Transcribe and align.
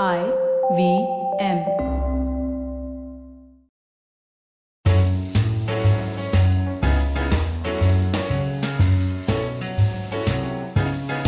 I 0.00 0.24
V 0.72 1.06
M. 1.38 1.58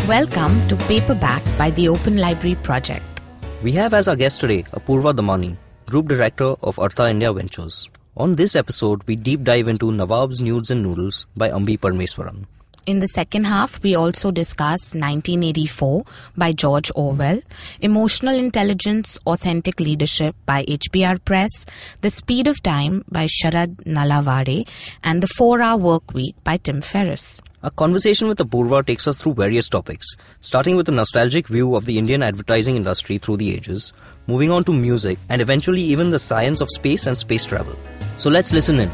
Welcome 0.07 0.67
to 0.67 0.75
Paperback 0.87 1.43
by 1.59 1.69
the 1.69 1.89
Open 1.89 2.17
Library 2.17 2.55
Project. 2.63 3.21
We 3.61 3.71
have 3.73 3.93
as 3.93 4.07
our 4.07 4.15
guest 4.15 4.41
today 4.41 4.63
Apurva 4.71 5.13
Damani, 5.13 5.57
Group 5.85 6.07
Director 6.07 6.55
of 6.63 6.79
Artha 6.79 7.07
India 7.07 7.31
Ventures. 7.31 7.87
On 8.17 8.33
this 8.33 8.55
episode, 8.55 9.03
we 9.05 9.15
deep 9.15 9.43
dive 9.43 9.67
into 9.67 9.91
Nawab's 9.91 10.41
Nudes 10.41 10.71
and 10.71 10.81
Noodles 10.81 11.27
by 11.37 11.49
Ambi 11.51 11.79
Parameswaran. 11.79 12.45
In 12.85 12.99
the 12.99 13.07
second 13.07 13.45
half, 13.45 13.81
we 13.81 13.95
also 13.95 14.29
discuss 14.29 14.93
1984 14.93 16.03
by 16.37 16.51
George 16.51 16.91
Orwell, 16.93 17.39
Emotional 17.81 18.35
Intelligence, 18.35 19.17
Authentic 19.25 19.79
Leadership 19.79 20.35
by 20.45 20.63
HBR 20.65 21.25
Press, 21.25 21.65
The 22.01 22.11
Speed 22.11 22.45
of 22.45 22.61
Time 22.61 23.03
by 23.09 23.25
Sharad 23.25 23.77
Nalawade, 23.85 24.67
and 25.03 25.23
The 25.23 25.27
4 25.27 25.61
Hour 25.61 25.77
Work 25.77 26.13
Week 26.13 26.35
by 26.43 26.57
Tim 26.57 26.81
Ferriss. 26.81 27.41
Our 27.63 27.71
conversation 27.71 28.27
with 28.27 28.37
Apurva 28.37 28.85
takes 28.85 29.07
us 29.07 29.17
through 29.17 29.33
various 29.33 29.67
topics, 29.67 30.05
starting 30.41 30.75
with 30.75 30.87
a 30.87 30.91
nostalgic 30.91 31.47
view 31.47 31.75
of 31.75 31.85
the 31.85 31.97
Indian 31.97 32.21
advertising 32.21 32.75
industry 32.75 33.17
through 33.17 33.37
the 33.37 33.51
ages, 33.51 33.93
moving 34.27 34.51
on 34.51 34.63
to 34.65 34.71
music, 34.71 35.17
and 35.29 35.41
eventually 35.41 35.81
even 35.81 36.11
the 36.11 36.19
science 36.19 36.61
of 36.61 36.69
space 36.69 37.07
and 37.07 37.17
space 37.17 37.45
travel. 37.45 37.75
So 38.17 38.29
let's 38.29 38.53
listen 38.53 38.79
in. 38.79 38.91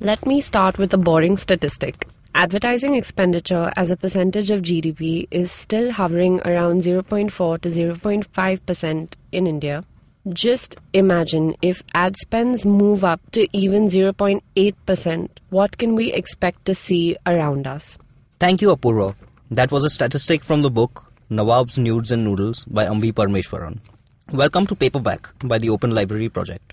Let 0.00 0.26
me 0.26 0.40
start 0.40 0.78
with 0.78 0.94
a 0.94 0.96
boring 0.96 1.36
statistic. 1.36 2.06
Advertising 2.32 2.94
expenditure 2.94 3.72
as 3.76 3.90
a 3.90 3.96
percentage 3.96 4.48
of 4.52 4.62
GDP 4.62 5.26
is 5.32 5.50
still 5.50 5.90
hovering 5.90 6.40
around 6.42 6.82
0.4 6.82 7.60
to 7.62 7.68
0.5% 7.68 9.12
in 9.32 9.46
India. 9.48 9.82
Just 10.28 10.76
imagine 10.92 11.56
if 11.62 11.82
ad 11.94 12.16
spends 12.16 12.64
move 12.64 13.02
up 13.02 13.20
to 13.32 13.48
even 13.52 13.88
0.8%, 13.88 15.28
what 15.50 15.76
can 15.78 15.96
we 15.96 16.12
expect 16.12 16.64
to 16.66 16.76
see 16.76 17.16
around 17.26 17.66
us? 17.66 17.98
Thank 18.38 18.62
you, 18.62 18.76
Apurva. 18.76 19.16
That 19.50 19.72
was 19.72 19.84
a 19.84 19.90
statistic 19.90 20.44
from 20.44 20.62
the 20.62 20.70
book 20.70 21.12
Nawab's 21.28 21.76
Nudes 21.76 22.12
and 22.12 22.22
Noodles 22.22 22.64
by 22.66 22.86
Ambi 22.86 23.12
Parmeshwaran. 23.12 23.80
Welcome 24.30 24.64
to 24.68 24.76
Paperback 24.76 25.30
by 25.40 25.58
the 25.58 25.70
Open 25.70 25.90
Library 25.90 26.28
Project. 26.28 26.72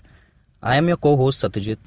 I 0.62 0.76
am 0.76 0.86
your 0.86 0.96
co-host 0.96 1.42
Satyajit, 1.42 1.78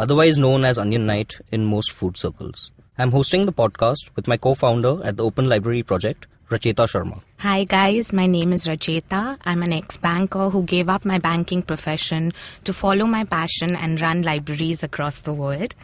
otherwise 0.00 0.38
known 0.38 0.64
as 0.64 0.78
Onion 0.78 1.04
Knight 1.04 1.34
in 1.52 1.66
most 1.66 1.92
food 1.92 2.16
circles. 2.16 2.72
I'm 2.96 3.10
hosting 3.10 3.44
the 3.44 3.52
podcast 3.52 4.08
with 4.16 4.26
my 4.26 4.38
co-founder 4.38 5.04
at 5.04 5.18
the 5.18 5.24
Open 5.24 5.46
Library 5.46 5.82
Project, 5.82 6.26
Rachita 6.48 6.84
Sharma. 6.84 7.20
Hi 7.40 7.64
guys, 7.64 8.10
my 8.10 8.26
name 8.26 8.54
is 8.54 8.66
Rachita. 8.66 9.36
I'm 9.44 9.62
an 9.62 9.74
ex-banker 9.74 10.48
who 10.48 10.62
gave 10.62 10.88
up 10.88 11.04
my 11.04 11.18
banking 11.18 11.60
profession 11.60 12.32
to 12.64 12.72
follow 12.72 13.04
my 13.04 13.24
passion 13.24 13.76
and 13.76 14.00
run 14.00 14.22
libraries 14.22 14.82
across 14.82 15.20
the 15.20 15.34
world. 15.34 15.74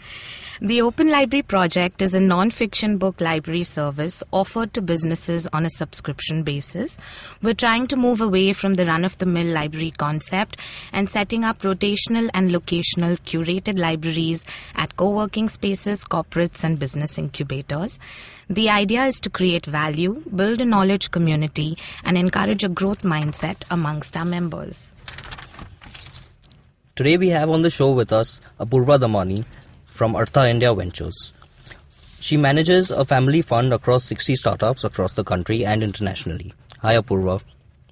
The 0.62 0.80
Open 0.80 1.10
Library 1.10 1.42
Project 1.42 2.00
is 2.00 2.14
a 2.14 2.20
non-fiction 2.20 2.96
book 2.96 3.20
library 3.20 3.62
service 3.62 4.22
offered 4.32 4.72
to 4.72 4.80
businesses 4.80 5.46
on 5.52 5.66
a 5.66 5.70
subscription 5.70 6.44
basis. 6.44 6.96
We're 7.42 7.52
trying 7.52 7.88
to 7.88 7.96
move 7.96 8.22
away 8.22 8.54
from 8.54 8.72
the 8.72 8.86
run-of-the-mill 8.86 9.48
library 9.48 9.90
concept 9.90 10.58
and 10.94 11.10
setting 11.10 11.44
up 11.44 11.58
rotational 11.58 12.30
and 12.32 12.50
locational 12.50 13.18
curated 13.20 13.78
libraries 13.78 14.46
at 14.74 14.96
co-working 14.96 15.50
spaces, 15.50 16.06
corporates 16.06 16.64
and 16.64 16.78
business 16.78 17.18
incubators. 17.18 17.98
The 18.48 18.70
idea 18.70 19.04
is 19.04 19.20
to 19.20 19.28
create 19.28 19.66
value, 19.66 20.22
build 20.34 20.62
a 20.62 20.64
knowledge 20.64 21.10
community 21.10 21.76
and 22.02 22.16
encourage 22.16 22.64
a 22.64 22.70
growth 22.70 23.02
mindset 23.02 23.62
amongst 23.70 24.16
our 24.16 24.24
members. 24.24 24.90
Today 26.94 27.18
we 27.18 27.28
have 27.28 27.50
on 27.50 27.60
the 27.60 27.68
show 27.68 27.92
with 27.92 28.10
us 28.10 28.40
Apurva 28.58 28.98
Damani 28.98 29.44
from 29.96 30.14
Artha 30.14 30.48
India 30.48 30.74
Ventures. 30.74 31.32
She 32.20 32.36
manages 32.36 32.90
a 32.90 33.04
family 33.04 33.40
fund 33.40 33.72
across 33.72 34.04
60 34.04 34.34
startups 34.34 34.84
across 34.84 35.14
the 35.14 35.24
country 35.24 35.64
and 35.64 35.82
internationally. 35.82 36.52
Hi 36.82 36.96
Apurva. 36.96 37.40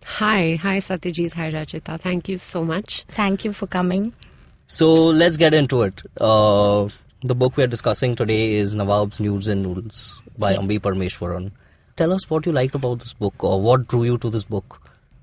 Hi, 0.04 0.56
hi 0.60 0.76
Satyajit, 0.78 1.32
hi 1.32 1.50
Rachita. 1.50 1.98
Thank 1.98 2.28
you 2.28 2.36
so 2.38 2.62
much. 2.62 3.04
Thank 3.08 3.44
you 3.44 3.52
for 3.52 3.66
coming. 3.66 4.12
So 4.66 4.92
let's 4.94 5.38
get 5.38 5.54
into 5.54 5.82
it. 5.82 6.02
Uh, 6.20 6.88
the 7.22 7.34
book 7.34 7.56
we 7.56 7.64
are 7.64 7.72
discussing 7.74 8.16
today 8.16 8.52
is 8.52 8.74
Nawab's 8.74 9.18
Nudes 9.18 9.48
and 9.48 9.62
Noodles 9.62 10.14
by 10.36 10.54
Ambi 10.56 10.78
Parmeshwaran. 10.78 11.52
Tell 11.96 12.12
us 12.12 12.28
what 12.28 12.44
you 12.44 12.52
liked 12.52 12.74
about 12.74 12.98
this 12.98 13.14
book 13.14 13.42
or 13.42 13.60
what 13.60 13.88
drew 13.88 14.04
you 14.04 14.18
to 14.18 14.28
this 14.28 14.44
book. 14.44 14.80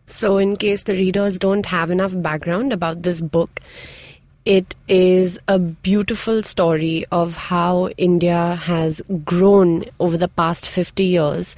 So, 0.08 0.38
in 0.38 0.58
case 0.58 0.84
the 0.84 0.94
readers 0.94 1.38
don't 1.38 1.66
have 1.68 1.92
enough 1.92 2.14
background 2.16 2.74
about 2.74 3.04
this 3.04 3.22
book, 3.22 3.60
it 4.46 4.76
is 4.88 5.40
a 5.48 5.60
beautiful 5.60 6.42
story 6.42 7.06
of 7.12 7.36
how 7.36 7.90
India 7.98 8.56
has 8.56 9.02
grown 9.24 9.86
over 10.00 10.18
the 10.18 10.28
past 10.28 10.68
50 10.68 11.04
years, 11.04 11.56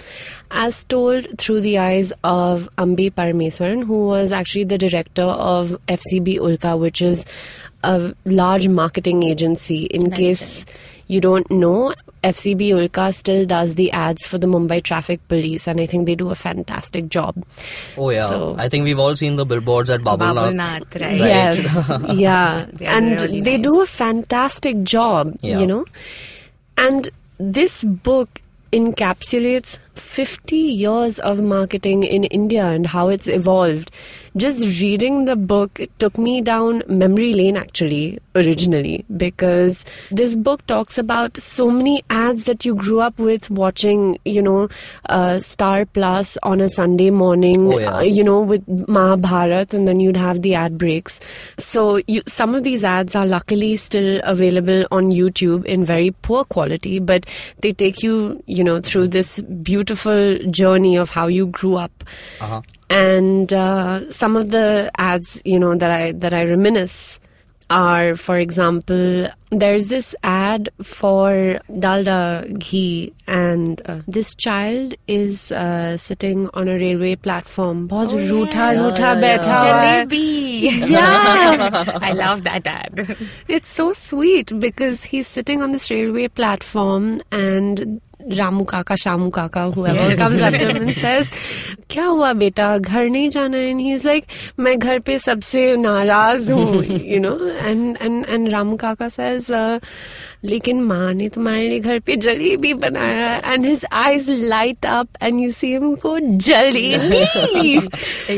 as 0.52 0.84
told 0.84 1.38
through 1.38 1.62
the 1.62 1.78
eyes 1.78 2.12
of 2.24 2.68
Ambi 2.78 3.10
Parameswaran, 3.10 3.86
who 3.86 4.06
was 4.08 4.32
actually 4.34 4.66
the 4.66 4.78
director 4.78 5.24
of 5.24 5.78
FCB 5.88 6.40
Ulka, 6.40 6.78
which 6.78 7.02
is 7.02 7.26
a 7.84 8.14
large 8.26 8.68
marketing 8.68 9.24
agency. 9.24 9.86
In 9.86 10.10
That's 10.10 10.18
case 10.18 10.66
you 11.08 11.20
don't 11.22 11.50
know, 11.52 11.94
FCB 12.24 12.70
Ulka 12.70 13.14
still 13.14 13.46
does 13.46 13.76
the 13.76 13.92
ads 13.92 14.26
for 14.26 14.38
the 14.38 14.48
Mumbai 14.48 14.82
Traffic 14.82 15.20
Police, 15.28 15.68
and 15.68 15.80
I 15.82 15.86
think 15.86 16.06
they 16.06 16.16
do 16.16 16.30
a 16.30 16.36
fantastic 16.36 17.10
job. 17.10 17.36
Oh 17.98 18.10
yeah, 18.10 18.30
So- 18.30 18.56
I 18.60 18.70
think 18.70 18.86
we've 18.86 19.00
all 19.00 19.16
seen 19.16 19.36
the 19.36 19.46
billboards 19.46 19.90
at 19.90 20.02
Babul 20.02 20.56
Nath. 20.56 20.84
Babulnath, 20.84 21.02
right? 21.02 21.18
Yes, 21.18 21.92
yeah, 22.18 22.66
They 22.74 22.86
and 22.86 23.20
really 23.22 23.42
they 23.42 23.58
nice. 23.58 23.64
do 23.66 23.82
a 23.82 23.86
fantastic 23.86 24.84
job, 24.84 25.36
Yeah. 25.42 25.60
you 25.60 25.68
know. 25.68 25.86
And 26.78 27.10
this 27.40 27.84
book 27.84 28.42
encapsulates 28.72 29.78
50 29.96 30.56
years 30.58 31.20
of 31.20 31.42
marketing 31.42 32.04
in 32.04 32.24
India 32.26 32.66
and 32.66 32.88
how 32.88 33.10
it's 33.10 33.28
evolved. 33.28 33.92
Just 34.36 34.82
reading 34.82 35.26
the 35.26 35.36
book 35.36 35.80
took 36.00 36.18
me 36.18 36.42
down 36.42 36.82
memory 36.88 37.34
lane 37.34 37.56
actually, 37.56 38.18
originally, 38.36 39.06
because 39.16 39.86
this 40.10 40.36
book 40.36 40.66
talks 40.66 40.98
about 40.98 41.38
so 41.38 41.70
many 41.70 42.04
ads 42.10 42.46
that 42.46 42.66
you 42.66 42.74
grew 42.74 43.00
up 43.02 43.20
with 43.20 43.52
watching, 43.52 44.18
you 44.26 44.42
know, 44.42 44.70
uh, 45.10 45.40
Star 45.40 45.86
Plus 45.86 46.40
on 46.42 46.62
a 46.62 46.70
Sunday 46.70 47.12
morning, 47.12 47.72
Oh, 47.74 47.78
yeah. 47.80 47.98
uh, 47.98 48.00
you 48.02 48.24
know, 48.24 48.42
with 48.42 48.68
Mahabharat, 48.68 49.72
and 49.76 49.88
then 49.88 50.00
you'd 50.00 50.18
have 50.18 50.42
the 50.42 50.56
ad 50.56 50.80
breaks. 50.80 51.20
So 51.60 52.00
you, 52.08 52.24
some 52.26 52.56
of 52.56 52.64
these 52.64 52.84
ads 52.84 53.16
are 53.16 53.28
luckily 53.28 53.76
still 53.76 54.20
available 54.24 54.86
on 54.90 55.12
YouTube 55.12 55.64
in 55.66 55.86
very 55.86 56.10
poor 56.24 56.44
quality, 56.44 56.98
but 56.98 57.28
they 57.60 57.72
take 57.72 58.02
you, 58.02 58.42
you 58.48 58.64
know, 58.64 58.82
through 58.82 59.10
this 59.10 59.40
beautiful 59.42 59.83
journey 59.83 60.97
of 60.97 61.11
how 61.11 61.27
you 61.27 61.47
grew 61.47 61.77
up. 61.77 62.05
Uh-huh. 62.41 62.63
And 62.91 63.53
uh, 63.53 64.11
some 64.11 64.37
of 64.37 64.51
the 64.51 64.91
ads, 64.97 65.43
you 65.45 65.59
know, 65.59 65.75
that 65.75 65.91
I 65.91 66.13
that 66.13 66.33
I 66.33 66.45
reminisce 66.45 67.21
are, 67.71 68.17
for 68.17 68.39
example, 68.39 69.29
there's 69.51 69.89
this 69.89 70.15
ad 70.23 70.71
for 70.83 71.61
dalda 71.69 72.59
ghee, 72.59 73.13
and 73.27 73.83
uh, 73.85 73.99
this 74.07 74.35
child 74.35 74.95
is 75.07 75.53
uh, 75.53 75.97
sitting 75.97 76.49
on 76.55 76.69
a 76.69 76.79
railway 76.79 77.15
platform. 77.17 77.87
बहुत 77.89 78.15
रूठा 78.31 78.73
रूठा 78.73 79.15
बैठा 79.21 79.57
हुआ 79.57 79.81
है. 79.81 80.07
Jalebi. 80.07 80.89
Yeah. 80.89 81.99
I 82.01 82.13
love 82.13 82.43
that 82.45 82.67
ad. 82.67 83.17
It's 83.49 83.69
so 83.69 83.93
sweet 83.93 84.59
because 84.59 85.05
he's 85.05 85.27
sitting 85.27 85.63
on 85.63 85.73
this 85.73 85.91
railway 85.91 86.29
platform 86.29 87.21
and 87.31 88.01
Ramu 88.32 88.64
काका 88.64 88.96
शामू 88.96 89.30
काका 89.30 89.64
whoever 89.76 90.16
comes 90.22 90.42
after 90.42 90.70
him 90.70 90.82
and 90.82 90.94
says 90.94 91.32
क्या 91.90 92.06
हुआ 92.06 92.32
बेटा? 92.34 92.78
घर 92.78 93.10
नहीं 93.10 93.30
जाना 93.30 93.58
है? 93.58 93.74
ही 93.74 93.94
इज़ 93.94 94.08
लाइक 94.08 94.26
मैं 94.60 94.78
घर 94.80 95.00
पे 95.00 95.18
सबसे 95.20 95.76
नाराज़ 95.78 96.52
हूँ 96.52 96.84
you 96.84 97.20
know 97.20 97.38
and 97.50 97.98
and 98.02 98.26
and 98.30 98.50
Ramu 98.50 98.76
काका 98.78 99.08
says 99.08 99.52
लेकिन 100.46 100.82
माँ 100.84 101.14
ने 101.14 101.30
तुम्हारे 101.30 101.70
लिए 101.70 101.80
घर 101.80 102.00
पे 102.00 102.16
जलेबी 102.16 102.74
बनाया 102.74 103.36
and 103.54 103.66
his 103.66 103.86
eyes 103.92 104.30
light 104.30 104.86
up 104.86 105.24
and 105.24 105.40
you 105.42 105.52
see 105.52 105.72
him 105.72 105.94
को 105.96 106.20
jalebi! 106.20 107.76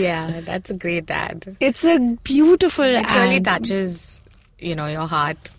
Yeah 0.03 0.27
that's 0.29 0.71
a 0.71 0.75
great 0.75 1.03
dad 1.11 1.55
it's 1.61 1.85
a 1.85 1.97
beautiful 2.27 2.95
it 2.95 3.11
really 3.11 3.39
touches 3.39 4.21
you 4.63 4.75
know 4.75 4.87
your 4.87 5.07
heart 5.07 5.49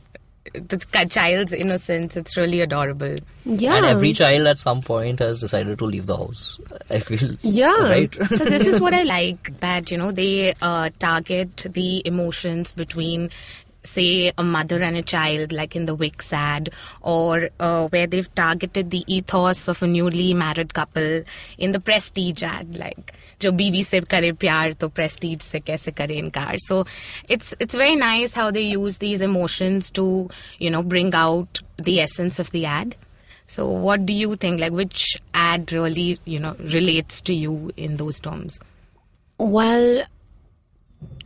The 0.57 1.07
child's 1.11 1.53
innocence. 1.53 2.17
It's 2.17 2.37
really 2.37 2.61
adorable. 2.61 3.17
yeah 3.45 3.77
And 3.77 3.87
every 3.87 4.13
child 4.13 4.47
at 4.47 4.59
some 4.59 4.81
point 4.83 5.19
has 5.21 5.39
decided 5.39 5.79
to 5.79 5.85
leave 5.85 6.07
the 6.07 6.17
house. 6.17 6.59
I 6.91 6.99
feel. 6.99 7.37
Yeah. 7.43 7.77
Right? 7.89 8.15
so 8.31 8.45
this 8.45 8.67
is 8.67 8.81
what 8.81 8.95
I 8.95 9.03
like 9.03 9.61
that 9.61 9.91
you 9.91 9.99
know 9.99 10.11
they 10.13 10.55
uh, 10.63 10.91
target 10.99 11.67
the 11.71 12.03
emotions 12.07 12.73
between 12.73 13.31
say 13.87 14.33
a 14.37 14.43
mother 14.43 14.83
and 14.83 14.97
a 14.97 15.03
child 15.03 15.53
like 15.53 15.77
in 15.77 15.87
the 15.87 15.97
Vicks 15.97 16.33
ad 16.33 16.71
or 17.01 17.51
uh, 17.61 17.87
where 17.89 18.07
they've 18.07 18.35
targeted 18.35 18.91
the 18.91 19.05
ethos 19.07 19.69
of 19.69 19.83
a 19.83 19.87
newly 19.87 20.35
married 20.35 20.75
couple 20.75 21.23
in 21.59 21.73
the 21.73 21.81
prestige 21.81 22.43
ad 22.43 22.77
like 22.77 23.15
jo 23.39 23.53
biwi 23.53 23.85
se 23.85 24.01
kare 24.13 24.33
pyar 24.33 24.77
to 24.79 24.89
prestige 24.89 25.43
se 25.43 25.61
kaise 25.61 25.95
kare 25.95 26.21
inkar. 26.23 26.57
So 26.59 26.85
it's 27.29 27.55
it's 27.61 27.75
very 27.75 27.97
nice 27.97 28.35
how 28.35 28.51
they 28.51 28.63
use 28.63 28.99
these 28.99 29.21
emotions 29.21 29.91
to 29.93 30.29
you 30.59 30.71
know 30.71 30.83
bring 30.83 31.15
out 31.15 31.61
the 31.77 32.01
essence 32.01 32.39
of 32.39 32.51
the 32.51 32.67
ad. 32.67 32.97
So 33.47 33.69
what 33.69 34.07
do 34.07 34.13
you 34.13 34.37
think? 34.37 34.61
Like 34.61 34.73
which 34.73 35.17
ad 35.35 35.73
really 35.73 36.19
you 36.25 36.39
know 36.39 36.57
relates 36.59 37.21
to 37.23 37.35
you 37.35 37.73
in 37.77 37.97
those 37.97 38.21
terms? 38.21 38.61
Well 39.39 40.03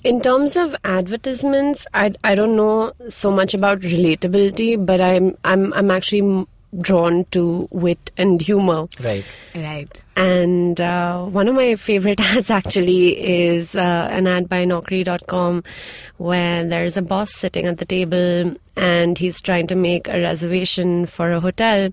in 0.05 0.21
terms 0.21 0.57
of 0.57 0.75
advertisements, 0.85 1.87
I 1.93 2.13
I 2.25 2.35
don't 2.35 2.57
know 2.57 2.93
so 3.09 3.31
much 3.31 3.55
about 3.55 3.81
relatability, 3.81 4.85
but 4.85 5.01
I'm 5.01 5.37
I'm 5.45 5.73
I'm 5.75 5.91
actually 5.91 6.47
drawn 6.79 7.25
to 7.33 7.69
wit 7.71 8.13
and 8.17 8.41
humor. 8.41 8.87
Right. 9.03 9.25
right 9.55 10.05
And 10.15 10.81
uh, 10.81 11.25
one 11.25 11.49
of 11.49 11.55
my 11.55 11.75
favorite 11.75 12.21
ads 12.37 12.51
actually 12.51 13.21
is 13.21 13.75
uh, 13.75 14.09
an 14.11 14.27
ad 14.27 14.49
by 14.49 14.65
Naukri.com 14.65 15.65
where 16.19 16.65
there's 16.65 16.97
a 16.97 17.03
boss 17.03 17.35
sitting 17.35 17.67
at 17.67 17.79
the 17.79 17.85
table 17.85 18.55
and 18.77 19.19
he's 19.19 19.41
trying 19.41 19.67
to 19.69 19.75
make 19.75 20.07
a 20.09 20.21
reservation 20.21 21.07
for 21.07 21.33
a 21.33 21.41
hotel. 21.41 21.91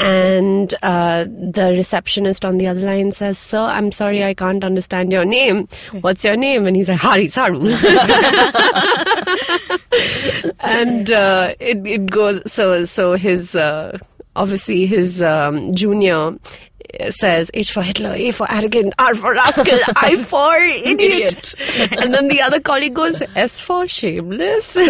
And 0.00 0.74
uh, 0.82 1.24
the 1.24 1.74
receptionist 1.76 2.46
on 2.46 2.56
the 2.56 2.66
other 2.66 2.80
line 2.80 3.12
says, 3.12 3.36
Sir, 3.36 3.60
I'm 3.60 3.92
sorry, 3.92 4.24
I 4.24 4.32
can't 4.32 4.64
understand 4.64 5.12
your 5.12 5.26
name. 5.26 5.68
What's 6.00 6.24
your 6.24 6.36
name? 6.36 6.66
And 6.66 6.74
he's 6.74 6.88
like, 6.88 6.98
Hari 7.00 7.26
Sadu. 7.26 7.60
and 10.60 11.10
uh, 11.10 11.54
it, 11.60 11.86
it 11.86 12.10
goes, 12.10 12.50
so, 12.50 12.86
so 12.86 13.12
his, 13.12 13.54
uh, 13.54 13.98
obviously 14.34 14.86
his 14.86 15.22
um, 15.22 15.74
junior 15.74 16.34
says 17.10 17.50
H 17.54 17.72
for 17.72 17.82
Hitler, 17.82 18.14
A 18.14 18.30
for 18.30 18.50
arrogant, 18.50 18.94
R 18.98 19.14
for 19.14 19.32
rascal, 19.34 19.78
I 19.96 20.16
for 20.16 20.56
idiot. 20.56 21.54
and 21.92 22.12
then 22.14 22.28
the 22.28 22.40
other 22.42 22.60
colleague 22.60 22.94
goes 22.94 23.22
S 23.34 23.60
for 23.60 23.86
shameless. 23.88 24.76
and 24.76 24.86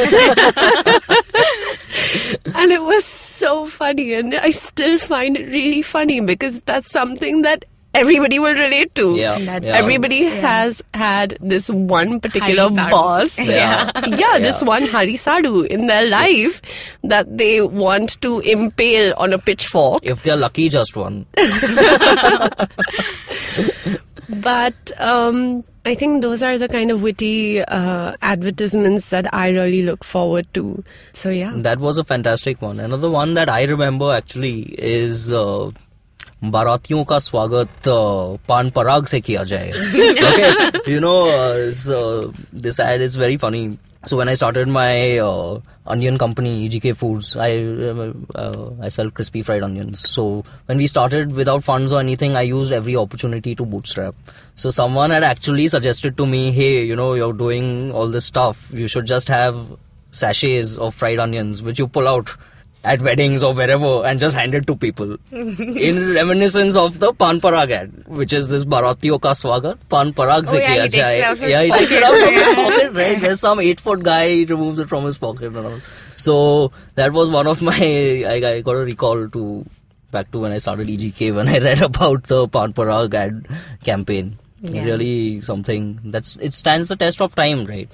it 2.73 2.83
was 2.83 3.05
so 3.05 3.67
funny 3.67 4.15
and 4.15 4.35
I 4.35 4.51
still 4.51 4.99
find 4.99 5.37
it 5.37 5.47
really 5.47 5.83
funny 5.83 6.21
because 6.21 6.63
that's 6.63 6.91
something 6.91 7.43
that 7.43 7.65
everybody 7.95 8.39
will 8.39 8.55
relate 8.55 8.95
to. 8.97 9.17
Yeah. 9.17 9.39
That's- 9.39 9.63
yeah. 9.65 9.77
Everybody 9.79 10.25
has 10.25 10.83
had 10.95 11.37
this 11.41 11.69
one 11.69 12.21
particular 12.21 12.69
boss. 12.71 13.39
Yeah. 13.51 13.91
yeah, 14.07 14.39
this 14.39 14.63
one 14.63 14.87
Hari 14.87 15.17
Sadu 15.17 15.63
in 15.63 15.87
their 15.87 16.09
life 16.09 16.61
that 17.05 17.37
they 17.37 17.61
want 17.63 18.21
to 18.23 18.41
impale 18.41 19.13
on 19.17 19.33
a 19.33 19.39
pitchfork. 19.39 20.05
If 20.05 20.23
they're 20.23 20.37
lucky, 20.37 20.69
just 20.69 20.95
one. 20.97 21.27
But 24.29 24.93
um, 25.01 25.65
I 25.85 25.97
think 25.97 26.23
those 26.23 26.41
are 26.41 26.57
the 26.57 26.69
kind 26.69 26.93
of 26.93 27.03
witty 27.03 27.63
uh, 27.63 28.15
advertisements 28.23 29.09
that 29.09 29.33
I 29.35 29.49
really 29.49 29.83
look 29.83 30.05
forward 30.05 30.47
to. 30.55 30.85
So 31.13 31.31
yeah. 31.31 31.53
That 31.57 31.81
was 31.81 31.99
a 31.99 32.05
fantastic 32.05 32.63
one. 32.63 32.79
Another 32.79 33.11
one 33.11 33.35
that 33.35 33.49
I 33.49 33.65
remember 33.65 34.13
actually 34.13 34.61
is 34.79 35.33
uh, 35.33 35.73
बारातियों 36.44 37.04
का 37.04 37.20
स्वागत 37.20 37.88
uh, 37.88 38.38
पान 38.48 38.70
पराग 38.70 39.06
से 39.06 39.22
किया 39.22 39.44
जाए. 39.44 39.72
okay, 39.72 40.92
you 40.92 41.00
know, 41.00 41.28
uh, 41.28 41.72
so 41.72 42.34
this 42.54 42.80
ad 42.80 43.02
is 43.02 43.16
very 43.16 43.38
funny. 43.38 43.78
So 44.06 44.18
when 44.18 44.30
I 44.30 44.36
started 44.36 44.68
my 44.68 45.18
uh, 45.18 45.60
onion 45.88 46.18
company, 46.20 46.70
EGK 46.70 46.96
Foods, 46.96 47.36
I 47.36 47.64
uh, 47.64 48.14
uh, 48.36 48.70
I 48.80 48.90
sell 48.90 49.10
crispy 49.10 49.42
fried 49.42 49.64
onions. 49.64 50.08
So 50.08 50.44
when 50.68 50.78
we 50.78 50.88
started 50.88 51.32
without 51.32 51.64
funds 51.64 51.92
or 51.92 52.00
anything, 52.00 52.36
I 52.36 52.44
used 52.44 52.72
every 52.72 52.96
opportunity 52.96 53.56
to 53.56 53.66
bootstrap. 53.66 54.14
So 54.56 54.70
someone 54.70 55.10
had 55.10 55.24
actually 55.24 55.68
suggested 55.68 56.18
to 56.18 56.28
me, 56.28 56.52
hey, 56.52 56.84
you 56.84 56.96
know, 56.96 57.14
you're 57.16 57.34
doing 57.34 57.92
all 57.92 58.08
this 58.08 58.26
stuff. 58.26 58.70
You 58.72 58.88
should 58.88 59.06
just 59.06 59.28
have 59.30 59.58
sachets 60.12 60.78
of 60.78 60.94
fried 60.96 61.20
onions 61.20 61.62
which 61.62 61.80
you 61.80 61.88
pull 61.88 62.08
out 62.08 62.30
at 62.83 63.03
weddings 63.03 63.43
or 63.43 63.53
wherever 63.53 64.05
and 64.07 64.19
just 64.21 64.35
hand 64.35 64.55
it 64.55 64.67
to 64.67 64.75
people 64.75 65.17
in 65.33 66.15
reminiscence 66.15 66.77
of 66.77 66.99
the 67.01 67.13
pan 67.13 67.41
parag 67.41 67.71
ad 67.79 67.91
which 68.21 68.33
is 68.33 68.49
this 68.49 68.65
baratiyo 68.65 69.19
ka 69.27 69.33
swagat 69.41 69.79
pan 69.95 70.13
parag 70.21 70.49
se 70.53 70.57
Oh, 70.57 70.61
yeah, 70.61 70.75
kiya 70.75 70.83
he 70.85 70.89
takes 70.89 70.97
it 70.97 71.03
jaye. 71.03 71.23
out 71.23 71.33
of 71.33 71.39
his 71.41 71.51
yeah 71.51 71.63
he 71.63 71.71
takes 71.73 71.93
it 71.93 72.03
pocket. 72.03 72.23
out 72.23 72.25
from 72.25 72.35
his 72.41 72.49
pocket 72.61 72.93
right 73.03 73.21
there's 73.27 73.41
some 73.41 73.61
8 73.61 73.81
foot 73.89 74.03
guy 74.03 74.23
he 74.29 74.45
removes 74.55 74.79
it 74.79 74.89
from 74.89 75.05
his 75.11 75.19
pocket 75.27 75.55
and 75.63 75.67
all 75.73 75.79
so 76.17 76.37
that 76.95 77.13
was 77.13 77.29
one 77.39 77.47
of 77.47 77.61
my 77.71 77.77
I, 78.35 78.37
I 78.53 78.61
got 78.63 78.77
a 78.77 78.85
recall 78.93 79.29
to 79.39 79.67
back 80.11 80.31
to 80.33 80.39
when 80.41 80.53
I 80.53 80.59
started 80.59 80.89
EGK 80.89 81.35
when 81.35 81.49
I 81.49 81.59
read 81.59 81.83
about 81.83 82.25
the 82.35 82.47
pan 82.49 82.73
parag 82.73 83.15
ad 83.25 83.43
campaign 83.91 84.39
Yeah. 84.73 84.83
really 84.87 85.41
something 85.45 85.85
that's 86.15 86.33
it 86.47 86.55
stands 86.57 86.89
the 86.93 86.97
test 87.03 87.21
of 87.27 87.35
time 87.37 87.61
right 87.69 87.89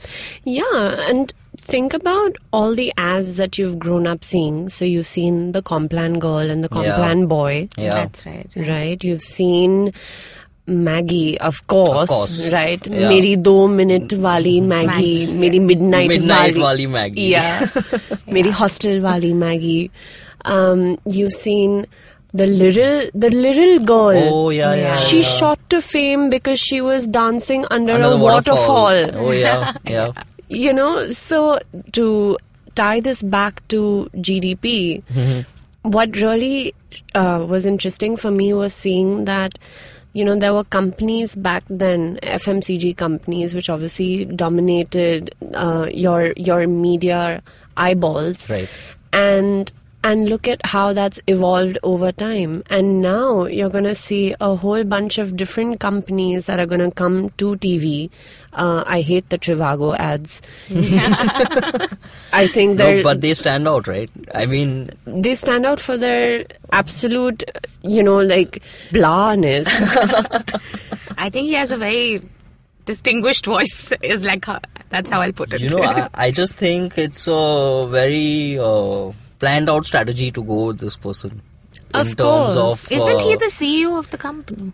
Yeah, 0.52 0.86
and 1.10 1.32
think 1.56 1.94
about 1.94 2.36
all 2.52 2.74
the 2.74 2.92
ads 2.96 3.36
that 3.36 3.58
you've 3.58 3.78
grown 3.78 4.06
up 4.06 4.24
seeing. 4.24 4.68
So 4.68 4.84
you've 4.84 5.06
seen 5.06 5.52
the 5.52 5.62
Complan 5.62 6.18
girl 6.18 6.50
and 6.50 6.62
the 6.62 6.68
Complan 6.68 7.20
yeah. 7.20 7.26
boy. 7.26 7.68
Yeah. 7.76 7.90
That's 7.90 8.26
right. 8.26 8.52
Right? 8.56 9.02
You've 9.02 9.22
seen 9.22 9.92
Maggi, 10.68 11.36
of 11.36 11.66
course, 11.68 12.02
of 12.02 12.08
course. 12.08 12.52
right? 12.52 12.84
Yeah. 12.86 13.08
Meri 13.08 13.36
do 13.36 13.68
minute 13.68 14.12
wali 14.14 14.60
Maggi, 14.60 15.26
Maggi. 15.26 15.34
Meri 15.34 15.58
midnight, 15.60 16.08
midnight 16.08 16.56
wali. 16.56 16.86
wali 16.86 17.12
Maggi. 17.12 17.28
Yeah. 17.30 17.66
Meri 18.26 18.50
hostel 18.50 19.00
wali 19.00 19.32
Maggi. 19.32 19.90
Um, 20.44 20.98
you've 21.04 21.32
seen 21.32 21.86
the 22.32 22.46
little 22.46 23.08
the 23.14 23.30
little 23.30 23.84
girl 23.84 24.34
oh 24.34 24.50
yeah 24.50 24.74
yeah 24.74 24.94
she 24.94 25.18
yeah. 25.18 25.22
shot 25.22 25.58
to 25.70 25.80
fame 25.80 26.28
because 26.28 26.58
she 26.58 26.80
was 26.80 27.06
dancing 27.06 27.64
under, 27.70 27.94
under 27.94 28.08
a 28.08 28.16
waterfall. 28.16 28.92
waterfall. 28.92 29.26
oh 29.26 29.30
yeah 29.30 29.72
yeah 29.86 30.12
you 30.48 30.72
know 30.72 31.10
so 31.10 31.58
to 31.92 32.36
tie 32.74 33.00
this 33.00 33.22
back 33.22 33.66
to 33.68 34.08
gdp 34.16 35.02
what 35.82 36.16
really 36.16 36.74
uh, 37.14 37.44
was 37.48 37.64
interesting 37.66 38.16
for 38.16 38.30
me 38.30 38.52
was 38.52 38.74
seeing 38.74 39.24
that 39.24 39.58
you 40.12 40.24
know 40.24 40.34
there 40.38 40.52
were 40.54 40.64
companies 40.64 41.36
back 41.36 41.62
then 41.68 42.18
fmcg 42.22 42.96
companies 42.96 43.54
which 43.54 43.68
obviously 43.70 44.24
dominated 44.24 45.34
uh, 45.54 45.86
your 45.92 46.32
your 46.36 46.66
media 46.66 47.42
eyeballs 47.76 48.48
Right. 48.50 48.68
and 49.12 49.72
and 50.06 50.28
look 50.28 50.46
at 50.46 50.64
how 50.64 50.92
that's 50.92 51.20
evolved 51.26 51.78
over 51.82 52.12
time. 52.12 52.62
And 52.70 53.02
now 53.02 53.46
you're 53.46 53.68
going 53.68 53.84
to 53.84 53.94
see 53.96 54.36
a 54.40 54.54
whole 54.54 54.84
bunch 54.84 55.18
of 55.18 55.36
different 55.36 55.80
companies 55.80 56.46
that 56.46 56.60
are 56.60 56.66
going 56.66 56.80
to 56.80 56.92
come 56.92 57.30
to 57.30 57.56
tv 57.56 58.08
uh, 58.52 58.84
i 58.86 59.00
hate 59.00 59.28
the 59.30 59.38
trivago 59.38 59.96
ads. 59.98 60.40
I 62.32 62.46
think 62.46 62.78
they're 62.78 63.02
but 63.02 63.20
they 63.20 63.34
stand 63.34 63.66
out 63.68 63.88
right? 63.88 64.10
I 64.34 64.46
mean 64.46 64.90
they 65.06 65.34
stand 65.34 65.66
out 65.66 65.80
for 65.80 65.96
their 65.96 66.46
absolute 66.72 67.42
you 67.82 68.02
know 68.02 68.20
like 68.20 68.62
blahness 68.90 69.66
i 71.18 71.28
think 71.30 71.48
he 71.48 71.54
has 71.54 71.72
a 71.72 71.76
very 71.76 72.22
distinguished 72.84 73.46
voice 73.46 73.92
is 74.02 74.24
like 74.24 74.44
her. 74.44 74.60
that's 74.90 75.10
how 75.10 75.20
i'll 75.20 75.32
put 75.32 75.52
it. 75.52 75.60
You 75.60 75.68
know 75.68 75.82
I, 75.82 76.08
I 76.14 76.30
just 76.30 76.54
think 76.54 76.96
it's 76.96 77.26
a 77.28 77.86
very 77.90 78.58
uh, 78.58 79.12
planned 79.46 79.70
out 79.76 79.86
strategy 79.92 80.30
to 80.40 80.44
go 80.54 80.58
with 80.70 80.80
this 80.88 80.96
person 81.10 81.40
Of 81.94 82.08
in 82.10 82.16
terms 82.16 82.54
course. 82.56 82.56
of 82.88 82.92
isn't 82.98 83.20
he 83.28 83.34
uh, 83.34 83.40
the 83.46 83.50
ceo 83.58 83.98
of 83.98 84.10
the 84.16 84.18
company 84.26 84.72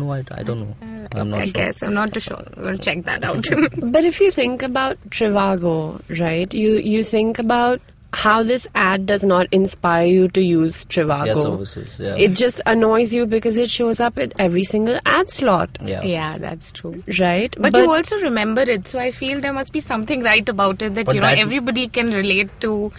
no 0.00 0.08
I, 0.14 0.18
I 0.38 0.42
don't 0.48 0.60
know 0.64 0.74
i'm 1.20 1.30
not 1.30 1.40
i 1.40 1.44
sure 1.46 1.52
guess 1.60 1.82
i'm 1.86 1.94
not 2.00 2.12
too 2.16 2.20
sure 2.26 2.42
we'll 2.64 2.78
check 2.88 3.04
that 3.12 3.24
out 3.30 3.48
But 3.94 4.04
if 4.10 4.20
you 4.24 4.30
think 4.40 4.62
about 4.66 4.98
Trivago, 5.18 5.78
right? 6.20 6.52
You 6.64 6.74
you 6.96 7.02
think 7.12 7.40
about 7.44 7.80
how 8.18 8.36
this 8.50 8.66
ad 8.82 9.06
does 9.08 9.24
not 9.30 9.48
inspire 9.56 10.06
you 10.12 10.28
to 10.36 10.42
use 10.44 10.78
Trivago. 10.94 11.24
their 11.30 11.36
services 11.42 11.92
yeah 12.06 12.16
It 12.26 12.32
just 12.40 12.62
annoys 12.74 13.12
you 13.18 13.26
because 13.34 13.58
it 13.64 13.70
shows 13.78 14.00
up 14.08 14.18
at 14.26 14.32
every 14.46 14.64
single 14.70 14.98
ad 15.16 15.30
slot, 15.38 15.78
yeah 15.92 16.02
yeah 16.14 16.32
that's 16.46 16.72
true 16.80 16.94
right? 17.20 17.54
But, 17.66 17.76
you 17.82 17.90
also 17.98 18.20
remember 18.28 18.62
it, 18.76 18.88
so 18.94 18.98
I 18.98 19.10
feel 19.22 19.40
there 19.40 19.52
must 19.60 19.72
be 19.72 19.80
something 19.80 20.22
right 20.32 20.48
about 20.56 20.82
it 20.88 20.94
that 21.00 21.14
you 21.14 21.20
know 21.20 21.32
that- 21.34 21.38
everybody 21.48 21.88
can 21.88 22.12
relate 22.22 22.50
to. 22.68 22.92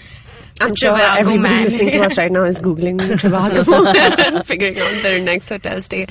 I'm 0.61 0.75
sure 0.75 0.97
everybody 0.97 1.53
man. 1.53 1.63
listening 1.63 1.91
to 1.91 2.03
us 2.03 2.17
right 2.21 2.31
now 2.31 2.43
is 2.43 2.59
googling 2.59 2.97
Trivago 3.21 3.95
and 4.19 4.45
figuring 4.51 4.79
out 4.79 5.01
their 5.01 5.19
next 5.19 5.49
hotel 5.49 5.81
stay. 5.81 6.05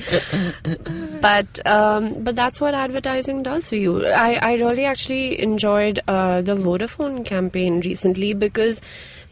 But 1.21 1.65
um, 1.65 2.23
but 2.23 2.35
that's 2.35 2.59
what 2.59 2.73
advertising 2.73 3.43
does 3.43 3.69
for 3.69 3.75
you. 3.75 4.05
I, 4.05 4.33
I 4.33 4.53
really 4.55 4.85
actually 4.85 5.41
enjoyed 5.41 5.99
uh, 6.07 6.41
the 6.41 6.55
Vodafone 6.55 7.25
campaign 7.25 7.81
recently 7.81 8.33
because 8.33 8.81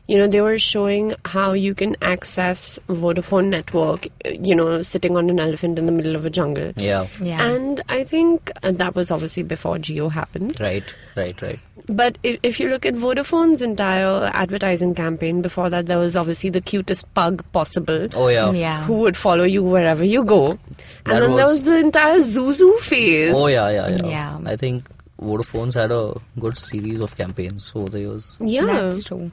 you 0.09 0.17
know, 0.17 0.27
they 0.27 0.41
were 0.41 0.57
showing 0.57 1.13
how 1.33 1.51
you 1.53 1.73
can 1.81 1.95
access 2.01 2.79
Vodafone 2.89 3.47
network, 3.49 4.07
you 4.49 4.55
know, 4.55 4.81
sitting 4.81 5.15
on 5.15 5.29
an 5.29 5.39
elephant 5.39 5.77
in 5.77 5.85
the 5.85 5.91
middle 5.91 6.15
of 6.15 6.25
a 6.25 6.31
jungle. 6.31 6.73
Yeah. 6.77 7.05
Yeah. 7.21 7.43
And 7.45 7.81
I 7.89 8.03
think 8.03 8.51
uh, 8.63 8.71
that 8.71 8.95
was 8.95 9.11
obviously 9.11 9.43
before 9.43 9.77
Jio 9.77 10.11
happened. 10.11 10.59
Right. 10.59 10.83
Right. 11.15 11.39
Right. 11.43 11.59
But 12.01 12.17
if, 12.23 12.39
if 12.43 12.59
you 12.59 12.69
look 12.69 12.85
at 12.87 12.95
Vodafone's 12.95 13.61
entire 13.61 14.31
advertising 14.33 14.95
campaign, 14.95 15.41
before 15.43 15.69
that, 15.69 15.85
there 15.85 15.97
was 15.99 16.15
obviously 16.15 16.49
the 16.49 16.61
cutest 16.61 17.11
pug 17.13 17.43
possible. 17.51 18.07
Oh 18.15 18.27
yeah. 18.29 18.51
yeah. 18.51 18.83
Who 18.85 18.95
would 19.05 19.15
follow 19.17 19.43
you 19.43 19.63
wherever 19.63 20.03
you 20.03 20.23
go. 20.23 20.51
And 20.51 20.59
That 21.05 21.19
then 21.21 21.35
there 21.35 21.45
was- 21.45 21.59
was 21.59 21.63
the 21.63 21.77
entire 21.77 22.17
ZooZoo 22.17 22.79
phase. 22.79 23.35
Oh 23.35 23.47
yeah. 23.47 23.69
Yeah. 23.69 23.87
Yeah. 23.89 24.05
Yeah. 24.05 24.39
I 24.45 24.55
think 24.55 24.85
Vodafone's 25.21 25.75
had 25.75 25.91
a 25.91 26.13
good 26.39 26.57
series 26.57 26.99
of 26.99 27.15
campaigns 27.15 27.71
over 27.75 27.89
the 27.89 27.99
years. 27.99 28.37
Yeah. 28.39 28.65
That's 28.65 29.03
true. 29.03 29.31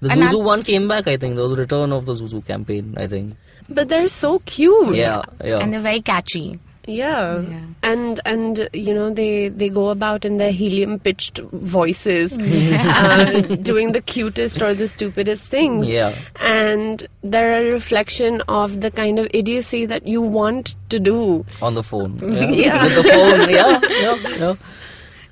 The 0.00 0.10
And 0.12 0.22
ZooZoo 0.22 0.40
I- 0.42 0.44
one 0.44 0.62
came 0.62 0.86
back. 0.88 1.08
I 1.08 1.16
think 1.16 1.34
there 1.34 1.42
was 1.44 1.52
a 1.52 1.56
return 1.56 1.92
of 1.92 2.06
the 2.06 2.12
ZooZoo 2.14 2.46
campaign. 2.46 2.94
I 2.96 3.06
think. 3.06 3.34
But 3.68 3.88
they're 3.88 4.08
so 4.08 4.38
cute. 4.40 4.94
Yeah. 4.96 5.22
Yeah. 5.44 5.58
And 5.58 5.72
they're 5.72 5.80
very 5.80 6.00
catchy. 6.00 6.58
Yeah. 6.86 7.40
Yeah. 7.40 7.60
And 7.82 8.18
and 8.24 8.66
you 8.72 8.94
know 8.94 9.10
they 9.10 9.48
they 9.48 9.68
go 9.68 9.90
about 9.90 10.24
in 10.24 10.38
their 10.38 10.52
helium 10.52 10.98
pitched 10.98 11.38
voices 11.52 12.38
uh, 12.38 13.56
doing 13.60 13.92
the 13.92 14.00
cutest 14.00 14.62
or 14.62 14.72
the 14.72 14.88
stupidest 14.88 15.44
things. 15.48 15.86
Yeah. 15.90 16.14
And 16.40 17.04
they're 17.22 17.68
a 17.68 17.72
reflection 17.72 18.40
of 18.48 18.80
the 18.80 18.90
kind 18.90 19.18
of 19.18 19.26
idiocy 19.34 19.84
that 19.84 20.06
you 20.06 20.22
want 20.22 20.74
to 20.88 20.98
do. 20.98 21.44
on 21.60 21.74
the 21.74 21.82
phone. 21.82 22.18
Yeah. 22.22 22.50
Yeah. 22.50 22.84
With 22.84 22.94
the 22.94 23.02
phone. 23.04 23.50
Yeah. 23.50 23.80
Yeah. 24.00 24.36
Yeah. 24.38 24.54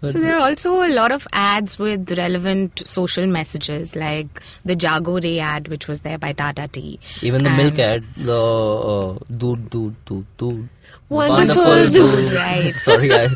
So 0.02 0.20
there 0.20 0.36
are 0.36 0.48
also 0.50 0.82
a 0.82 0.92
lot 0.92 1.10
of 1.10 1.26
ads 1.32 1.78
with 1.78 2.16
relevant 2.18 2.86
social 2.86 3.26
messages, 3.26 3.96
like 3.96 4.42
the 4.64 4.76
Jaago 4.76 5.22
Re 5.22 5.40
ad, 5.40 5.68
which 5.68 5.88
was 5.88 6.00
there 6.00 6.18
by 6.18 6.32
Tata 6.32 6.68
Tea. 6.68 7.00
Even 7.22 7.42
the 7.44 7.50
milk 7.50 7.78
ad, 7.78 8.04
the 8.16 8.32
uh, 8.34 9.18
dood 9.36 9.70
dood 9.70 9.94
dood 10.04 10.26
dood. 10.36 10.68
Wonderful 11.08 11.84
dood. 11.86 12.32
Right. 12.32 12.74
Sorry, 12.78 13.12
I, 13.12 13.28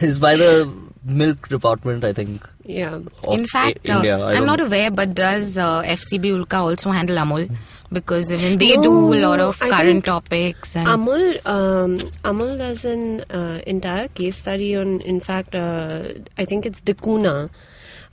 it's 0.00 0.18
by 0.18 0.36
the 0.36 0.72
milk 1.04 1.48
department, 1.48 2.04
I 2.04 2.12
think. 2.12 2.48
Yeah. 2.64 3.00
In 3.28 3.46
fact, 3.46 3.88
I- 3.90 3.92
uh, 3.92 3.96
India. 3.96 4.18
I 4.18 4.30
I'm 4.30 4.36
don't 4.38 4.46
not 4.46 4.60
aware, 4.60 4.90
but 4.90 5.14
does 5.14 5.56
uh, 5.58 5.82
FCB 5.82 6.44
Ulka 6.44 6.58
also 6.60 6.90
handle 6.90 7.16
Amul? 7.16 7.54
Because 7.92 8.32
even 8.32 8.58
they 8.58 8.76
do 8.76 9.14
a 9.14 9.18
lot 9.20 9.38
of 9.40 9.62
I 9.62 9.70
current 9.70 10.04
topics 10.04 10.74
and 10.76 10.88
Amul, 10.88 11.46
um, 11.46 11.98
Amul 12.24 12.58
does 12.58 12.84
an 12.84 13.20
uh, 13.30 13.60
entire 13.66 14.08
case 14.08 14.36
study 14.38 14.74
on, 14.76 15.00
in 15.02 15.20
fact, 15.20 15.54
uh, 15.54 16.08
I 16.36 16.44
think 16.44 16.66
it's 16.66 16.80
da 16.80 16.94
Cunha. 16.94 17.48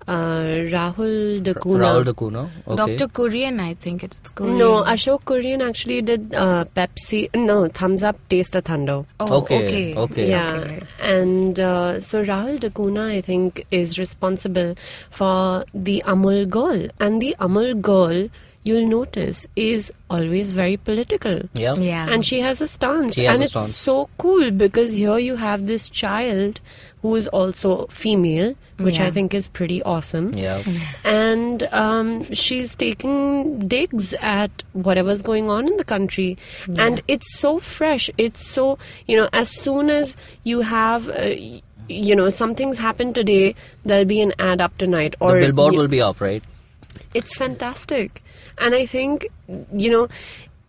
Uh, 0.05 0.67
Rahul 0.69 1.41
da 1.41 1.53
Cunha. 1.53 1.79
Rahul 1.79 2.03
da 2.05 2.11
Cunha. 2.13 2.49
Okay. 2.67 2.95
Dr. 2.97 3.07
Kurien, 3.07 3.59
I 3.61 3.73
think 3.73 4.03
it's 4.03 4.31
Kurien. 4.31 4.57
No, 4.57 4.83
Ashok 4.83 5.23
Kurien 5.23 5.67
actually 5.67 6.01
did 6.01 6.33
uh, 6.35 6.65
Pepsi. 6.75 7.33
No, 7.33 7.69
Thums 7.69 8.03
Up 8.03 8.17
Taste 8.27 8.51
the 8.51 8.61
Thunder. 8.61 9.05
Oh, 9.21 9.37
Okay, 9.37 9.65
okay. 9.65 9.95
okay. 9.95 10.29
Yeah, 10.29 10.51
Okay. 10.57 10.81
and 11.01 11.57
uh, 11.59 11.99
so 12.01 12.21
Rahul 12.21 12.59
da 12.59 12.67
Cunha, 12.69 13.09
I 13.11 13.21
think, 13.21 13.65
is 13.71 13.97
responsible 13.97 14.75
for 15.09 15.63
the 15.73 16.03
Amul 16.05 16.49
girl, 16.49 16.87
and 16.99 17.21
the 17.21 17.33
Amul 17.39 17.81
girl, 17.81 18.27
you'll 18.63 18.87
notice, 18.87 19.45
is 19.55 19.91
always 20.09 20.51
very 20.53 20.77
political. 20.77 21.41
Yeah. 21.53 21.75
Yeah. 21.75 22.07
And 22.09 22.25
she 22.25 22.39
has 22.39 22.61
a 22.61 22.67
stance. 22.67 23.17
Has 23.17 23.27
and 23.27 23.39
a 23.39 23.43
it's 23.43 23.51
stance. 23.51 23.75
so 23.75 24.09
cool 24.17 24.51
because 24.51 24.93
here 24.93 25.17
you 25.17 25.35
have 25.35 25.67
this 25.67 25.89
child 25.89 26.61
who 27.01 27.15
is 27.15 27.27
also 27.27 27.87
female, 27.87 28.55
which 28.77 28.99
I 28.99 29.11
think 29.11 29.33
is 29.33 29.49
pretty 29.49 29.83
awesome. 29.83 30.33
Yeah. 30.33 30.63
And 31.03 31.63
um, 31.73 32.31
she's 32.31 32.77
taking 32.77 33.67
digs 33.67 34.13
at 34.15 34.63
whatever's 34.71 35.21
going 35.21 35.49
on 35.49 35.67
in 35.67 35.75
the 35.75 35.83
country. 35.83 36.37
And 36.77 37.01
it's 37.09 37.37
so 37.37 37.59
fresh. 37.59 38.09
It's 38.17 38.45
so, 38.45 38.79
you 39.05 39.17
know, 39.17 39.27
as 39.33 39.49
soon 39.49 39.89
as 39.89 40.15
you 40.43 40.61
have. 40.61 41.09
Uh, 41.09 41.35
you 41.89 42.15
know, 42.15 42.29
something's 42.29 42.77
happened 42.79 43.13
today. 43.13 43.55
There'll 43.83 44.05
be 44.05 44.21
an 44.21 44.33
ad 44.39 44.61
up 44.61 44.77
tonight, 44.77 45.15
or 45.19 45.33
the 45.33 45.47
billboard 45.47 45.73
y- 45.73 45.79
will 45.79 45.89
be 45.89 46.01
up, 46.01 46.21
right? 46.21 46.41
it's 47.13 47.35
fantastic 47.35 48.21
and 48.63 48.73
i 48.75 48.85
think 48.85 49.27
you 49.85 49.91
know 49.91 50.07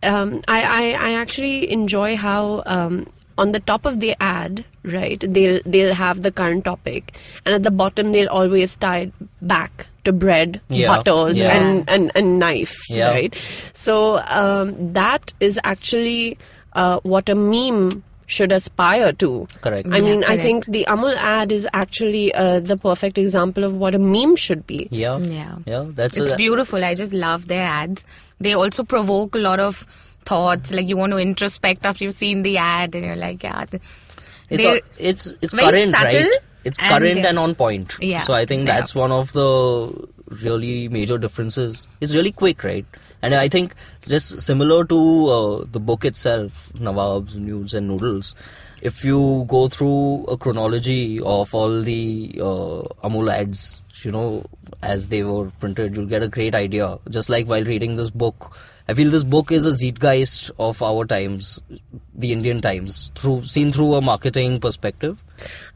um, 0.03 0.41
I, 0.47 0.61
I 0.61 0.83
i 1.09 1.13
actually 1.13 1.71
enjoy 1.71 2.15
how 2.15 2.61
um, 2.65 3.07
on 3.37 3.51
the 3.53 3.59
top 3.59 3.85
of 3.85 3.99
the 4.01 4.15
ad 4.19 4.63
right 4.83 5.23
they'll 5.37 5.59
they'll 5.65 5.93
have 5.95 6.21
the 6.21 6.31
current 6.31 6.65
topic 6.65 7.17
and 7.45 7.55
at 7.55 7.63
the 7.63 7.71
bottom 7.71 8.11
they'll 8.11 8.29
always 8.29 8.75
tie 8.77 9.11
back 9.41 9.87
to 10.03 10.13
bread 10.13 10.61
Yeah, 10.69 10.89
butters 10.95 11.39
yeah. 11.39 11.55
and, 11.59 11.89
and 11.89 12.11
and 12.15 12.37
knives 12.39 12.75
Yeah. 12.89 13.09
right 13.09 13.35
so 13.73 14.19
um, 14.41 14.93
that 14.93 15.33
is 15.39 15.59
actually 15.63 16.37
uh, 16.73 16.99
what 17.03 17.29
a 17.29 17.35
meme 17.35 18.03
should 18.27 18.51
aspire 18.51 19.11
to 19.13 19.47
Correct. 19.61 19.87
i 19.91 19.97
Yeah, 19.97 20.03
mean 20.03 20.23
i 20.23 20.37
think 20.37 20.65
the 20.65 20.85
amul 20.93 21.15
ad 21.15 21.51
is 21.51 21.67
actually 21.73 22.33
uh, 22.33 22.59
the 22.59 22.77
perfect 22.77 23.17
example 23.17 23.63
of 23.63 23.73
what 23.73 23.93
a 23.93 23.99
meme 23.99 24.35
should 24.35 24.65
be 24.67 24.87
Yeah. 24.91 25.17
Yeah. 25.19 25.55
Yeah. 25.65 25.85
That's 25.99 26.17
It's 26.17 26.31
a, 26.31 26.35
beautiful. 26.35 26.83
I 26.83 26.95
just 26.95 27.13
love 27.13 27.47
their 27.47 27.61
ads. 27.63 28.05
They 28.39 28.53
also 28.53 28.83
provoke 28.83 29.35
a 29.35 29.39
lot 29.39 29.59
of 29.59 29.85
thoughts. 30.25 30.73
Like 30.73 30.87
you 30.87 30.97
want 30.97 31.11
to 31.13 31.19
introspect 31.19 31.85
after 31.85 32.03
you've 32.03 32.13
seen 32.15 32.41
the 32.43 32.57
ad, 32.57 32.95
and 32.95 33.05
you're 33.05 33.15
like, 33.15 33.43
yeah. 33.43 33.65
It's 34.49 34.63
they- 34.63 34.79
a, 34.79 34.81
it's 34.97 35.33
it's 35.41 35.53
very 35.53 35.71
current, 35.71 35.91
subtle 35.91 36.21
right? 36.31 36.39
It's 36.63 36.79
and, 36.79 36.89
current 36.89 37.17
yeah. 37.19 37.27
and 37.29 37.39
on 37.39 37.53
point. 37.55 37.93
Yeah. 38.01 38.21
So 38.21 38.33
I 38.33 38.45
think 38.45 38.67
Yeah. 38.67 38.75
that's 38.77 38.95
one 38.95 39.11
of 39.11 39.31
the 39.33 40.07
really 40.45 40.89
major 40.89 41.17
differences. 41.19 41.87
It's 42.01 42.15
really 42.15 42.31
quick, 42.31 42.63
right? 42.63 42.85
And 43.25 43.33
I 43.33 43.49
think 43.49 43.73
just 44.07 44.39
similar 44.39 44.85
to 44.85 45.29
uh, 45.35 45.65
the 45.71 45.79
book 45.79 46.05
itself, 46.05 46.69
Nawab's 46.75 47.35
Nudes 47.35 47.73
and 47.73 47.87
Noodles. 47.87 48.35
If 48.83 49.03
you 49.03 49.45
go 49.47 49.67
through 49.67 50.25
a 50.25 50.37
chronology 50.37 51.19
of 51.21 51.55
all 51.55 51.81
the 51.81 52.35
uh, 52.35 52.85
Amul 53.03 53.33
ads, 53.33 53.81
you 54.03 54.11
know, 54.11 54.45
as 54.83 55.07
they 55.07 55.23
were 55.23 55.49
printed, 55.59 55.95
you'll 55.95 56.05
get 56.05 56.21
a 56.21 56.27
great 56.27 56.53
idea. 56.53 56.99
Just 57.09 57.27
like 57.27 57.47
while 57.47 57.63
reading 57.63 57.95
this 57.95 58.11
book, 58.11 58.55
I 58.87 58.93
feel 58.93 59.09
this 59.09 59.23
book 59.23 59.51
is 59.51 59.65
a 59.65 59.71
zeitgeist 59.71 60.51
of 60.59 60.83
our 60.83 61.03
times, 61.03 61.59
the 62.13 62.31
Indian 62.31 62.61
times, 62.61 63.11
through 63.15 63.45
seen 63.45 63.71
through 63.71 63.95
a 63.95 64.01
marketing 64.01 64.59
perspective. 64.59 65.17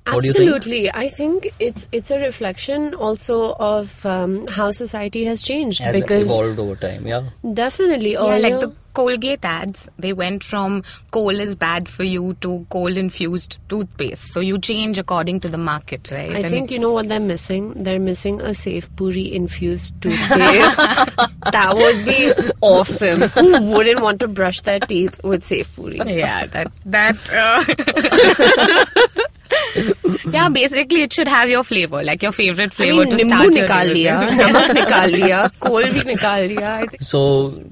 What 0.05 0.23
think? 0.23 0.35
Absolutely, 0.35 0.91
I 0.91 1.09
think 1.09 1.53
it's 1.59 1.87
it's 1.91 2.09
a 2.09 2.19
reflection 2.19 2.95
also 2.95 3.53
of 3.59 4.05
um, 4.05 4.47
how 4.47 4.71
society 4.71 5.25
has 5.25 5.41
changed 5.41 5.81
Has 5.81 5.99
because 6.01 6.29
evolved 6.29 6.59
over 6.59 6.75
time, 6.75 7.05
yeah. 7.05 7.29
definitely 7.53 8.13
Yeah, 8.13 8.21
earlier, 8.21 8.39
like 8.39 8.59
the 8.59 8.73
Colgate 8.93 9.45
ads, 9.45 9.87
they 9.99 10.13
went 10.13 10.43
from 10.43 10.83
coal 11.11 11.29
is 11.29 11.55
bad 11.55 11.87
for 11.87 12.03
you 12.03 12.35
to 12.41 12.65
coal 12.69 12.97
infused 12.97 13.61
toothpaste. 13.69 14.33
So 14.33 14.39
you 14.39 14.57
change 14.57 14.97
according 14.97 15.41
to 15.41 15.47
the 15.47 15.59
market, 15.59 16.09
right? 16.11 16.31
I 16.31 16.35
And 16.35 16.43
think 16.43 16.71
you 16.71 16.79
know 16.79 16.91
what 16.91 17.07
they're 17.07 17.19
missing. 17.19 17.83
They're 17.83 17.99
missing 17.99 18.41
a 18.41 18.53
sev 18.53 18.89
puri 18.95 19.31
infused 19.33 19.93
toothpaste. 20.01 20.77
that 21.51 21.73
would 21.75 22.05
be 22.05 22.33
awesome. 22.61 23.21
Who 23.21 23.61
wouldn't 23.71 24.01
want 24.01 24.19
to 24.21 24.27
brush 24.27 24.61
their 24.61 24.79
teeth 24.79 25.19
with 25.23 25.43
sev 25.45 25.73
puri? 25.75 25.97
yeah, 26.05 26.47
that 26.47 26.71
that. 26.85 27.31
Uh, 27.31 29.23
yeah, 30.31 30.49
basically, 30.49 31.01
it 31.03 31.13
should 31.13 31.27
have 31.27 31.49
your 31.49 31.63
flavor, 31.63 32.03
like 32.03 32.21
your 32.21 32.31
favorite 32.31 32.71
I 32.73 32.75
flavor 32.75 33.05
mean, 33.05 33.17
to 33.17 33.25
start 33.25 33.53
your 33.55 33.67
nikal 33.67 33.91
liya, 33.95 34.19
with. 34.19 34.39
namak 34.39 34.69
nikal 34.77 35.13
liya, 35.17 35.39
koal 35.59 35.83
bhi 35.97 36.03
nikal 36.11 36.47
liya. 36.51 36.71
I 36.83 36.87
think 36.87 37.01
So 37.03 37.21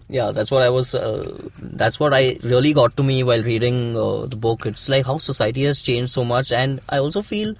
yeah, 0.09 0.31
that's 0.31 0.51
what 0.51 0.63
I 0.63 0.69
was. 0.69 0.93
Uh, 0.95 1.37
that's 1.61 1.99
what 1.99 2.13
I 2.13 2.37
really 2.43 2.73
got 2.73 2.95
to 2.97 3.03
me 3.03 3.23
while 3.23 3.43
reading 3.43 3.97
uh, 3.97 4.25
the 4.25 4.35
book. 4.37 4.65
It's 4.65 4.87
like 4.89 5.05
how 5.05 5.17
society 5.19 5.63
has 5.63 5.81
changed 5.81 6.11
so 6.11 6.23
much, 6.25 6.51
and 6.51 6.79
I 6.89 6.97
also 6.97 7.21
feel 7.21 7.55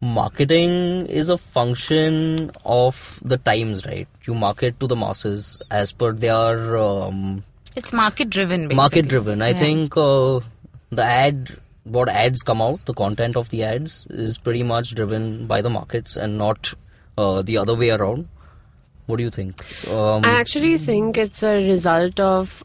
marketing 0.00 1.06
is 1.06 1.28
a 1.28 1.38
function 1.38 2.50
of 2.64 3.18
the 3.24 3.36
times, 3.38 3.84
right? 3.86 4.06
You 4.26 4.34
market 4.34 4.78
to 4.80 4.86
the 4.86 4.96
masses 4.96 5.60
as 5.70 5.92
per 5.92 6.12
their 6.12 6.76
um, 6.76 7.44
It's 7.74 7.92
market 7.92 8.30
driven, 8.30 8.68
market 8.74 9.08
driven. 9.08 9.42
I 9.42 9.50
Yeah. 9.50 9.58
think 9.58 9.96
uh, 9.96 10.40
the 10.90 11.02
ad, 11.02 11.56
what 11.86 12.08
ads 12.08 12.42
come 12.42 12.60
out, 12.60 12.84
the 12.84 12.94
content 12.94 13.36
of 13.36 13.48
the 13.50 13.62
ads 13.62 14.06
is 14.10 14.38
pretty 14.38 14.62
much 14.62 14.94
driven 14.94 15.46
by 15.46 15.62
the 15.62 15.70
markets 15.70 16.16
and 16.16 16.36
not 16.36 16.74
uh, 17.16 17.42
the 17.42 17.56
other 17.56 17.74
way 17.74 17.90
around. 17.90 18.28
What 19.06 19.16
do 19.16 19.22
you 19.22 19.30
think? 19.30 19.54
Um, 19.88 20.24
I 20.24 20.30
actually 20.30 20.78
think 20.78 21.16
it's 21.16 21.42
a 21.42 21.56
result 21.56 22.18
of 22.18 22.64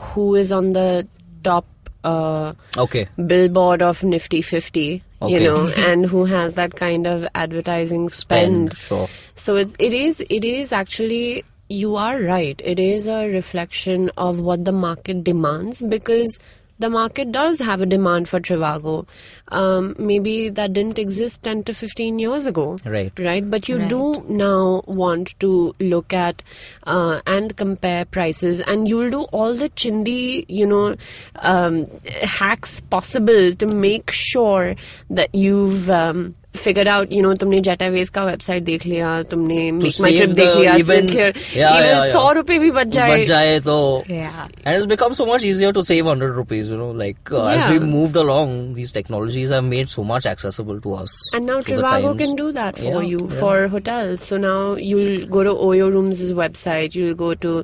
who 0.00 0.34
is 0.34 0.50
on 0.50 0.72
the 0.72 1.06
top 1.44 1.64
uh, 2.02 2.52
okay. 2.76 3.08
billboard 3.24 3.82
of 3.82 4.02
Nifty 4.02 4.42
50, 4.42 5.02
Okay. 5.22 5.32
you 5.32 5.40
know, 5.40 5.68
and 5.76 6.04
who 6.04 6.24
has 6.24 6.54
that 6.54 6.74
kind 6.74 7.06
of 7.06 7.26
advertising 7.34 8.08
spend. 8.08 8.72
Spend, 8.72 8.76
sure. 8.76 9.08
So 9.34 9.56
it, 9.56 9.74
it 9.78 9.92
is 9.92 10.24
it 10.28 10.44
is 10.44 10.72
actually 10.72 11.44
you 11.68 11.96
are 11.96 12.20
right. 12.20 12.60
It 12.64 12.78
is 12.78 13.08
a 13.08 13.28
reflection 13.28 14.10
of 14.16 14.40
what 14.40 14.64
the 14.64 14.72
market 14.72 15.24
demands 15.24 15.82
because 15.82 16.38
the 16.78 16.90
market 16.90 17.32
does 17.32 17.58
have 17.60 17.80
a 17.80 17.86
demand 17.86 18.28
for 18.28 18.38
Trivago. 18.40 19.06
Um, 19.48 19.94
maybe 19.98 20.48
that 20.50 20.72
didn't 20.72 20.98
exist 20.98 21.42
10 21.42 21.64
to 21.64 21.74
15 21.74 22.18
years 22.18 22.46
ago. 22.46 22.78
Right. 22.84 23.12
Right. 23.18 23.48
But 23.48 23.68
you 23.68 23.78
Right. 23.78 23.88
do 23.88 24.24
now 24.28 24.82
want 24.86 25.34
to 25.40 25.74
look 25.80 26.12
at 26.12 26.42
uh, 26.84 27.20
and 27.26 27.56
compare 27.56 28.04
prices, 28.04 28.60
and 28.60 28.88
you'll 28.88 29.10
do 29.10 29.22
all 29.32 29.54
the 29.54 29.68
chindi, 29.70 30.44
you 30.48 30.66
know, 30.66 30.96
um, 31.36 31.86
hacks 32.22 32.80
possible 32.80 33.54
to 33.54 33.66
make 33.66 34.10
sure 34.10 34.74
that 35.10 35.34
you've. 35.34 35.88
Um, 35.90 36.34
figured 36.61 36.87
out 36.93 37.11
you 37.15 37.21
know 37.23 37.29
तुमने 37.41 37.59
Jet 37.65 37.81
Airways 37.83 38.09
का 38.15 38.23
website 38.29 38.63
देख 38.69 38.85
लिया 38.85 39.11
तुमने 39.31 39.57
make 39.75 39.83
my 39.83 40.09
save 40.09 40.17
trip 40.17 40.33
देख 40.39 40.49
the 40.53 40.59
लिया 40.59 40.73
even- 40.79 41.03
even 41.03 41.07
here 41.17 41.29
Yeah, 41.59 41.75
even 41.75 41.85
yeah, 41.85 41.91
yeah. 41.91 42.11
सौ 42.13 42.31
रुपए 42.37 42.57
भी 42.59 42.71
बच 42.77 42.87
जाए 42.97 43.13
बच 43.19 43.25
जाए 43.27 43.59
तो 43.67 43.75
Yeah. 44.09 44.41
and 44.65 44.75
it's 44.79 44.85
become 44.93 45.13
so 45.19 45.25
much 45.29 45.45
easier 45.51 45.71
to 45.77 45.83
save 45.89 46.09
100 46.09 46.35
rupees 46.41 46.69
you 46.73 46.79
know 46.81 46.89
like 47.03 47.31
uh, 47.31 47.43
as 47.53 47.61
Yeah. 47.61 47.71
we 47.71 47.79
moved 47.93 48.19
along 48.23 48.51
these 48.79 48.91
technologies 48.97 49.53
have 49.57 49.63
made 49.69 49.93
so 49.93 50.03
much 50.11 50.27
accessible 50.33 50.81
to 50.87 50.95
us 51.05 51.15
And 51.39 51.45
now 51.51 51.61
through 51.61 51.77
the 51.77 51.83
Trivago 51.85 52.11
times. 52.11 52.21
can 52.25 52.35
do 52.41 52.49
that 52.59 52.77
for 52.83 52.91
Yeah, 52.97 53.07
you 53.13 53.21
yeah. 53.23 53.37
for 53.43 53.55
hotels. 53.77 54.27
So 54.33 54.41
now 54.47 54.75
you'll 54.91 55.25
go 55.37 55.43
to 55.49 55.55
Oyo 55.69 55.89
Rooms' 55.95 56.25
website, 56.41 56.99
you'll 57.01 57.15
go 57.23 57.31
to 57.47 57.55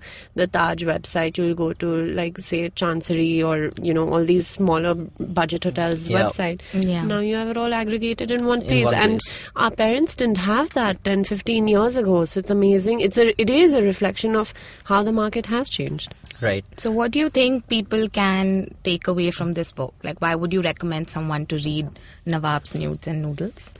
the 0.44 0.48
Taj 0.56 0.86
website, 0.94 1.38
you'll 1.44 1.56
go 1.64 1.70
to 1.86 1.92
like 2.22 2.42
say 2.50 2.64
Chancery 2.84 3.30
or 3.52 3.60
you 3.92 3.94
know 4.00 4.08
all 4.14 4.24
these 4.34 4.48
smaller 4.56 4.96
budget 5.42 5.70
hotels 5.72 6.08
Yeah. 6.16 6.24
website. 6.24 6.66
Yeah. 6.96 7.04
Now 7.14 7.20
you 7.30 7.36
have 7.44 7.54
it 7.58 7.62
all 7.66 7.74
aggregated 7.84 8.32
in 8.40 8.46
one 8.54 8.62
In 8.62 8.68
place, 8.68 8.76
one 8.85 8.95
and 8.95 9.21
place. 9.21 9.49
our 9.57 9.71
parents 9.71 10.15
didn't 10.15 10.39
have 10.39 10.73
that 10.75 11.03
10, 11.05 11.25
15 11.25 11.69
years 11.69 11.97
ago. 11.97 12.25
So 12.25 12.41
it's 12.41 12.51
amazing. 12.51 13.01
It's 13.01 13.19
a 13.19 13.41
it 13.41 13.51
is 13.51 13.75
a 13.75 13.83
reflection 13.83 14.37
of 14.37 14.53
how 14.85 15.03
the 15.03 15.13
market 15.13 15.47
has 15.47 15.69
changed. 15.69 16.13
right 16.41 16.65
So, 16.77 16.91
what 16.91 17.11
do 17.13 17.19
you 17.19 17.31
think 17.31 17.69
people 17.69 18.09
can 18.09 18.75
take 18.85 19.07
away 19.09 19.31
from 19.31 19.55
this 19.55 19.73
book? 19.73 19.95
Like, 20.03 20.21
why 20.21 20.35
would 20.35 20.53
you 20.53 20.63
recommend 20.63 21.11
someone 21.11 21.47
to 21.47 21.57
read 21.57 21.89
Nawab's 22.27 22.75
Nudes 22.75 23.07
and 23.07 23.23
Noodles? 23.23 23.71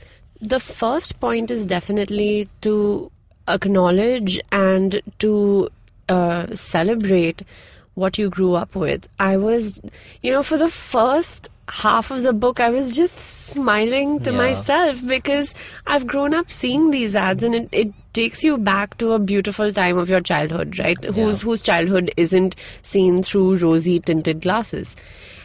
the 0.43 0.59
first 0.59 1.19
point 1.21 1.49
is 1.49 1.65
definitely 1.65 2.49
to 2.61 3.09
acknowledge 3.47 4.39
and 4.51 5.01
to 5.19 5.69
uh, 6.09 6.53
celebrate 6.53 7.43
what 7.93 8.17
you 8.17 8.29
grew 8.29 8.55
up 8.55 8.75
with. 8.75 9.07
I 9.19 9.37
was, 9.37 9.79
you 10.21 10.31
know, 10.31 10.43
for 10.43 10.57
the 10.57 10.69
first 10.69 11.47
half 11.69 12.11
of 12.11 12.23
the 12.23 12.33
book, 12.33 12.59
I 12.59 12.69
was 12.69 12.95
just 12.95 13.17
smiling 13.19 14.19
to 14.21 14.31
Yeah. 14.31 14.37
myself 14.37 15.05
because 15.07 15.53
I've 15.87 16.05
grown 16.07 16.33
up 16.33 16.49
seeing 16.51 16.91
these 16.91 17.15
ads 17.15 17.43
and 17.43 17.55
it, 17.55 17.69
it 17.71 17.93
takes 18.13 18.43
you 18.43 18.57
back 18.57 18.97
to 18.97 19.13
a 19.13 19.19
beautiful 19.19 19.71
time 19.73 19.97
of 19.97 20.09
your 20.09 20.21
childhood, 20.21 20.77
right? 20.79 21.01
Whose 21.03 21.41
whose 21.41 21.61
childhood 21.61 22.11
isn't 22.17 22.55
seen 22.81 23.23
through 23.23 23.55
rosy 23.57 23.99
tinted 23.99 24.41
glasses. 24.41 24.95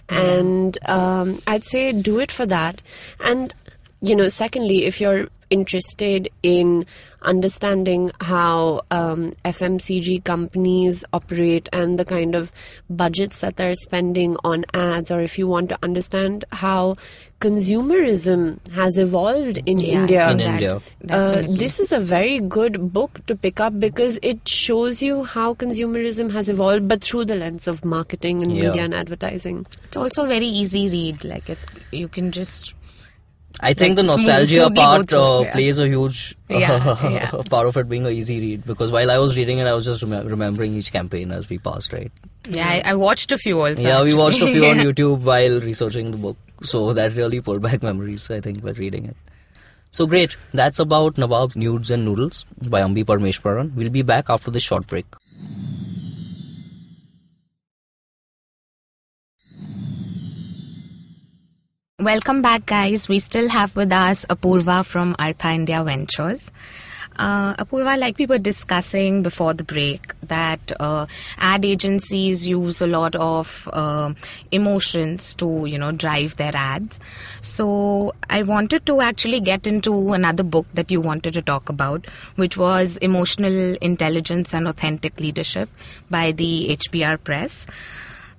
And 0.09 0.79
um, 0.89 1.39
I'd 1.47 1.65
say 1.65 1.93
do 1.93 2.19
it 2.19 2.33
for 2.33 2.47
that. 2.47 2.83
And 3.21 3.55
you 4.01 4.15
know, 4.17 4.29
secondly, 4.29 4.85
if 4.85 5.01
you're 5.01 5.29
interested 5.51 6.29
in 6.43 6.87
understanding 7.23 8.11
how 8.21 8.81
um, 8.91 9.33
FMCG 9.45 10.23
companies 10.25 11.05
operate 11.13 11.69
and 11.73 11.99
the 11.99 12.05
kind 12.05 12.35
of 12.35 12.53
budgets 12.89 13.41
that 13.41 13.57
they're 13.57 13.75
spending 13.75 14.37
on 14.45 14.65
ads, 14.75 15.11
or 15.11 15.21
if 15.21 15.39
you 15.39 15.47
want 15.49 15.69
to 15.71 15.79
understand 15.83 16.45
how 16.53 16.97
consumerism 17.41 18.67
has 18.73 18.99
evolved 18.99 19.59
in 19.67 19.79
Yeah, 19.79 20.01
India, 20.03 20.31
In 20.31 20.39
that 20.39 20.63
India. 20.63 20.83
uh, 21.11 21.43
this 21.49 21.79
is 21.81 21.93
a 21.93 21.99
very 22.01 22.41
good 22.41 22.93
book 22.93 23.25
to 23.27 23.37
pick 23.37 23.61
up 23.61 23.79
because 23.79 24.19
it 24.23 24.49
shows 24.49 25.03
you 25.03 25.25
how 25.25 25.55
consumerism 25.55 26.33
has 26.33 26.49
evolved, 26.49 26.89
but 26.89 27.03
through 27.03 27.25
the 27.27 27.37
lens 27.37 27.67
of 27.67 27.85
marketing 27.85 28.43
and 28.43 28.57
Yeah. 28.57 28.69
media 28.69 28.83
and 28.83 28.95
advertising. 28.95 29.67
It's 29.85 29.97
also 29.97 30.25
a 30.25 30.29
very 30.29 30.47
easy 30.47 30.89
read. 30.89 31.25
Like, 31.25 31.49
it, 31.51 31.59
you 31.91 32.09
can 32.09 32.33
just 32.33 32.75
I 33.61 33.75
think 33.75 33.97
Like, 33.97 34.07
the 34.07 34.13
nostalgia 34.13 34.71
part 34.71 35.09
through, 35.11 35.19
uh, 35.21 35.41
yeah. 35.43 35.53
plays 35.53 35.79
a 35.81 35.87
huge 35.89 36.37
Yeah, 36.49 37.11
yeah. 37.11 37.31
part 37.51 37.67
of 37.67 37.77
it 37.77 37.89
being 37.89 38.07
an 38.07 38.13
easy 38.13 38.39
read 38.41 38.65
because 38.65 38.93
while 38.93 39.11
I 39.11 39.19
was 39.19 39.37
reading 39.37 39.59
it, 39.59 39.67
I 39.67 39.75
was 39.75 39.85
just 39.85 40.03
rem- 40.03 40.27
remembering 40.29 40.75
each 40.75 40.93
campaign 40.93 41.33
as 41.33 41.49
we 41.49 41.59
passed, 41.59 41.93
right? 41.93 42.13
Yeah, 42.49 42.69
I, 42.69 42.83
I 42.93 42.95
watched 42.95 43.33
a 43.33 43.39
few 43.39 43.61
also. 43.61 43.87
yeah, 43.89 44.03
we 44.05 44.15
watched 44.15 44.41
a 44.43 44.47
few 44.47 44.65
on 44.67 44.77
YouTube 44.87 45.21
while 45.23 45.61
researching 45.61 46.13
the 46.13 46.17
book, 46.17 46.37
so 46.63 46.93
that 46.93 47.15
really 47.17 47.41
pulled 47.41 47.61
back 47.61 47.83
memories, 47.91 48.31
I 48.31 48.41
think, 48.41 48.61
while 48.63 48.75
reading 48.75 49.07
it. 49.07 49.17
So 49.91 50.07
great, 50.07 50.37
that's 50.53 50.79
about 50.79 51.15
Nawab's 51.17 51.57
Nudes 51.57 51.91
and 51.91 52.05
Noodles 52.05 52.45
by 52.69 52.83
Ambi 52.83 53.05
Parmeshwaran. 53.05 53.75
We'll 53.75 53.91
be 53.91 54.03
back 54.03 54.31
after 54.31 54.51
this 54.51 54.63
short 54.63 54.87
break. 54.87 55.07
Welcome 62.01 62.43
back, 62.43 62.65
guys. 62.65 63.09
We 63.09 63.19
still 63.19 63.49
have 63.49 63.75
with 63.75 63.91
us 63.91 64.25
Apurva 64.27 64.87
from 64.87 65.17
Artha 65.19 65.49
India 65.49 65.83
Ventures. 65.83 66.49
Uh, 67.17 67.57
Apurva, 67.57 67.99
like 67.99 68.17
we 68.19 68.27
were 68.27 68.39
discussing 68.39 69.25
before 69.25 69.53
the 69.53 69.65
break, 69.65 70.13
that 70.23 70.61
uh, 70.79 71.07
ad 71.39 71.65
agencies 71.65 72.47
use 72.47 72.81
a 72.81 72.87
lot 72.87 73.17
of 73.17 73.69
uh, 73.73 74.15
emotions 74.53 75.35
to, 75.35 75.67
you 75.67 75.77
know, 75.77 75.91
drive 75.91 76.37
their 76.37 76.53
ads. 76.55 77.01
So 77.41 78.15
I 78.31 78.45
wanted 78.45 78.87
to 78.87 79.01
actually 79.01 79.41
get 79.41 79.67
into 79.67 80.13
another 80.13 80.45
book 80.45 80.67
that 80.75 80.93
you 80.93 81.01
wanted 81.01 81.35
to 81.35 81.43
talk 81.43 81.69
about, 81.69 82.07
which 82.37 82.57
was 82.57 82.97
Emotional 82.99 83.75
Intelligence 83.81 84.55
and 84.55 84.69
Authentic 84.69 85.19
Leadership 85.19 85.69
by 86.09 86.31
the 86.31 86.69
HBR 86.79 87.25
Press. 87.25 87.67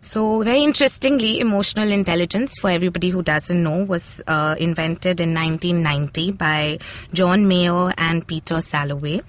So, 0.02 0.44
very 0.44 0.64
interestingly, 0.64 1.42
emotional 1.42 1.92
intelligence, 1.92 2.58
for 2.58 2.70
everybody 2.70 3.10
who 3.10 3.22
doesn't 3.22 3.62
know, 3.62 3.84
was 3.84 4.22
uh, 4.28 4.56
invented 4.58 5.20
in 5.20 5.34
1990 5.34 6.32
by 6.32 6.80
John 7.12 7.50
Mayer 7.50 7.94
and 7.98 8.26
Peter 8.26 8.56
Salovey. 8.56 9.22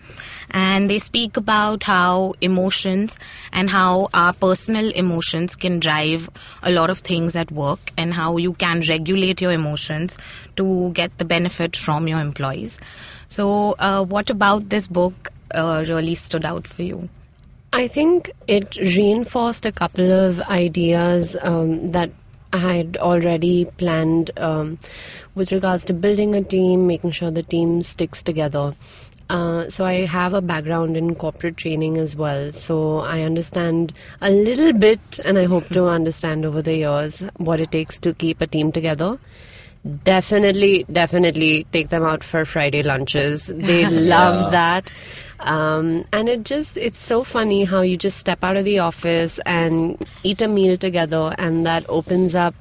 And 0.53 0.89
they 0.89 0.99
speak 0.99 1.37
about 1.37 1.83
how 1.83 2.35
emotions 2.41 3.19
and 3.53 3.69
how 3.69 4.11
our 4.15 4.33
personal 4.33 4.93
emotions 4.93 5.57
can 5.57 5.81
drive 5.81 6.31
a 6.63 6.71
lot 6.71 6.89
of 6.89 7.01
things 7.01 7.35
at 7.35 7.51
work 7.51 7.93
and 7.99 8.15
how 8.15 8.37
you 8.37 8.53
can 8.53 8.81
regulate 8.89 9.41
your 9.41 9.51
emotions 9.51 10.19
to 10.55 10.93
get 10.93 11.19
the 11.19 11.25
benefit 11.25 11.77
from 11.77 12.07
your 12.07 12.21
employees. 12.21 12.79
So, 13.29 13.75
uh, 13.81 14.05
what 14.05 14.31
about 14.31 14.69
this 14.69 14.87
book 14.87 15.33
uh, 15.53 15.85
really 15.89 16.15
stood 16.15 16.45
out 16.45 16.69
for 16.69 16.83
you? 16.83 17.09
I 17.73 17.87
think 17.87 18.31
it 18.49 18.77
reinforced 18.77 19.65
a 19.65 19.73
couple 19.73 20.11
of 20.11 20.41
ideas 20.41 21.37
um, 21.41 21.89
that 21.89 22.11
I 22.53 22.59
had 22.59 22.97
already 22.97 23.65
planned 23.65 24.33
um, 24.37 24.79
with 25.37 25.53
regards 25.53 25.85
to 25.87 25.93
building 25.93 26.35
a 26.35 26.43
team, 26.43 26.89
making 26.89 27.13
sure 27.13 27.31
the 27.31 27.45
team 27.45 27.83
sticks 27.85 28.23
together. 28.25 28.75
Uh, 29.29 29.71
so 29.71 29.85
I 29.85 30.05
have 30.07 30.35
a 30.35 30.43
background 30.43 30.97
in 30.97 31.15
corporate 31.15 31.57
training 31.57 31.97
as 31.99 32.17
well, 32.17 32.51
so 32.51 32.99
I 32.99 33.23
understand 33.23 33.93
a 34.21 34.31
little 34.31 34.73
bit, 34.73 35.21
and 35.25 35.39
I 35.39 35.45
hope 35.45 35.69
to 35.69 35.87
understand 35.87 36.45
over 36.45 36.63
the 36.63 36.75
years 36.75 37.23
what 37.37 37.61
it 37.61 37.71
takes 37.71 37.97
to 37.99 38.13
keep 38.13 38.41
a 38.41 38.49
team 38.49 38.73
together. 38.73 39.21
Definitely, 40.03 40.85
definitely 40.91 41.65
take 41.71 41.91
them 41.91 42.03
out 42.03 42.25
for 42.25 42.45
Friday 42.45 42.83
lunches. 42.83 43.47
They 43.47 43.87
love 43.89 44.51
that. 44.51 44.91
Um, 45.41 46.05
and 46.13 46.29
it 46.29 46.45
just, 46.45 46.77
it's 46.77 46.99
so 46.99 47.25
funny 47.25 47.65
how 47.65 47.81
you 47.81 47.97
just 47.97 48.19
step 48.19 48.45
out 48.45 48.57
of 48.57 48.65
the 48.65 48.79
office 48.79 49.41
and 49.47 49.97
eat 50.23 50.43
a 50.43 50.49
meal 50.49 50.77
together, 50.77 51.35
and 51.39 51.65
that 51.67 51.85
opens 51.89 52.35
up 52.35 52.55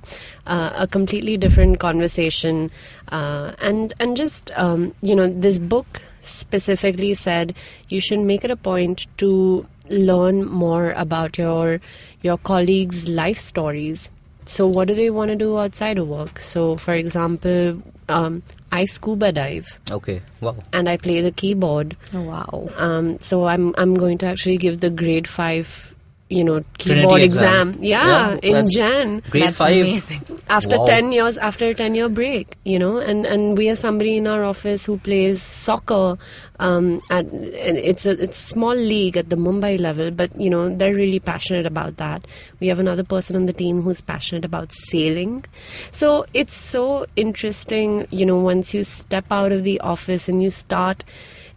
uh, 0.48 0.72
a 0.76 0.88
completely 0.88 1.38
different 1.38 1.80
conversation. 1.80 2.72
Uh, 3.12 3.54
and, 3.60 3.94
and 4.00 4.16
just, 4.16 4.52
um, 4.56 4.94
you 5.02 5.16
know, 5.16 5.28
this 5.28 5.60
book 5.60 6.02
specifically 6.22 7.14
said 7.14 7.56
you 7.90 8.00
should 8.00 8.20
make 8.20 8.44
it 8.44 8.52
a 8.52 8.56
point 8.56 9.08
to 9.18 9.66
learn 9.90 10.46
more 10.46 10.92
about 10.92 11.38
your 11.38 11.82
your 12.22 12.38
colleagues' 12.38 13.08
life 13.10 13.38
stories. 13.38 14.10
So, 14.46 14.68
what 14.68 14.88
do 14.88 14.96
they 14.96 15.10
want 15.10 15.30
to 15.30 15.36
do 15.36 15.58
outside 15.58 15.98
of 15.98 16.08
work? 16.08 16.40
So, 16.40 16.76
for 16.76 16.94
example, 16.94 17.82
um, 18.10 18.44
I 18.72 18.86
scuba 18.86 19.32
dive 19.32 19.80
Okay, 19.92 20.22
wow. 20.42 20.56
and 20.74 20.90
I 20.90 20.98
play 20.98 21.22
the 21.22 21.32
keyboard. 21.32 21.96
Oh, 22.14 22.22
wow. 22.22 22.70
Um, 22.76 23.18
so, 23.20 23.46
I'm 23.46 23.74
I'm 23.78 23.96
going 23.96 24.18
to 24.20 24.26
actually 24.26 24.58
give 24.58 24.80
the 24.82 24.90
grade 24.90 25.28
five, 25.28 25.96
you 26.30 26.44
know, 26.44 26.64
keyboard 26.78 27.22
exam. 27.22 27.70
exam. 27.70 27.84
Yeah, 27.84 28.38
Yeah, 28.44 28.60
in 28.60 28.68
Jan 28.70 29.24
Grade 29.32 29.44
That's 29.46 29.58
5. 29.58 29.78
amazing. 29.82 30.22
after 30.48 30.78
Wow. 30.78 30.86
10 30.86 31.12
years 31.12 31.38
after 31.40 31.68
a 31.70 31.74
10 31.74 31.96
year 31.96 32.08
break 32.10 32.56
you 32.66 32.78
know 32.78 32.98
and 33.00 33.26
and 33.26 33.58
we 33.58 33.66
have 33.66 33.78
somebody 33.80 34.16
in 34.18 34.28
our 34.28 34.44
office 34.44 34.86
who 34.86 34.98
plays 34.98 35.42
soccer 35.42 36.18
um 36.60 37.02
at 37.10 37.26
and 37.26 37.78
it's 37.92 38.06
a 38.06 38.12
it's 38.26 38.40
a 38.44 38.48
small 38.54 38.76
league 38.76 39.18
at 39.18 39.30
the 39.30 39.36
mumbai 39.36 39.80
level 39.80 40.12
but 40.12 40.30
you 40.40 40.50
know 40.50 40.70
they're 40.76 40.94
really 40.96 41.20
passionate 41.20 41.66
about 41.66 41.98
that 41.98 42.28
we 42.60 42.68
have 42.68 42.80
another 42.80 43.04
person 43.04 43.36
on 43.36 43.46
the 43.48 43.54
team 43.54 43.82
who's 43.82 44.02
passionate 44.02 44.46
about 44.46 44.72
sailing 44.72 45.44
so 45.92 46.26
it's 46.34 46.54
so 46.56 47.06
interesting 47.16 48.08
you 48.12 48.26
know 48.26 48.38
once 48.38 48.74
you 48.74 48.84
step 48.84 49.26
out 49.32 49.52
of 49.52 49.64
the 49.64 49.80
office 49.82 50.28
and 50.30 50.44
you 50.44 50.50
start 50.50 51.04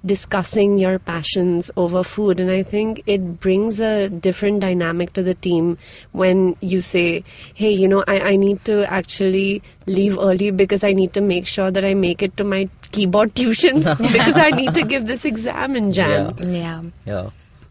discussing 0.04 0.78
your 0.78 0.98
passions 0.98 1.70
over 1.76 2.02
food. 2.02 2.40
And 2.40 2.50
I 2.50 2.62
think 2.62 3.02
it 3.06 3.40
brings 3.40 3.80
a 3.80 4.08
different 4.08 4.60
dynamic 4.60 5.12
to 5.14 5.22
the 5.22 5.34
team 5.34 5.78
when 6.12 6.56
you 6.60 6.80
say, 6.80 7.24
hey, 7.54 7.70
you 7.70 7.86
know, 7.88 8.04
I, 8.08 8.20
I 8.20 8.36
need 8.36 8.64
to 8.64 8.84
actually 8.92 9.62
leave 9.86 10.18
early 10.18 10.50
because 10.50 10.84
I 10.84 10.92
need 10.92 11.12
to 11.14 11.20
make 11.20 11.46
sure 11.46 11.70
that 11.70 11.84
I 11.84 11.94
make 11.94 12.22
it 12.22 12.36
to 12.38 12.44
my 12.44 12.68
keyboard 12.90 13.34
tuitions 13.34 13.96
because 14.12 14.36
I 14.36 14.50
need 14.50 14.74
to 14.74 14.82
give 14.84 15.06
this 15.06 15.24
exam 15.24 15.76
in 15.76 15.92
Jan. 15.92 16.34
Yeah. 16.38 16.50
Yeah. 16.50 16.82
Yeah. 17.06 17.30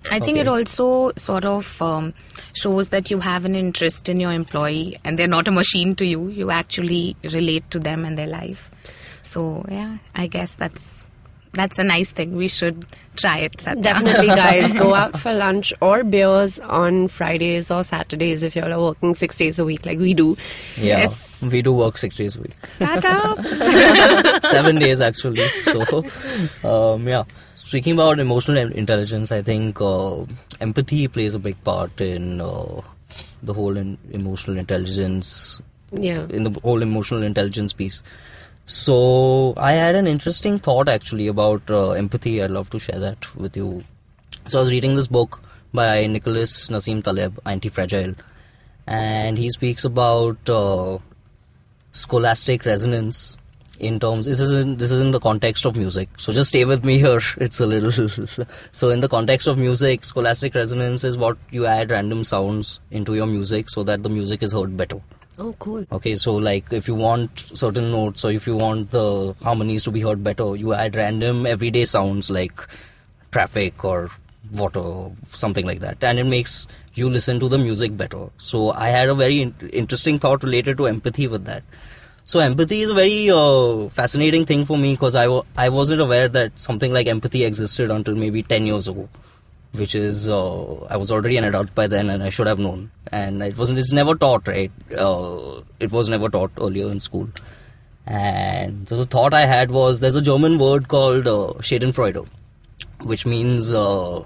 I 0.10 0.20
think 0.20 0.39
it 0.39 0.48
also 0.48 1.12
sort 1.15 1.46
of 1.46 1.80
um, 1.80 2.15
shows 2.54 2.88
that 2.88 3.12
you 3.12 3.20
have 3.20 3.46
an 3.46 3.54
interest 3.54 4.10
in 4.10 4.20
your 4.20 4.34
employee 4.34 4.98
and 5.04 5.20
they're 5.20 5.28
not 5.28 5.48
a 5.48 5.52
machine 5.52 5.96
to 5.98 6.06
you. 6.06 6.30
You 6.30 6.50
actually 6.50 7.15
relate 7.24 7.70
to 7.70 7.80
them 7.80 8.04
and 8.04 8.17
their 8.17 8.26
life. 8.26 8.72
So 9.22 9.63
yeah, 9.70 9.98
I 10.15 10.26
guess 10.26 10.56
that's 10.56 11.08
that's 11.54 11.80
a 11.80 11.84
nice 11.84 12.12
thing. 12.12 12.36
We 12.36 12.48
should 12.48 12.86
try 13.16 13.40
it. 13.40 13.60
Satya. 13.60 13.82
Definitely, 13.82 14.28
guys, 14.44 14.72
go 14.72 14.94
out 14.96 15.18
for 15.20 15.34
lunch 15.34 15.74
or 15.82 16.04
beers 16.04 16.60
on 16.60 17.08
Fridays 17.10 17.70
or 17.70 17.84
Saturdays 17.84 18.44
if 18.44 18.56
you're 18.56 18.80
working 18.80 19.16
six 19.16 19.36
days 19.36 19.60
a 19.60 19.66
week 19.66 19.86
like 19.86 20.00
we 20.00 20.14
do. 20.14 20.38
Yeah. 20.78 21.00
Yes. 21.00 21.44
We 21.46 21.62
do 21.62 21.74
work 21.74 21.98
six 21.98 22.16
days 22.16 22.36
a 22.38 22.42
week. 22.42 22.54
Startups. 22.68 23.58
seven 24.50 24.78
days 24.78 25.02
actually. 25.02 25.42
So, 25.64 26.04
um, 26.64 27.08
yeah. 27.08 27.24
Speaking 27.56 27.94
about 27.94 28.20
emotional 28.20 28.58
intelligence, 28.72 29.32
I 29.32 29.42
think 29.42 29.80
uh, 29.80 30.26
empathy 30.60 31.08
plays 31.08 31.34
a 31.34 31.40
big 31.40 31.62
part 31.64 32.02
in 32.02 32.42
uh, 32.42 32.82
the 33.44 33.54
whole 33.54 33.78
in- 33.78 33.98
emotional 34.12 34.58
intelligence, 34.58 35.62
Yeah. 35.92 36.26
in 36.30 36.44
the 36.44 36.60
whole 36.62 36.82
emotional 36.82 37.24
intelligence 37.24 37.72
piece. 37.72 38.04
So, 38.71 39.53
I 39.57 39.73
had 39.73 39.95
an 39.95 40.07
interesting 40.07 40.57
thought 40.57 40.88
actually 40.88 41.27
about 41.27 41.69
uh, 41.69 41.91
empathy. 41.91 42.41
I'd 42.41 42.51
love 42.51 42.69
to 42.69 42.79
share 42.79 42.99
that 43.01 43.36
with 43.36 43.57
you. 43.57 43.84
So, 44.47 44.60
I 44.60 44.62
was 44.62 44.71
reading 44.71 44.95
this 44.95 45.07
book 45.07 45.41
by 45.73 46.07
Nicholas 46.07 46.69
Nassim 46.69 47.03
Taleb, 47.03 47.38
Anti 47.45 47.67
Fragile, 47.67 48.15
and 48.88 49.38
he 49.38 49.49
speaks 49.49 49.84
about 49.84 50.38
uh, 50.49 50.99
stochastic 51.91 52.65
resonance 52.65 53.36
in 53.77 53.99
terms 53.99 54.25
this 54.25 54.39
is 54.39 54.53
in, 54.53 54.77
this 54.77 54.91
is 54.91 55.01
in 55.01 55.12
the 55.12 55.19
context 55.19 55.65
of 55.65 55.75
music 55.75 56.07
so 56.17 56.31
just 56.31 56.49
stay 56.49 56.65
with 56.65 56.86
me 56.86 56.99
here 56.99 57.19
it's 57.38 57.60
a 57.60 57.65
little 57.65 57.91
so 58.71 58.91
in 58.91 58.99
the 58.99 59.10
context 59.10 59.47
of 59.47 59.57
music 59.57 60.01
stochastic 60.01 60.53
resonance 60.53 61.03
is 61.03 61.17
what 61.17 61.36
you 61.49 61.65
add 61.65 61.89
random 61.89 62.23
sounds 62.23 62.79
into 62.91 63.15
your 63.15 63.25
music 63.25 63.71
so 63.71 63.81
that 63.81 64.03
the 64.03 64.10
music 64.10 64.43
is 64.43 64.51
heard 64.51 64.77
better 64.77 65.01
Oh, 65.39 65.54
cool. 65.60 65.86
okay 65.91 66.15
so 66.15 66.36
like 66.36 66.72
if 66.74 66.88
you 66.88 66.94
want 66.94 67.46
certain 67.54 67.89
notes 67.89 68.26
or 68.26 68.32
if 68.32 68.46
you 68.46 68.56
want 68.56 68.91
the 68.91 69.34
harmonies 69.41 69.86
to 69.86 69.91
be 69.91 70.02
heard 70.02 70.24
better 70.24 70.56
you 70.58 70.74
add 70.74 70.96
random 70.96 71.46
everyday 71.46 71.86
sounds 71.86 72.30
like 72.30 72.67
traffic 73.32 73.84
or 73.86 74.12
water 74.52 75.10
something 75.32 75.65
like 75.65 75.80
that. 75.80 76.04
And 76.04 76.20
it 76.20 76.26
makes 76.26 76.67
you 76.96 77.10
listen 77.10 77.39
to 77.39 77.48
the 77.48 77.58
music 77.58 77.96
better. 77.96 78.28
So 78.38 78.72
i 78.72 78.89
had 78.89 79.08
a 79.08 79.15
very 79.15 79.41
in- 79.44 79.56
interesting 79.72 80.20
thought 80.20 80.44
related 80.44 80.78
to 80.80 80.88
empathy 80.88 81.28
with 81.28 81.46
that. 81.46 81.63
So 82.26 82.39
empathy 82.39 82.82
is 82.82 82.89
a 82.89 82.94
very 82.94 83.30
uh, 83.30 83.88
fascinating 83.89 84.46
thing 84.46 84.65
for 84.65 84.78
me 84.78 84.94
because 84.94 85.15
I 85.15 85.24
w- 85.26 85.44
I 85.58 85.70
wasn't 85.70 86.02
aware 86.02 86.28
that 86.28 86.52
something 86.58 86.91
like 86.91 87.08
empathy 87.08 87.46
existed 87.46 87.89
until 87.91 88.15
maybe 88.15 88.44
10 88.44 88.65
years 88.65 88.88
ago 88.89 89.08
which 89.73 89.95
is 89.95 90.27
uh, 90.27 90.75
I 90.86 90.97
was 90.97 91.12
already 91.12 91.38
an 91.38 91.45
adult 91.45 91.73
by 91.73 91.88
then 91.88 92.10
and 92.10 92.23
I 92.23 92.29
should 92.29 92.47
have 92.47 92.60
known. 92.60 92.91
And 93.12 93.41
it 93.41 93.57
wasn't 93.57 93.79
it's 93.79 93.93
never 93.93 94.15
taught 94.15 94.47
right? 94.47 94.71
Uh, 94.97 95.62
it 95.79 95.91
was 95.91 96.10
never 96.10 96.29
taught 96.29 96.51
earlier 96.60 96.89
in 96.89 96.99
school. 96.99 97.29
And 98.05 98.89
so 98.89 98.95
the 98.95 99.05
thought 99.05 99.34
I 99.34 99.45
had 99.45 99.71
was 99.71 99.99
there's 99.99 100.15
a 100.15 100.21
German 100.21 100.57
word 100.57 100.88
called 100.88 101.27
uh, 101.27 101.53
Schadenfreude 101.60 102.27
which 103.03 103.25
means 103.25 103.73
uh, 103.73 104.23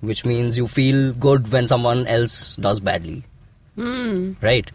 which 0.00 0.24
means 0.24 0.56
you 0.56 0.66
feel 0.66 1.12
good 1.12 1.50
when 1.50 1.66
someone 1.66 2.06
else 2.06 2.56
does 2.56 2.80
badly. 2.80 3.24
Right? 4.40 4.70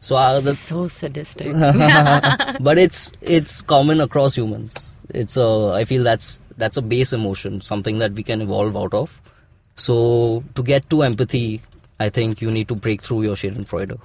So 0.00 0.16
uh, 0.16 0.40
the, 0.40 0.54
so 0.54 0.88
sadistic. 0.88 1.52
but 2.60 2.78
it's 2.78 3.12
it's 3.20 3.62
common 3.62 4.00
across 4.00 4.34
humans. 4.34 4.90
It's 5.10 5.36
a 5.36 5.72
I 5.74 5.84
feel 5.84 6.02
that's 6.02 6.40
that's 6.56 6.76
a 6.76 6.82
base 6.82 7.12
emotion, 7.12 7.60
something 7.60 7.98
that 7.98 8.12
we 8.12 8.22
can 8.22 8.42
evolve 8.42 8.76
out 8.76 8.94
of. 8.94 9.20
So 9.76 10.44
to 10.54 10.62
get 10.62 10.88
to 10.90 11.02
empathy, 11.02 11.60
I 11.98 12.08
think 12.08 12.40
you 12.40 12.50
need 12.50 12.68
to 12.68 12.74
break 12.74 13.02
through 13.02 13.22
your 13.22 13.34
Schadenfreude. 13.34 13.98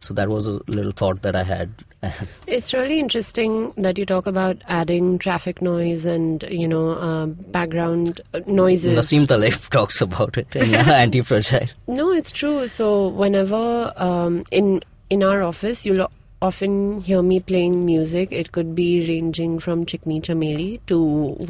So 0.00 0.12
that 0.14 0.28
was 0.28 0.48
a 0.48 0.60
little 0.66 0.90
thought 0.90 1.22
that 1.22 1.36
I 1.36 1.44
had. 1.44 1.70
It's 2.48 2.74
really 2.74 2.98
interesting 2.98 3.72
that 3.76 3.96
you 3.96 4.04
talk 4.04 4.26
about 4.26 4.62
adding 4.66 5.18
traffic 5.18 5.62
noise 5.62 6.04
and 6.04 6.42
you 6.50 6.66
know 6.66 6.90
uh, 6.90 7.26
background 7.26 8.20
uh, 8.34 8.40
noises. 8.46 8.98
Nassim 8.98 9.28
Taleb 9.28 9.52
talks 9.70 10.00
about 10.00 10.36
it 10.36 10.56
in 10.56 10.74
Anti-Fragile. 11.04 11.68
No, 11.86 12.10
it's 12.12 12.32
true. 12.32 12.66
So 12.66 13.08
whenever 13.08 13.92
um, 13.96 14.44
in 14.50 14.82
in 15.10 15.22
our 15.22 15.42
office, 15.42 15.86
you'll 15.86 16.10
often 16.42 17.00
hear 17.00 17.22
me 17.22 17.38
playing 17.40 17.86
music. 17.86 18.32
It 18.32 18.52
could 18.52 18.74
be 18.74 19.06
ranging 19.08 19.58
from 19.60 19.84
Chikni 19.86 20.20
Chameli 20.20 20.80
to 20.88 20.98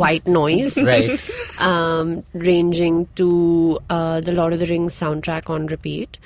white 0.03 0.27
noise, 0.27 0.77
Right. 0.93 1.19
um, 1.59 2.23
ranging 2.35 3.09
to 3.17 3.79
uh, 3.91 4.21
the 4.21 4.33
Lord 4.33 4.53
of 4.53 4.61
the 4.61 4.67
Rings 4.67 4.95
soundtrack 4.95 5.49
on 5.51 5.67
repeat. 5.67 6.19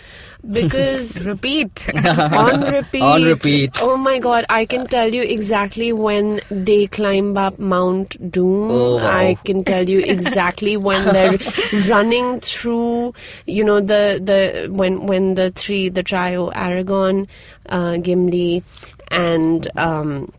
Because 0.50 1.24
Repeat. 1.26 1.88
on 2.06 2.60
repeat. 2.62 3.02
On 3.02 3.22
repeat. 3.24 3.82
Oh 3.82 3.96
my 3.96 4.18
god, 4.18 4.46
I 4.48 4.64
can 4.66 4.86
tell 4.86 5.12
you 5.12 5.22
exactly 5.22 5.92
when 5.92 6.40
they 6.50 6.86
climb 6.86 7.36
up 7.36 7.58
Mount 7.58 8.16
Doom. 8.30 8.70
Oh, 8.70 8.96
wow. 8.96 9.06
I 9.06 9.34
can 9.44 9.64
tell 9.64 9.88
you 9.88 10.00
exactly 10.00 10.76
when 10.76 11.04
they're 11.12 11.38
running 11.88 12.40
through, 12.40 13.14
you 13.46 13.64
know, 13.64 13.80
the 13.80 14.20
the 14.22 14.68
when 14.72 15.06
when 15.06 15.34
the 15.34 15.50
three 15.50 15.88
the 15.88 16.02
trio 16.02 16.50
Aragorn, 16.50 17.26
uh, 17.68 17.96
Gimli, 17.96 18.62
and 19.08 19.66
um, 19.76 20.32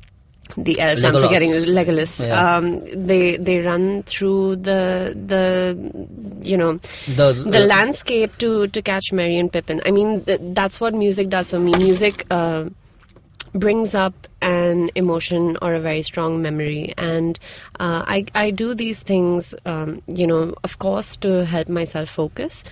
the 0.55 0.79
elves. 0.79 1.03
I'm 1.03 1.13
forgetting 1.13 1.51
Legolas. 1.51 2.25
Yeah. 2.25 2.57
Um, 2.57 2.81
they 2.95 3.38
they 3.38 3.60
run 3.60 4.03
through 4.03 4.57
the 4.57 5.13
the 5.15 5.75
you 6.41 6.57
know 6.57 6.79
The, 7.07 7.33
the 7.33 7.60
landscape 7.65 8.38
to 8.39 8.67
to 8.67 8.81
catch 8.81 9.12
Merry 9.12 9.38
and 9.38 9.51
Pippin. 9.51 9.81
I 9.86 9.91
mean, 9.91 10.23
th- 10.23 10.39
that's 10.53 10.79
what 10.79 10.93
music 10.93 11.29
does 11.29 11.51
for 11.51 11.60
me. 11.60 11.73
Music 11.77 12.25
uh, 12.31 12.65
brings 13.60 13.96
up 13.96 14.28
an 14.41 14.91
emotion 14.96 15.58
or 15.62 15.74
a 15.74 15.80
very 15.80 16.02
strong 16.02 16.41
memory, 16.41 16.93
and 16.98 17.39
uh, 17.80 18.04
I 18.08 18.26
I 18.36 18.52
do 18.52 18.74
these 18.74 19.04
things, 19.04 19.56
um, 19.65 20.02
you 20.08 20.28
know, 20.28 20.54
of 20.63 20.80
course, 20.80 21.15
to 21.17 21.46
help 21.46 21.70
myself 21.70 22.10
focus. 22.10 22.63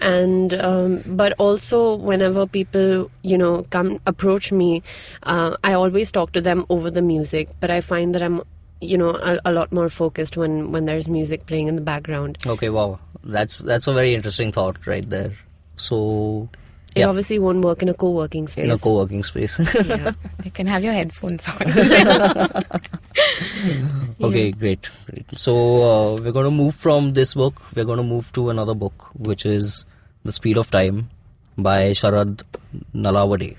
And 0.00 0.54
um, 0.54 1.00
but 1.08 1.34
also 1.38 1.96
whenever 1.96 2.46
people 2.46 3.10
you 3.22 3.36
know 3.36 3.66
come 3.70 4.00
approach 4.06 4.50
me, 4.50 4.82
uh, 5.24 5.56
I 5.62 5.74
always 5.74 6.10
talk 6.10 6.32
to 6.32 6.40
them 6.40 6.64
over 6.70 6.90
the 6.90 7.02
music. 7.02 7.48
But 7.60 7.70
I 7.70 7.80
find 7.80 8.14
that 8.14 8.22
I'm 8.22 8.42
you 8.80 8.96
know 8.96 9.10
a, 9.10 9.38
a 9.44 9.52
lot 9.52 9.72
more 9.72 9.88
focused 9.88 10.36
when 10.36 10.72
when 10.72 10.86
there's 10.86 11.08
music 11.08 11.46
playing 11.46 11.68
in 11.68 11.76
the 11.76 11.82
background. 11.82 12.38
okay, 12.46 12.70
wow, 12.70 12.98
that's 13.24 13.58
that's 13.58 13.86
a 13.86 13.92
very 13.92 14.14
interesting 14.14 14.52
thought 14.52 14.86
right 14.86 15.08
there. 15.08 15.32
So 15.76 16.48
It 16.94 17.00
yeah, 17.00 17.06
obviously 17.06 17.38
won't 17.38 17.64
work 17.64 17.82
in 17.82 17.88
a 17.88 17.94
co-working 17.94 18.48
space. 18.48 18.64
in 18.64 18.70
a 18.72 18.78
co-working 18.78 19.22
space. 19.22 19.58
yeah. 19.86 20.12
You 20.44 20.50
can 20.50 20.66
have 20.66 20.82
your 20.82 20.92
headphones 20.92 21.48
on. 21.48 21.56
Okay, 24.20 24.50
great, 24.52 24.88
great. 25.06 25.24
So 25.38 25.54
uh, 25.82 26.16
we're 26.20 26.32
going 26.32 26.44
to 26.44 26.50
move 26.50 26.74
from 26.74 27.14
this 27.14 27.34
book. 27.34 27.62
We're 27.74 27.84
going 27.86 27.96
to 27.98 28.02
move 28.02 28.32
to 28.34 28.50
another 28.50 28.74
book, 28.74 29.08
which 29.14 29.46
is 29.46 29.84
*The 30.24 30.32
Speed 30.32 30.58
of 30.58 30.70
Time* 30.70 31.08
by 31.56 31.92
Sharad 31.92 32.42
Nalawade. 32.94 33.56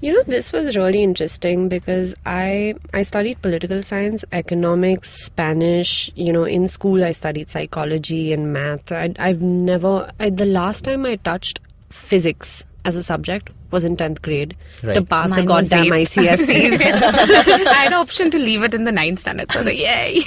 You 0.00 0.12
know, 0.12 0.22
this 0.22 0.52
was 0.52 0.76
really 0.76 1.02
interesting 1.02 1.68
because 1.68 2.14
I 2.24 2.74
I 2.94 3.02
studied 3.02 3.42
political 3.42 3.82
science, 3.82 4.24
economics, 4.30 5.10
Spanish. 5.24 6.12
You 6.14 6.32
know, 6.32 6.44
in 6.44 6.68
school 6.68 7.02
I 7.02 7.10
studied 7.10 7.50
psychology 7.50 8.32
and 8.32 8.52
math. 8.52 8.92
I, 8.92 9.12
I've 9.18 9.42
never. 9.42 10.10
I, 10.20 10.30
the 10.30 10.44
last 10.44 10.84
time 10.84 11.04
I 11.06 11.16
touched 11.16 11.58
physics 11.90 12.64
as 12.84 12.94
a 12.96 13.02
subject 13.02 13.50
was 13.70 13.84
in 13.84 13.96
tenth 13.96 14.22
grade 14.22 14.56
to 14.80 15.02
pass 15.02 15.28
the 15.30 15.36
Mine 15.36 15.46
was 15.46 15.68
goddamn 15.68 15.92
eighth. 15.92 16.16
ICSE. 16.16 16.80
I 17.66 17.74
had 17.74 17.86
an 17.88 17.92
option 17.92 18.30
to 18.30 18.38
leave 18.38 18.62
it 18.62 18.72
in 18.72 18.84
the 18.84 18.92
ninth 18.92 19.18
standard, 19.18 19.52
so 19.52 19.58
I 19.58 19.62
was 19.62 19.66
like, 19.66 19.78
yay. 19.78 20.22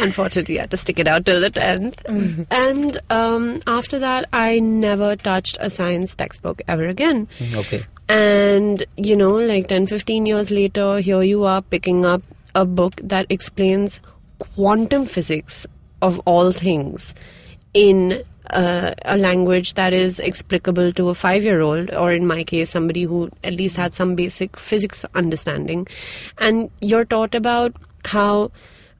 Unfortunately, 0.00 0.58
I 0.58 0.62
had 0.62 0.70
to 0.70 0.78
stick 0.78 0.98
it 0.98 1.06
out 1.06 1.26
till 1.26 1.40
the 1.42 1.50
10th. 1.50 2.46
And 2.50 2.96
um, 3.10 3.60
after 3.66 3.98
that, 3.98 4.28
I 4.32 4.60
never 4.60 5.14
touched 5.14 5.58
a 5.60 5.68
science 5.68 6.14
textbook 6.14 6.62
ever 6.68 6.88
again. 6.88 7.28
Okay. 7.54 7.84
And, 8.08 8.82
you 8.96 9.16
know, 9.16 9.34
like 9.36 9.68
10, 9.68 9.86
15 9.86 10.24
years 10.24 10.50
later, 10.50 11.00
here 11.00 11.22
you 11.22 11.44
are 11.44 11.60
picking 11.60 12.06
up 12.06 12.22
a 12.54 12.64
book 12.64 12.94
that 13.02 13.26
explains 13.28 14.00
quantum 14.38 15.04
physics 15.04 15.66
of 16.00 16.18
all 16.20 16.50
things 16.50 17.14
in 17.74 18.22
uh, 18.50 18.94
a 19.04 19.16
language 19.16 19.74
that 19.74 19.92
is 19.92 20.20
explicable 20.20 20.92
to 20.92 21.08
a 21.08 21.14
five 21.14 21.42
year 21.44 21.60
old, 21.60 21.92
or 21.92 22.12
in 22.12 22.26
my 22.26 22.44
case, 22.44 22.70
somebody 22.70 23.02
who 23.02 23.30
at 23.42 23.54
least 23.54 23.76
had 23.76 23.94
some 23.94 24.14
basic 24.14 24.58
physics 24.58 25.04
understanding. 25.14 25.86
And 26.38 26.70
you're 26.80 27.04
taught 27.04 27.34
about 27.34 27.74
how 28.04 28.50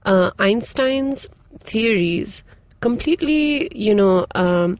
uh, 0.05 0.31
Einstein's 0.39 1.29
theories 1.61 2.43
completely, 2.81 3.75
you 3.77 3.95
know, 3.95 4.27
um, 4.35 4.79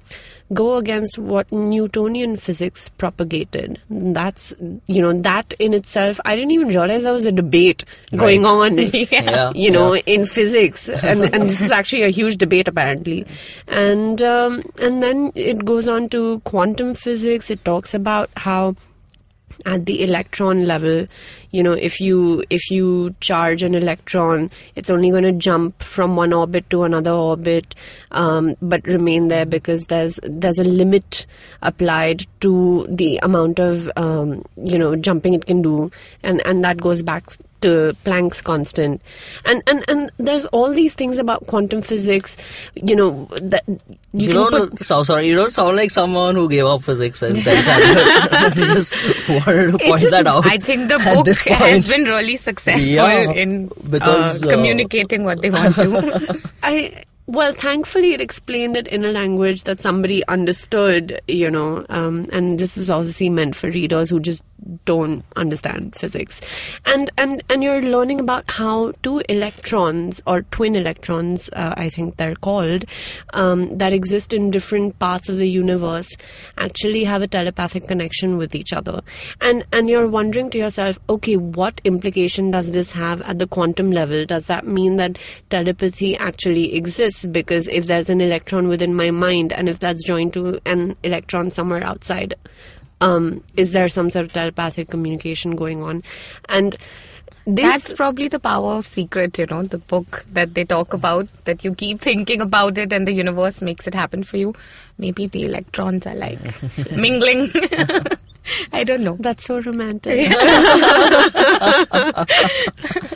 go 0.53 0.77
against 0.77 1.19
what 1.19 1.51
Newtonian 1.51 2.37
physics 2.37 2.89
propagated. 2.91 3.81
That's, 3.89 4.53
you 4.87 5.01
know, 5.01 5.13
that 5.23 5.55
in 5.59 5.73
itself, 5.75 6.21
I 6.25 6.37
didn't 6.37 6.51
even 6.53 6.69
realize 6.69 7.03
there 7.03 7.13
was 7.13 7.25
a 7.27 7.33
debate 7.33 7.85
going 8.15 8.43
Right. 8.43 8.51
on, 8.51 8.79
Yeah, 9.11 9.53
you 9.55 9.71
know, 9.71 9.95
yeah. 9.95 10.03
in 10.07 10.27
physics. 10.27 10.89
And, 10.89 11.23
and 11.35 11.45
this 11.45 11.61
is 11.61 11.73
actually 11.73 12.03
a 12.03 12.11
huge 12.11 12.37
debate 12.37 12.69
apparently. 12.69 13.27
And, 13.69 14.23
um, 14.23 14.63
and 14.79 15.03
then 15.03 15.33
it 15.35 15.65
goes 15.65 15.89
on 15.89 16.09
to 16.11 16.41
quantum 16.41 16.95
physics. 16.95 17.51
It 17.51 17.65
talks 17.65 17.95
about 17.95 18.31
how 18.37 18.77
at 19.67 19.87
the 19.87 20.03
electron 20.03 20.65
level 20.65 21.07
you 21.53 21.63
know 21.63 21.73
if 21.73 22.01
you 22.01 22.43
if 22.51 22.71
you 22.71 23.15
charge 23.21 23.63
an 23.63 23.75
electron 23.75 24.51
it's 24.75 24.91
only 24.91 25.11
going 25.11 25.23
to 25.23 25.33
jump 25.33 25.81
from 25.83 26.17
one 26.17 26.33
orbit 26.33 26.69
to 26.71 26.83
another 26.83 27.13
orbit 27.13 27.75
um, 28.11 28.57
but 28.63 28.85
remain 28.87 29.29
there 29.29 29.47
because 29.47 29.87
there's 29.87 30.19
there's 30.25 30.59
a 30.59 30.65
limit 30.65 31.27
applied 31.65 32.27
to 32.41 32.87
the 32.89 33.19
amount 33.23 33.59
of 33.59 33.91
um, 33.97 34.45
you 34.57 34.79
know 34.79 34.95
jumping 34.95 35.35
it 35.35 35.47
can 35.47 35.63
do. 35.63 35.91
And 36.23 36.45
and 36.47 36.63
that 36.65 36.79
goes 36.79 37.03
back 37.03 37.25
to 37.65 37.97
Planck's 38.05 38.41
constant 38.41 39.01
and 39.45 39.63
and 39.67 39.85
and 39.89 40.11
there's 40.19 40.47
all 40.47 40.71
these 40.73 40.95
things 40.95 41.19
about 41.19 41.47
quantum 41.47 41.83
physics 41.83 42.37
you 42.75 42.95
know 42.95 43.27
that 43.43 43.65
you, 43.67 44.29
You, 44.29 44.33
don't 44.33 44.71
put 44.71 44.85
so 44.85 45.03
sorry. 45.03 45.27
You 45.27 45.35
don't 45.35 45.51
sound 45.51 45.77
like 45.77 45.91
someone 45.91 46.37
who 46.37 46.49
gave 46.49 46.67
up 46.67 46.85
physics 46.85 47.21
and 47.21 47.37
I 47.37 48.51
just 48.55 48.95
wanted 49.29 49.73
to 49.73 49.79
point 49.79 50.01
just- 50.01 50.11
that 50.13 50.29
out. 50.29 50.47
I 50.47 50.59
think 50.59 50.87
the 50.89 50.99
book 51.01 51.25
this 51.27 51.41
has 51.41 51.89
been 51.91 52.05
really 52.05 52.37
successful 52.37 52.95
Yeah, 52.95 53.33
in 53.33 53.71
because, 53.91 54.45
uh, 54.45 54.49
uh, 54.49 54.51
communicating 54.53 55.25
what 55.25 55.43
they 55.43 55.51
want 55.51 55.75
to. 55.77 56.51
I 56.63 57.03
well, 57.27 57.55
thankfully, 57.55 58.13
it 58.13 58.21
explained 58.21 58.77
it 58.77 58.87
in 58.87 59.03
a 59.05 59.11
language 59.11 59.65
that 59.65 59.81
somebody 59.81 60.23
understood, 60.29 61.23
you 61.27 61.51
know, 61.51 61.87
um, 61.89 62.27
and 62.31 62.59
this 62.59 62.77
is 62.77 62.91
obviously 62.91 63.31
meant 63.31 63.57
for 63.57 63.71
readers 63.71 64.11
who 64.11 64.21
just 64.21 64.43
don't 64.85 65.25
understand 65.37 65.95
physics, 65.95 66.41
and 66.85 67.11
and 67.17 67.43
and 67.49 67.63
you're 67.63 67.83
learning 67.83 68.21
about 68.21 68.51
how 68.51 68.93
two 69.03 69.23
electrons 69.29 70.23
or 70.27 70.43
twin 70.43 70.77
electrons, 70.77 71.51
uh, 71.53 71.75
I 71.77 71.89
think 71.89 72.17
they're 72.17 72.35
called, 72.35 72.85
um, 73.33 73.77
that 73.79 73.93
exist 73.93 74.33
in 74.33 74.51
different 74.51 74.99
parts 74.99 75.29
of 75.29 75.37
the 75.37 75.49
universe, 75.49 76.17
actually 76.59 77.05
have 77.05 77.23
a 77.23 77.27
telepathic 77.27 77.89
connection 77.89 78.37
with 78.39 78.55
each 78.55 78.73
other, 78.73 79.01
and 79.41 79.65
and 79.73 79.89
you're 79.89 80.09
wondering 80.09 80.51
to 80.51 80.59
yourself, 80.59 80.99
okay, 81.09 81.37
what 81.37 81.81
implication 81.85 82.51
does 82.51 82.73
this 82.73 82.93
have 82.93 83.23
at 83.23 83.39
the 83.39 83.47
quantum 83.47 83.91
level? 83.91 84.25
Does 84.25 84.47
that 84.47 84.67
mean 84.67 84.97
that 84.97 85.19
telepathy 85.51 86.17
actually 86.17 86.75
exists? 86.75 87.27
Because 87.27 87.69
if 87.69 87.87
there's 87.87 88.11
an 88.11 88.21
electron 88.21 88.69
within 88.69 88.95
my 88.95 89.11
mind, 89.11 89.53
and 89.53 89.69
if 89.69 89.79
that's 89.79 90.05
joined 90.05 90.33
to 90.35 90.61
an 90.67 90.97
electron 91.03 91.51
somewhere 91.51 91.85
outside, 91.85 92.35
um, 93.01 93.43
is 93.57 93.73
there 93.73 93.89
some 93.89 94.11
sort 94.11 94.27
of 94.27 94.33
telepathic 94.33 94.89
communication 94.89 95.57
going 95.57 95.83
on? 95.83 96.03
And 96.49 96.77
this 97.47 97.65
That's 97.65 97.93
probably 97.93 98.29
the 98.29 98.41
power 98.41 98.73
of 98.73 98.87
Secret, 98.87 99.39
you 99.39 99.47
know, 99.47 99.65
the 99.65 99.79
book 99.79 100.25
that 100.33 100.55
they 100.55 100.65
talk 100.65 100.95
about, 100.95 101.29
that 101.45 101.63
you 101.63 101.75
keep 101.75 102.01
thinking 102.01 102.41
about 102.41 102.79
it 102.79 102.93
and 102.93 103.07
the 103.07 103.13
universe 103.13 103.61
makes 103.61 103.87
it 103.87 103.95
happen 103.95 104.23
for 104.23 104.39
you. 104.39 104.55
Maybe 104.97 105.27
the 105.27 105.45
electrons 105.45 106.07
are 106.07 106.15
like 106.15 106.41
mingling. 106.93 107.53
I 108.73 108.85
don't 108.85 109.03
know. 109.03 109.17
That's 109.21 109.45
so 109.45 109.61
romantic. 109.61 110.31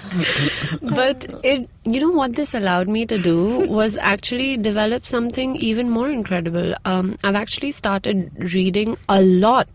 but 0.82 1.26
it, 1.42 1.68
you 1.84 2.00
know, 2.00 2.10
what 2.10 2.34
this 2.34 2.54
allowed 2.54 2.88
me 2.88 3.06
to 3.06 3.18
do 3.18 3.68
was 3.68 3.96
actually 3.98 4.56
develop 4.56 5.06
something 5.06 5.56
even 5.56 5.90
more 5.90 6.10
incredible. 6.10 6.74
Um, 6.84 7.16
I've 7.24 7.34
actually 7.34 7.72
started 7.72 8.30
reading 8.54 8.96
a 9.08 9.22
lot 9.22 9.68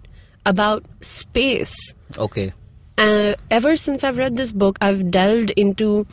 about 0.46 0.86
space. 1.02 1.94
okay. 2.18 2.54
Uh, 2.96 3.34
ever 3.50 3.76
since 3.76 4.04
I've 4.04 4.20
read 4.20 4.38
this 4.38 4.52
book, 4.52 4.78
I've 4.80 5.10
delved 5.10 5.50
into 5.52 6.06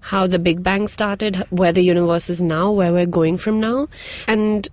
how 0.00 0.26
the 0.26 0.38
Big 0.38 0.62
Bang 0.62 0.86
started, 0.86 1.36
where 1.50 1.72
the 1.72 1.82
universe 1.82 2.28
is 2.28 2.42
now, 2.42 2.70
where 2.70 2.92
we're 2.92 3.06
going 3.06 3.38
from 3.38 3.60
now. 3.60 3.88
And 4.26 4.68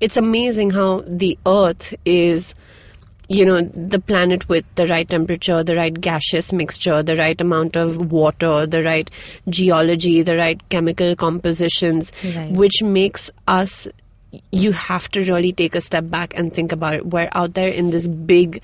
it's 0.00 0.16
amazing 0.16 0.70
how 0.70 1.02
the 1.06 1.38
Earth 1.44 1.94
is, 2.04 2.54
you 3.32 3.44
know, 3.46 3.62
the 3.62 3.98
planet 3.98 4.46
with 4.48 4.64
the 4.74 4.86
right 4.86 5.08
temperature, 5.08 5.62
the 5.64 5.74
right 5.76 5.98
gaseous 6.06 6.52
mixture, 6.52 7.02
the 7.02 7.16
right 7.16 7.40
amount 7.40 7.76
of 7.76 8.12
water, 8.12 8.66
the 8.66 8.82
right 8.82 9.10
geology, 9.48 10.22
the 10.22 10.36
right 10.36 10.60
chemical 10.68 11.14
compositions, 11.16 12.12
Right. 12.24 12.50
which 12.52 12.82
makes 12.82 13.30
us 13.48 13.88
you 14.50 14.72
have 14.72 15.08
to 15.10 15.22
really 15.24 15.52
take 15.52 15.74
a 15.74 15.80
step 15.80 16.08
back 16.08 16.32
and 16.36 16.52
think 16.54 16.72
about 16.72 16.94
it. 16.94 17.06
We're 17.06 17.28
out 17.32 17.52
there 17.54 17.68
in 17.68 17.90
this 17.90 18.08
big 18.08 18.62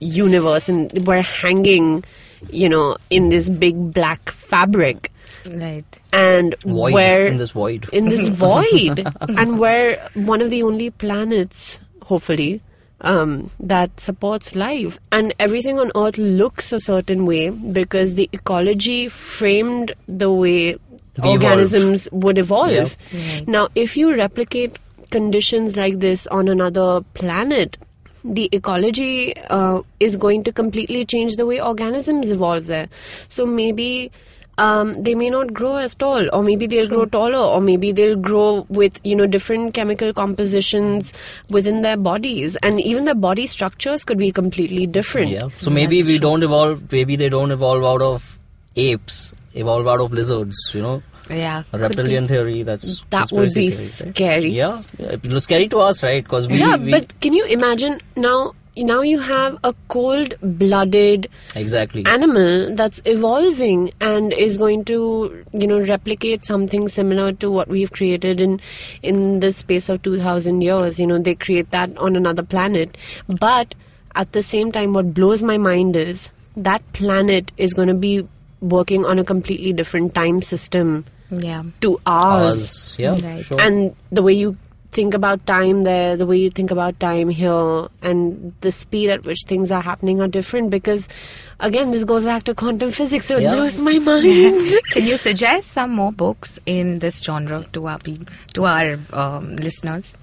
universe 0.00 0.68
and 0.68 0.92
we're 1.06 1.22
hanging, 1.22 2.04
you 2.50 2.68
know, 2.68 2.96
in 3.10 3.30
this 3.30 3.48
big 3.48 3.92
black 3.94 4.30
fabric. 4.30 5.10
Right. 5.46 5.84
And 6.12 6.54
Void 6.62 6.92
we're 6.92 7.26
in 7.28 7.36
this 7.38 7.50
void. 7.52 7.88
in 7.92 8.08
this 8.10 8.28
void. 8.46 9.06
and 9.28 9.58
we're 9.58 9.96
one 10.14 10.42
of 10.42 10.50
the 10.50 10.62
only 10.62 10.90
planets, 10.90 11.80
hopefully, 12.02 12.60
um, 13.00 13.50
that 13.60 14.00
supports 14.00 14.54
life. 14.54 14.98
And 15.12 15.34
everything 15.38 15.78
on 15.78 15.90
Earth 15.96 16.18
looks 16.18 16.72
a 16.72 16.80
certain 16.80 17.26
way 17.26 17.50
because 17.50 18.14
the 18.14 18.28
ecology 18.32 19.08
framed 19.08 19.92
the 20.08 20.32
way 20.32 20.76
organisms 21.22 22.08
would 22.12 22.38
evolve. 22.38 22.96
Yeah. 23.10 23.36
Right. 23.36 23.48
Now, 23.48 23.68
if 23.74 23.96
you 23.96 24.14
replicate 24.14 24.78
conditions 25.10 25.76
like 25.76 25.98
this 26.00 26.26
on 26.28 26.48
another 26.48 27.00
planet, 27.14 27.78
the 28.24 28.48
ecology 28.52 29.36
uh, 29.36 29.82
is 30.00 30.16
going 30.16 30.42
to 30.44 30.52
completely 30.52 31.04
change 31.04 31.36
the 31.36 31.46
way 31.46 31.60
organisms 31.60 32.28
evolve 32.28 32.66
there. 32.66 32.88
So 33.28 33.46
maybe 33.46 34.10
um, 34.58 35.02
they 35.02 35.14
may 35.14 35.28
not 35.30 35.52
grow 35.52 35.76
as 35.76 35.94
tall, 35.94 36.28
or 36.32 36.42
maybe 36.42 36.66
they'll 36.66 36.88
grow 36.88 37.04
taller, 37.04 37.38
or 37.38 37.60
maybe 37.60 37.92
they'll 37.92 38.16
grow 38.16 38.64
with 38.68 38.98
you 39.04 39.14
know 39.14 39.26
different 39.26 39.74
chemical 39.74 40.12
compositions 40.12 41.12
within 41.50 41.82
their 41.82 41.96
bodies, 41.96 42.56
and 42.62 42.80
even 42.80 43.04
their 43.04 43.14
body 43.14 43.46
structures 43.46 44.04
could 44.04 44.18
be 44.18 44.32
completely 44.32 44.86
different. 44.86 45.30
Yeah. 45.30 45.48
So 45.58 45.70
maybe 45.70 45.98
That's 45.98 46.08
we 46.08 46.18
true. 46.18 46.28
don't 46.28 46.42
evolve. 46.42 46.90
Maybe 46.90 47.16
they 47.16 47.28
don't 47.28 47.50
evolve 47.50 47.84
out 47.84 48.02
of 48.02 48.38
apes. 48.76 49.34
Evolve 49.54 49.86
out 49.88 50.00
of 50.00 50.12
lizards. 50.12 50.56
You 50.74 50.82
know, 50.82 51.02
Yeah. 51.30 51.62
a 51.72 51.78
reptilian 51.78 52.26
theory. 52.28 52.62
That's 52.62 53.02
That 53.10 53.30
would 53.32 53.52
be 53.54 53.66
right? 53.68 53.72
scary. 53.74 54.50
Yeah, 54.50 54.82
yeah, 54.98 55.12
it 55.12 55.26
was 55.26 55.44
scary 55.44 55.68
to 55.68 55.78
us, 55.80 56.02
right? 56.02 56.22
Because 56.22 56.46
we, 56.48 56.58
yeah, 56.58 56.76
we 56.76 56.90
but 56.90 57.18
can 57.20 57.32
you 57.32 57.44
imagine 57.46 58.00
now? 58.16 58.52
Now 58.78 59.00
you 59.00 59.18
have 59.18 59.56
a 59.64 59.74
cold-blooded 59.88 61.28
exactly. 61.54 62.04
animal 62.04 62.74
that's 62.74 63.00
evolving 63.06 63.92
and 64.00 64.32
is 64.32 64.56
going 64.58 64.84
to 64.86 65.44
you 65.52 65.66
know 65.66 65.80
replicate 65.80 66.44
something 66.44 66.88
similar 66.88 67.32
to 67.32 67.50
what 67.50 67.68
we've 67.68 67.90
created 67.92 68.40
in 68.40 68.60
in 69.02 69.40
the 69.40 69.50
space 69.52 69.88
of 69.88 70.02
2000 70.02 70.60
years 70.60 71.00
you 71.00 71.06
know 71.06 71.18
they 71.18 71.34
create 71.34 71.70
that 71.70 71.96
on 71.96 72.16
another 72.16 72.42
planet 72.42 72.96
but 73.40 73.74
at 74.14 74.32
the 74.32 74.42
same 74.42 74.70
time 74.72 74.92
what 74.92 75.12
blows 75.14 75.42
my 75.42 75.56
mind 75.56 75.96
is 75.96 76.30
that 76.56 76.82
planet 76.92 77.52
is 77.56 77.72
going 77.74 77.88
to 77.88 77.94
be 77.94 78.26
working 78.60 79.04
on 79.04 79.18
a 79.18 79.24
completely 79.24 79.72
different 79.72 80.14
time 80.14 80.42
system 80.42 81.04
Yeah. 81.30 81.62
to 81.80 82.00
ours 82.06 82.60
Ours, 82.60 82.94
yeah, 82.98 83.18
Right. 83.26 83.44
sure. 83.44 83.60
and 83.60 83.94
the 84.12 84.22
way 84.22 84.32
you 84.34 84.56
think 84.98 85.14
about 85.18 85.44
time 85.46 85.84
there, 85.84 86.16
the 86.16 86.26
way 86.26 86.36
you 86.42 86.50
think 86.58 86.70
about 86.74 86.98
time 87.04 87.28
here, 87.28 87.86
and 88.10 88.52
the 88.62 88.72
speed 88.72 89.10
at 89.14 89.24
which 89.30 89.42
things 89.46 89.70
are 89.78 89.82
happening 89.82 90.20
are 90.26 90.28
different 90.36 90.70
because, 90.74 91.08
again, 91.60 91.90
this 91.96 92.04
goes 92.12 92.24
back 92.24 92.44
to 92.50 92.54
quantum 92.54 92.90
physics, 93.00 93.26
so 93.30 93.36
it 93.36 93.42
Yeah. 93.46 93.54
blows 93.56 93.78
my 93.78 93.98
mind. 94.10 94.72
Can 94.92 95.06
you 95.06 95.18
suggest 95.18 95.70
some 95.80 95.90
more 96.02 96.12
books 96.12 96.58
in 96.76 97.00
this 97.00 97.20
genre 97.30 97.64
to 97.78 97.86
our 97.86 97.98
to 98.54 98.64
our 98.64 98.96
um, 99.12 99.50
listeners? 99.56 100.14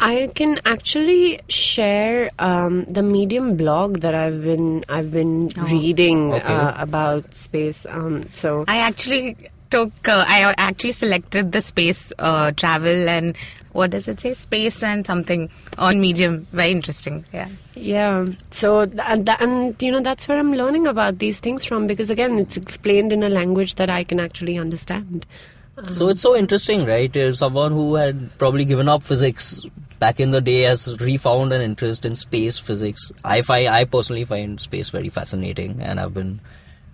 I 0.00 0.28
can 0.34 0.58
actually 0.66 1.40
share 1.48 2.28
um, 2.38 2.84
the 2.98 3.02
Medium 3.02 3.56
blog 3.56 4.00
that 4.06 4.14
I've 4.14 4.42
been 4.46 4.84
I've 4.88 5.10
been 5.10 5.48
reading 5.72 6.32
Okay. 6.34 6.54
uh, 6.54 6.72
about 6.86 7.32
space. 7.34 7.86
Um, 7.98 8.22
so 8.32 8.64
I 8.68 8.78
actually 8.78 9.36
took. 9.70 9.92
Uh, 10.16 10.24
I 10.38 10.52
actually 10.58 10.92
selected 10.98 11.52
the 11.52 11.60
space 11.60 12.12
uh, 12.18 12.50
travel 12.64 13.08
and 13.08 13.36
what 13.74 13.90
does 13.90 14.08
it 14.08 14.20
say? 14.20 14.32
Space 14.32 14.82
and 14.82 15.04
something 15.06 15.50
on 15.76 16.00
Medium. 16.00 16.46
Very 16.52 16.70
interesting. 16.70 17.24
Yeah. 17.32 17.48
Yeah. 17.74 18.26
So 18.50 18.80
and, 18.80 19.28
and 19.28 19.82
you 19.82 19.92
know 19.92 20.00
that's 20.00 20.26
where 20.26 20.38
I'm 20.38 20.54
learning 20.54 20.86
about 20.86 21.18
these 21.18 21.40
things 21.40 21.64
from 21.64 21.86
because 21.86 22.08
again 22.08 22.38
it's 22.38 22.56
explained 22.56 23.12
in 23.12 23.22
a 23.22 23.28
language 23.28 23.74
that 23.74 23.90
I 23.90 24.04
can 24.04 24.18
actually 24.18 24.56
understand. 24.56 25.26
So 25.90 26.08
it's 26.08 26.20
so 26.20 26.36
interesting, 26.36 26.86
right? 26.86 27.14
Uh, 27.16 27.32
Someone 27.32 27.72
who 27.72 27.96
had 27.96 28.38
probably 28.38 28.64
given 28.64 28.88
up 28.88 29.02
physics 29.02 29.66
back 29.98 30.20
in 30.20 30.30
the 30.30 30.40
day 30.40 30.62
has 30.62 31.00
refound 31.00 31.52
an 31.52 31.60
interest 31.60 32.04
in 32.04 32.14
space 32.14 32.58
physics. 32.58 33.10
I 33.24 33.42
find, 33.42 33.68
I 33.68 33.84
personally 33.84 34.24
find 34.24 34.60
space 34.60 34.90
very 34.90 35.08
fascinating, 35.08 35.80
and 35.80 35.98
I've 35.98 36.14
been 36.14 36.40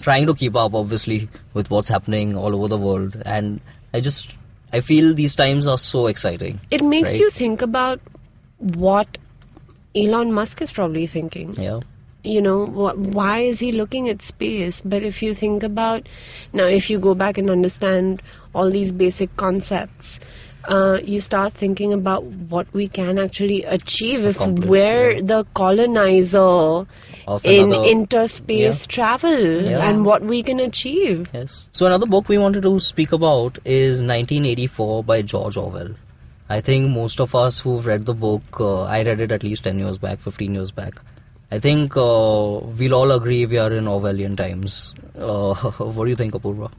trying 0.01 0.27
to 0.27 0.35
keep 0.35 0.57
up, 0.57 0.75
obviously, 0.75 1.29
with 1.53 1.71
what's 1.71 1.91
happening 1.91 2.37
all 2.37 2.55
over 2.55 2.69
the 2.69 2.79
world. 2.79 3.21
And 3.27 3.61
I 3.93 4.01
just, 4.01 4.35
I 4.73 4.81
feel 4.81 5.15
these 5.15 5.35
times 5.35 5.67
are 5.67 5.79
so 5.79 6.07
exciting. 6.07 6.61
It 6.71 6.83
makes 6.83 7.13
right? 7.13 7.21
you 7.21 7.31
think 7.31 7.63
about 7.63 8.01
what 8.59 9.19
Elon 9.95 10.33
Musk 10.33 10.63
is 10.63 10.71
probably 10.71 11.07
thinking. 11.07 11.55
Yeah. 11.55 11.81
You 12.23 12.41
know, 12.41 12.67
wh- 12.67 13.15
why 13.15 13.39
is 13.39 13.59
he 13.59 13.73
looking 13.73 14.09
at 14.09 14.23
space? 14.23 14.81
But 14.83 15.03
if 15.03 15.23
you 15.23 15.35
think 15.35 15.63
about 15.63 16.09
now, 16.53 16.65
if 16.65 16.91
you 16.91 16.99
go 16.99 17.15
back 17.15 17.39
and 17.39 17.51
understand 17.51 18.23
all 18.55 18.71
these 18.71 18.93
basic 18.93 19.35
concepts, 19.37 20.21
uh, 20.69 20.99
you 21.03 21.21
start 21.21 21.53
thinking 21.53 21.93
about 21.93 22.25
what 22.25 22.73
we 22.75 22.87
can 22.87 23.19
actually 23.19 23.65
achieve 23.65 24.27
if 24.27 24.39
we're 24.47 25.13
yeah. 25.13 25.21
the 25.23 25.45
colonizer 25.55 26.87
in 27.45 27.65
another- 27.65 27.89
interspace 27.89 28.83
Yeah. 28.87 28.93
travel 28.97 29.63
Yeah. 29.71 29.89
and 29.89 30.05
what 30.05 30.23
we 30.23 30.43
can 30.43 30.61
achieve. 30.61 31.29
Yes. 31.35 31.67
So 31.73 31.87
another 31.87 32.07
book 32.07 32.29
we 32.29 32.39
wanted 32.39 32.63
to 32.65 32.79
speak 32.81 33.13
about 33.13 33.59
is 33.65 34.03
1984 34.03 35.05
by 35.05 35.23
George 35.23 35.57
Orwell. 35.57 35.91
I 36.49 36.61
think 36.61 36.91
most 36.91 37.21
of 37.21 37.35
us 37.35 37.61
who've 37.61 37.85
read 37.87 38.07
the 38.07 38.15
book, 38.15 38.43
uh, 38.61 38.83
I 38.83 39.03
read 39.05 39.21
it 39.21 39.31
at 39.31 39.45
least 39.45 39.65
10 39.65 39.79
years 39.79 39.99
back, 39.99 40.19
15 40.21 40.55
years 40.55 40.71
back. 40.73 40.95
I 41.53 41.59
think 41.59 41.97
uh, 41.97 42.61
we'll 42.81 42.95
all 42.95 43.11
agree 43.13 43.45
we 43.47 43.59
are 43.59 43.73
in 43.73 43.85
Orwellian 43.85 44.37
times. 44.37 44.95
Uh, 45.19 45.55
what 45.79 46.05
do 46.05 46.11
you 46.11 46.17
think, 46.17 46.33
Apurva? 46.33 46.71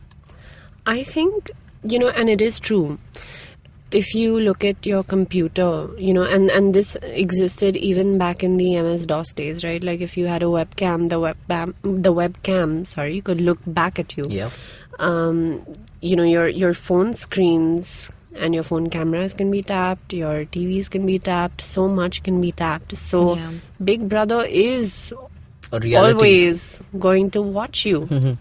I 0.86 1.04
think, 1.04 1.52
you 1.84 2.00
know, 2.00 2.10
and 2.10 2.30
it 2.30 2.42
is 2.42 2.60
true. 2.60 2.98
If 3.92 4.16
you 4.16 4.40
look 4.40 4.64
at 4.64 4.86
your 4.86 5.04
computer, 5.04 5.90
you 5.98 6.14
know, 6.14 6.24
and, 6.24 6.50
and 6.50 6.74
this 6.74 6.96
existed 7.02 7.76
even 7.78 8.18
back 8.18 8.44
in 8.44 8.58
the 8.58 8.82
MS 8.82 9.06
DOS 9.06 9.34
days, 9.34 9.64
right? 9.64 9.84
Like 9.84 10.02
if 10.02 10.16
you 10.18 10.28
had 10.28 10.44
a 10.44 10.46
webcam, 10.46 11.10
the 11.10 11.20
webcam, 11.20 11.74
the 11.84 12.14
webcam, 12.14 12.88
sorry, 12.88 13.16
you 13.16 13.22
could 13.22 13.42
look 13.42 13.60
back 13.68 14.00
at 14.00 14.16
you. 14.18 14.26
Yeah. 14.30 14.50
Um, 15.00 15.66
you 16.02 16.16
know, 16.16 16.24
your 16.24 16.48
your 16.48 16.74
phone 16.74 17.14
screens 17.14 18.12
and 18.34 18.54
your 18.54 18.64
phone 18.64 18.90
cameras 18.90 19.34
can 19.34 19.52
be 19.52 19.62
tapped, 19.62 20.14
your 20.14 20.46
TVs 20.46 20.90
can 20.90 21.06
be 21.06 21.20
tapped, 21.20 21.62
so 21.62 21.88
much 21.88 22.24
can 22.24 22.40
be 22.40 22.52
tapped. 22.52 22.98
So 22.98 23.36
Yeah. 23.36 23.52
Big 23.84 24.08
Brother 24.08 24.44
is 24.46 25.14
always 25.72 26.82
going 26.98 27.32
to 27.32 27.42
watch 27.42 27.86
you. 27.86 28.38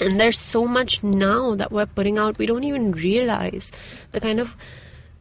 And 0.00 0.18
there's 0.18 0.38
so 0.38 0.66
much 0.66 1.02
now 1.02 1.54
that 1.54 1.72
we're 1.72 1.86
putting 1.86 2.18
out, 2.18 2.38
we 2.38 2.46
don't 2.46 2.64
even 2.64 2.92
realize 2.92 3.70
the 4.12 4.20
kind 4.20 4.40
of 4.40 4.56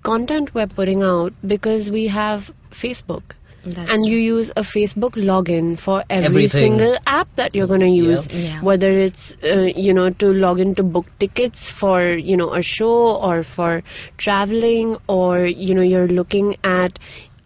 content 0.03 0.53
we're 0.53 0.67
putting 0.67 1.03
out 1.03 1.33
because 1.45 1.89
we 1.89 2.07
have 2.07 2.51
Facebook. 2.71 3.23
That's 3.63 3.89
and 3.91 4.05
you 4.05 4.17
use 4.17 4.51
a 4.51 4.61
Facebook 4.61 5.11
login 5.11 5.77
for 5.77 6.03
every 6.09 6.25
Everything. 6.25 6.77
single 6.77 6.97
app 7.05 7.27
that 7.35 7.53
you're 7.53 7.67
going 7.67 7.81
to 7.81 7.89
use. 7.89 8.27
Yeah. 8.31 8.61
Whether 8.61 8.89
it's, 8.91 9.35
uh, 9.43 9.71
you 9.75 9.93
know, 9.93 10.09
to 10.11 10.31
log 10.31 10.61
in 10.61 10.75
to 10.75 10.83
book 10.83 11.05
tickets 11.19 11.69
for, 11.69 12.13
you 12.13 12.37
know, 12.37 12.53
a 12.53 12.61
show 12.61 13.17
or 13.17 13.43
for 13.43 13.83
traveling 14.17 14.97
or, 15.07 15.45
you 15.45 15.75
know, 15.75 15.81
you're 15.81 16.07
looking 16.07 16.55
at 16.63 16.97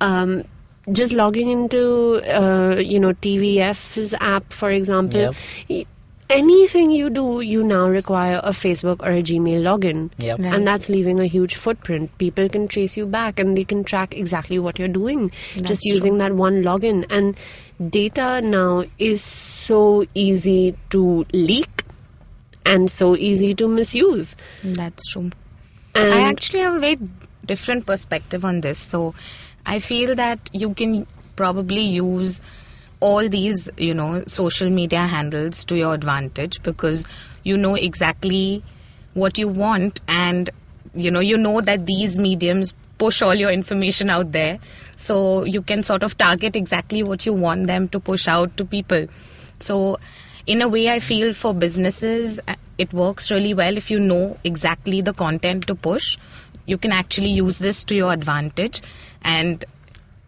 um, 0.01 0.43
just 0.91 1.13
logging 1.13 1.49
into, 1.49 2.21
uh, 2.31 2.75
you 2.77 2.99
know, 2.99 3.13
TVF's 3.13 4.13
app, 4.19 4.53
for 4.53 4.69
example. 4.69 5.33
Yep. 5.67 5.87
Y- 6.33 6.39
Anything 6.39 6.91
you 6.91 7.09
do, 7.09 7.41
you 7.41 7.63
now 7.63 7.87
require 7.87 8.39
a 8.43 8.51
Facebook 8.51 9.01
or 9.03 9.11
a 9.11 9.21
Gmail 9.21 9.61
login. 9.61 10.11
Yep. 10.17 10.39
Right. 10.39 10.53
And 10.53 10.65
that's 10.67 10.89
leaving 10.89 11.19
a 11.19 11.25
huge 11.25 11.55
footprint. 11.55 12.17
People 12.17 12.49
can 12.49 12.67
trace 12.67 12.97
you 12.97 13.05
back 13.05 13.39
and 13.39 13.57
they 13.57 13.63
can 13.63 13.83
track 13.83 14.15
exactly 14.15 14.59
what 14.59 14.79
you're 14.79 14.87
doing 14.87 15.31
That's 15.55 15.67
just 15.69 15.83
true. 15.83 15.93
using 15.93 16.17
that 16.19 16.33
one 16.33 16.63
login. 16.63 17.05
And 17.09 17.37
data 17.91 18.41
now 18.41 18.83
is 18.99 19.21
so 19.23 20.05
easy 20.13 20.75
to 20.91 21.25
leak 21.33 21.83
and 22.65 22.89
so 22.89 23.15
easy 23.15 23.53
to 23.55 23.67
misuse. 23.67 24.35
That's 24.63 25.05
true. 25.11 25.31
And 25.95 26.13
I 26.13 26.21
actually 26.21 26.59
have 26.59 26.75
a 26.75 26.79
very 26.79 26.97
different 27.45 27.85
perspective 27.85 28.43
on 28.45 28.61
this. 28.61 28.79
So 28.79 29.13
I 29.65 29.79
feel 29.79 30.15
that 30.15 30.49
you 30.53 30.73
can 30.73 31.05
probably 31.35 31.81
use 31.81 32.41
all 33.03 33.27
these, 33.27 33.69
you 33.77 33.93
know, 33.93 34.23
social 34.27 34.69
media 34.69 35.01
handles 35.01 35.65
to 35.65 35.75
your 35.75 35.93
advantage 35.93 36.63
because 36.63 37.05
you 37.43 37.57
know 37.57 37.75
exactly 37.75 38.63
what 39.13 39.37
you 39.37 39.47
want 39.47 39.99
and 40.07 40.49
you 40.95 41.11
know 41.11 41.19
you 41.19 41.37
know 41.37 41.59
that 41.61 41.85
these 41.85 42.17
mediums 42.17 42.73
push 42.97 43.21
all 43.21 43.35
your 43.35 43.51
information 43.51 44.09
out 44.09 44.31
there. 44.31 44.57
So 44.95 45.43
you 45.43 45.61
can 45.61 45.83
sort 45.83 46.03
of 46.03 46.17
target 46.17 46.55
exactly 46.55 47.03
what 47.03 47.25
you 47.25 47.33
want 47.33 47.67
them 47.67 47.89
to 47.89 47.99
push 47.99 48.27
out 48.27 48.55
to 48.57 48.65
people. 48.65 49.07
So 49.59 49.97
in 50.45 50.61
a 50.61 50.67
way 50.67 50.89
i 50.89 50.99
feel 50.99 51.33
for 51.33 51.53
businesses 51.53 52.39
it 52.77 52.93
works 52.93 53.31
really 53.31 53.53
well 53.53 53.77
if 53.77 53.89
you 53.89 53.99
know 53.99 54.37
exactly 54.43 55.01
the 55.01 55.13
content 55.13 55.67
to 55.67 55.75
push. 55.75 56.17
You 56.65 56.77
can 56.77 56.91
actually 56.91 57.29
use 57.29 57.59
this 57.59 57.83
to 57.85 57.95
your 57.95 58.13
advantage. 58.13 58.81
And 59.23 59.63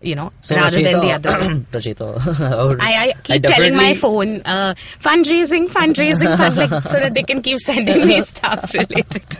you 0.05 0.15
know 0.15 0.31
So 0.41 0.55
rather 0.55 0.81
than 0.81 0.99
the 1.01 1.11
other. 1.11 1.29
Rachita, 1.73 2.77
I, 2.79 2.93
I, 2.93 3.07
I 3.07 3.13
keep 3.23 3.43
telling 3.43 3.75
my 3.75 3.93
phone 3.93 4.41
uh, 4.45 4.75
fundraising, 4.99 5.67
fundraising, 5.67 6.37
fund, 6.37 6.55
like, 6.55 6.83
so 6.91 6.99
that 6.99 7.13
they 7.13 7.23
can 7.23 7.41
keep 7.41 7.59
sending 7.59 8.07
me 8.07 8.21
stuff 8.33 8.73
related. 8.73 9.37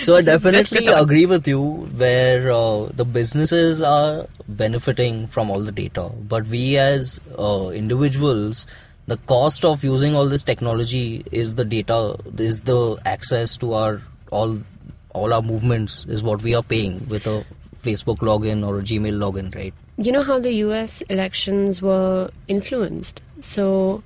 So 0.00 0.16
I 0.16 0.22
definitely 0.22 0.86
agree 0.86 1.26
with 1.26 1.46
you 1.46 1.62
where 1.96 2.50
uh, 2.50 2.86
the 2.86 3.04
businesses 3.04 3.80
are 3.80 4.26
benefiting 4.48 5.26
from 5.28 5.50
all 5.50 5.60
the 5.60 5.72
data, 5.72 6.10
but 6.28 6.46
we 6.46 6.76
as 6.78 7.20
uh, 7.38 7.70
individuals, 7.74 8.66
the 9.06 9.16
cost 9.16 9.64
of 9.64 9.84
using 9.84 10.14
all 10.14 10.28
this 10.28 10.42
technology 10.42 11.24
is 11.30 11.54
the 11.54 11.64
data, 11.64 12.16
is 12.38 12.60
the 12.60 12.98
access 13.04 13.56
to 13.58 13.74
our 13.74 14.02
all 14.30 14.58
all 15.14 15.32
our 15.32 15.42
movements 15.42 16.04
is 16.06 16.22
what 16.22 16.42
we 16.42 16.54
are 16.54 16.62
paying 16.62 17.06
with 17.08 17.26
a 17.26 17.44
Facebook 17.82 18.18
login 18.18 18.66
or 18.66 18.78
a 18.78 18.82
Gmail 18.82 19.16
login, 19.16 19.54
right? 19.54 19.74
You 20.06 20.12
know 20.12 20.22
how 20.22 20.38
the 20.38 20.52
US 20.66 21.02
elections 21.02 21.82
were 21.82 22.30
influenced? 22.46 23.20
So, 23.40 24.02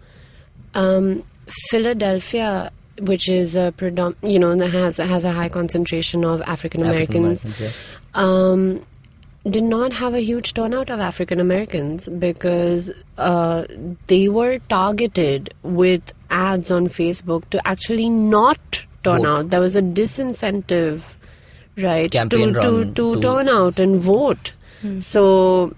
um, 0.75 1.25
Philadelphia, 1.71 2.71
which 3.01 3.29
is 3.29 3.57
a 3.57 3.73
predom- 3.77 4.17
you 4.23 4.39
know, 4.39 4.59
has 4.59 4.97
has 4.97 5.25
a 5.25 5.33
high 5.33 5.49
concentration 5.49 6.25
of 6.25 6.43
African 6.43 6.83
Americans, 6.83 7.45
African-Americans, 7.45 7.77
um, 8.15 8.87
did 9.51 9.65
not 9.65 9.93
have 9.95 10.15
a 10.15 10.21
huge 10.21 10.55
turnout 10.55 10.89
of 10.89 11.01
African 11.01 11.41
Americans 11.41 12.09
because 12.09 12.91
uh, 13.19 13.65
they 14.07 14.29
were 14.29 14.59
targeted 14.69 15.53
with 15.63 16.13
ads 16.31 16.71
on 16.71 16.87
Facebook 16.87 17.49
to 17.51 17.67
actually 17.67 18.09
not 18.09 18.85
turn 19.03 19.23
Vote. 19.23 19.27
out. 19.27 19.51
There 19.51 19.61
was 19.61 19.75
a 19.75 19.83
disincentive, 19.83 21.15
right, 21.77 22.11
Campaign 22.11 22.55
to, 22.55 22.61
to, 22.61 22.69
run 22.69 22.95
to 22.95 23.15
to- 23.15 23.21
turn 23.21 23.49
out 23.49 23.81
and 23.81 24.01
vote. 24.01 24.53
So 25.01 25.75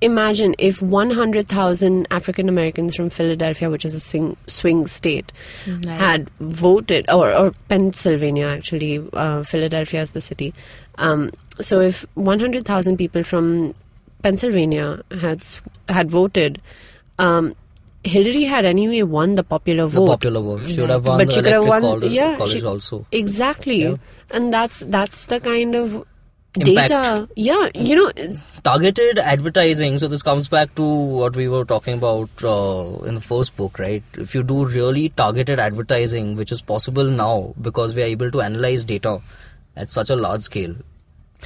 imagine 0.00 0.54
if 0.58 0.80
100,000 0.80 2.06
African 2.10 2.48
Americans 2.48 2.94
from 2.94 3.10
Philadelphia, 3.10 3.68
which 3.70 3.84
is 3.84 3.94
a 3.94 4.00
sing- 4.00 4.36
swing 4.46 4.86
state, 4.86 5.32
Right. 5.66 5.86
had 5.86 6.30
voted, 6.40 7.06
or, 7.10 7.32
or 7.34 7.52
Pennsylvania 7.68 8.46
actually, 8.46 9.02
uh, 9.12 9.42
Philadelphia 9.42 10.02
is 10.02 10.12
the 10.12 10.20
city. 10.20 10.54
Um, 10.98 11.30
so 11.60 11.80
if 11.80 12.06
100,000 12.14 12.96
people 12.96 13.22
from 13.24 13.74
Pennsylvania 14.22 15.00
had 15.20 15.44
had 15.88 16.10
voted, 16.10 16.60
um, 17.18 17.54
Hillary 18.04 18.44
had 18.44 18.64
anyway 18.64 19.02
won 19.02 19.32
the 19.34 19.42
popular 19.44 19.84
The 19.84 19.90
vote. 20.00 20.06
popular 20.06 20.40
vote. 20.40 20.60
She 20.68 20.80
would 20.80 20.90
have 20.90 21.06
won 21.06 21.18
but 21.18 21.26
the 21.28 21.32
she 21.34 21.42
could 21.42 21.52
have 21.52 21.66
won, 21.66 21.82
college, 21.82 22.12
yeah, 22.12 22.36
college 22.36 22.60
she- 22.60 22.64
also. 22.64 23.06
Exactly, 23.12 23.82
Yeah. 23.82 23.94
and 24.30 24.52
that's 24.52 24.84
that's 24.88 25.26
the 25.26 25.40
kind 25.40 25.74
of 25.74 26.04
Impact. 26.60 26.88
data. 26.88 27.28
Yeah, 27.36 27.68
you 27.74 27.96
know, 27.96 28.12
targeted 28.64 29.18
advertising 29.18 29.98
so 29.98 30.08
this 30.08 30.22
comes 30.22 30.48
back 30.48 30.74
to 30.74 30.84
what 30.84 31.36
we 31.36 31.48
were 31.48 31.64
talking 31.64 31.94
about 31.94 32.28
uh, 32.42 33.04
in 33.06 33.14
the 33.14 33.20
first 33.20 33.56
book 33.56 33.78
right 33.78 34.02
if 34.14 34.34
you 34.34 34.42
do 34.42 34.64
really 34.64 35.08
targeted 35.10 35.58
advertising 35.58 36.34
which 36.36 36.52
is 36.52 36.60
possible 36.60 37.04
now 37.04 37.54
because 37.60 37.94
we 37.94 38.02
are 38.02 38.12
able 38.16 38.30
to 38.30 38.40
analyze 38.40 38.84
data 38.84 39.20
at 39.76 39.90
such 39.90 40.10
a 40.10 40.16
large 40.16 40.42
scale 40.42 40.74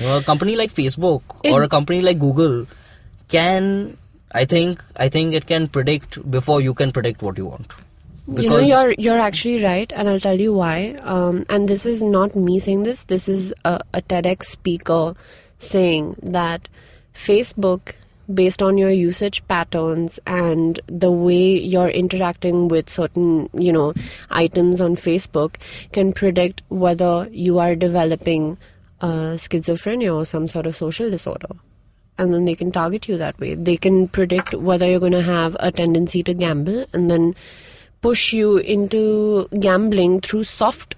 you 0.01 0.07
know, 0.07 0.19
a 0.19 0.23
company 0.23 0.57
like 0.57 0.73
facebook 0.73 1.23
or 1.45 1.63
a 1.63 1.69
company 1.69 2.01
like 2.01 2.19
google 2.19 2.67
can 3.29 3.97
i 4.33 4.45
think 4.45 4.83
i 4.97 5.09
think 5.09 5.35
it 5.35 5.47
can 5.47 5.69
predict 5.69 6.19
before 6.31 6.61
you 6.61 6.75
can 6.75 6.93
predict 6.93 7.23
what 7.23 7.37
you 7.37 7.47
want 7.47 7.75
you 8.29 8.49
know 8.49 8.59
you're 8.59 8.93
you're 8.99 9.19
actually 9.19 9.63
right 9.63 9.93
and 9.95 10.09
i'll 10.09 10.21
tell 10.21 10.41
you 10.41 10.53
why. 10.53 10.97
Um, 11.03 11.45
and 11.49 11.69
this 11.69 11.87
is 11.87 12.03
not 12.03 12.37
me 12.37 12.59
saying 12.59 12.85
this. 12.85 13.05
This 13.05 13.29
is 13.29 13.53
a, 13.65 13.81
a 13.93 14.03
tedx 14.03 14.45
speaker 14.45 15.15
saying 15.59 16.17
that 16.23 16.69
facebook 17.15 17.93
based 18.33 18.63
on 18.63 18.79
your 18.79 18.91
usage 18.91 19.47
patterns 19.49 20.19
and 20.27 20.81
the 20.87 21.11
way 21.11 21.59
you're 21.59 21.89
interacting 21.89 22.69
with 22.69 22.89
certain 22.89 23.49
you 23.53 23.73
know 23.73 23.93
items 24.31 24.81
on 24.81 24.97
facebook 24.97 25.57
can 25.93 26.13
predict 26.13 26.63
whether 26.69 27.29
you 27.31 27.59
are 27.59 27.77
developing 27.77 28.57
uh, 29.03 29.35
schizophrenia 29.35 30.15
or 30.15 30.25
some 30.25 30.49
sort 30.49 30.67
of 30.67 30.75
social 30.75 31.11
disorder. 31.11 31.49
And 32.19 32.33
then 32.33 32.45
they 32.45 32.55
can 32.55 32.71
target 32.71 33.09
you 33.09 33.19
that 33.19 33.39
way. 33.41 33.55
They 33.55 33.77
can 33.77 34.07
predict 34.07 34.55
whether 34.55 34.87
you're 34.87 35.01
going 35.01 35.13
to 35.13 35.23
have 35.23 35.57
a 35.59 35.73
tendency 35.73 36.23
to 36.23 36.35
gamble 36.35 36.85
and 36.93 37.11
then 37.11 37.35
push 38.03 38.33
you 38.33 38.57
into 38.59 39.49
gambling 39.59 40.21
through 40.21 40.45
soft 40.45 40.97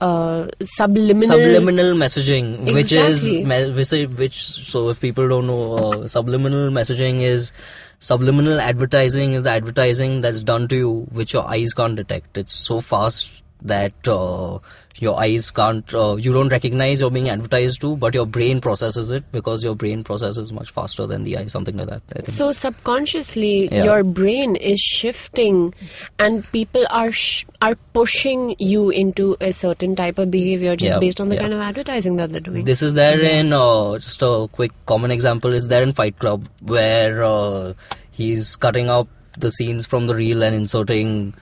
uh, 0.00 0.48
subliminal 0.60 1.28
subliminal 1.28 1.94
messaging 1.94 2.72
which 2.74 2.92
is 2.92 4.08
which 4.18 4.42
so 4.42 4.88
if 4.88 5.00
people 5.00 5.28
don't 5.28 5.46
know 5.46 5.74
uh, 5.74 6.08
subliminal 6.08 6.70
messaging 6.70 7.20
is 7.20 7.52
subliminal 8.00 8.58
advertising 8.58 9.34
is 9.34 9.42
the 9.42 9.50
advertising 9.50 10.22
that's 10.22 10.40
done 10.40 10.66
to 10.68 10.76
you 10.76 10.92
which 11.12 11.34
your 11.34 11.46
eyes 11.46 11.74
can't 11.74 11.96
detect. 11.96 12.36
It's 12.38 12.54
so 12.54 12.80
fast 12.80 13.30
that 13.62 14.08
uh, 14.08 14.58
your 15.02 15.18
eyes 15.20 15.50
can't 15.50 15.92
uh, 15.94 16.14
you 16.24 16.32
don't 16.32 16.50
recognize 16.54 17.00
you're 17.00 17.10
being 17.10 17.28
advertised 17.34 17.80
to 17.80 17.90
but 17.96 18.14
your 18.18 18.24
brain 18.26 18.60
processes 18.60 19.10
it 19.18 19.24
because 19.32 19.64
your 19.64 19.74
brain 19.82 20.04
processes 20.08 20.52
much 20.56 20.70
faster 20.78 21.06
than 21.12 21.22
the 21.28 21.36
eye 21.38 21.46
something 21.46 21.76
like 21.82 21.88
that 21.92 22.28
So 22.30 22.52
subconsciously, 22.52 23.68
Yeah. 23.72 23.84
your 23.84 24.02
brain 24.04 24.56
is 24.56 24.78
shifting, 24.80 25.74
and 26.18 26.44
people 26.52 26.84
are 26.90 27.10
sh- 27.12 27.46
are 27.62 27.76
pushing 28.00 28.42
you 28.58 28.90
into 28.90 29.36
a 29.40 29.52
certain 29.52 29.96
type 29.96 30.18
of 30.18 30.30
behavior 30.30 30.76
just 30.76 30.92
Yeah, 30.94 30.98
based 31.06 31.20
on 31.20 31.28
the 31.30 31.36
yeah. 31.36 31.42
kind 31.42 31.54
of 31.54 31.60
advertising 31.60 32.16
that 32.16 32.30
they're 32.30 32.46
doing. 32.50 32.64
This 32.66 32.82
is 32.82 32.94
there 32.94 33.20
in 33.20 33.52
uh, 33.52 33.98
just 33.98 34.22
a 34.22 34.48
quick 34.52 34.72
common 34.86 35.10
example 35.10 35.52
is 35.54 35.68
there 35.68 35.82
in 35.82 35.92
Fight 36.02 36.18
Club 36.18 36.46
where 36.74 37.24
uh, 37.24 37.72
he's 38.10 38.54
cutting 38.56 38.90
up 38.90 39.08
the 39.38 39.50
scenes 39.50 39.86
from 39.86 40.06
the 40.08 40.14
reel 40.14 40.42
and 40.42 40.54
inserting 40.54 41.32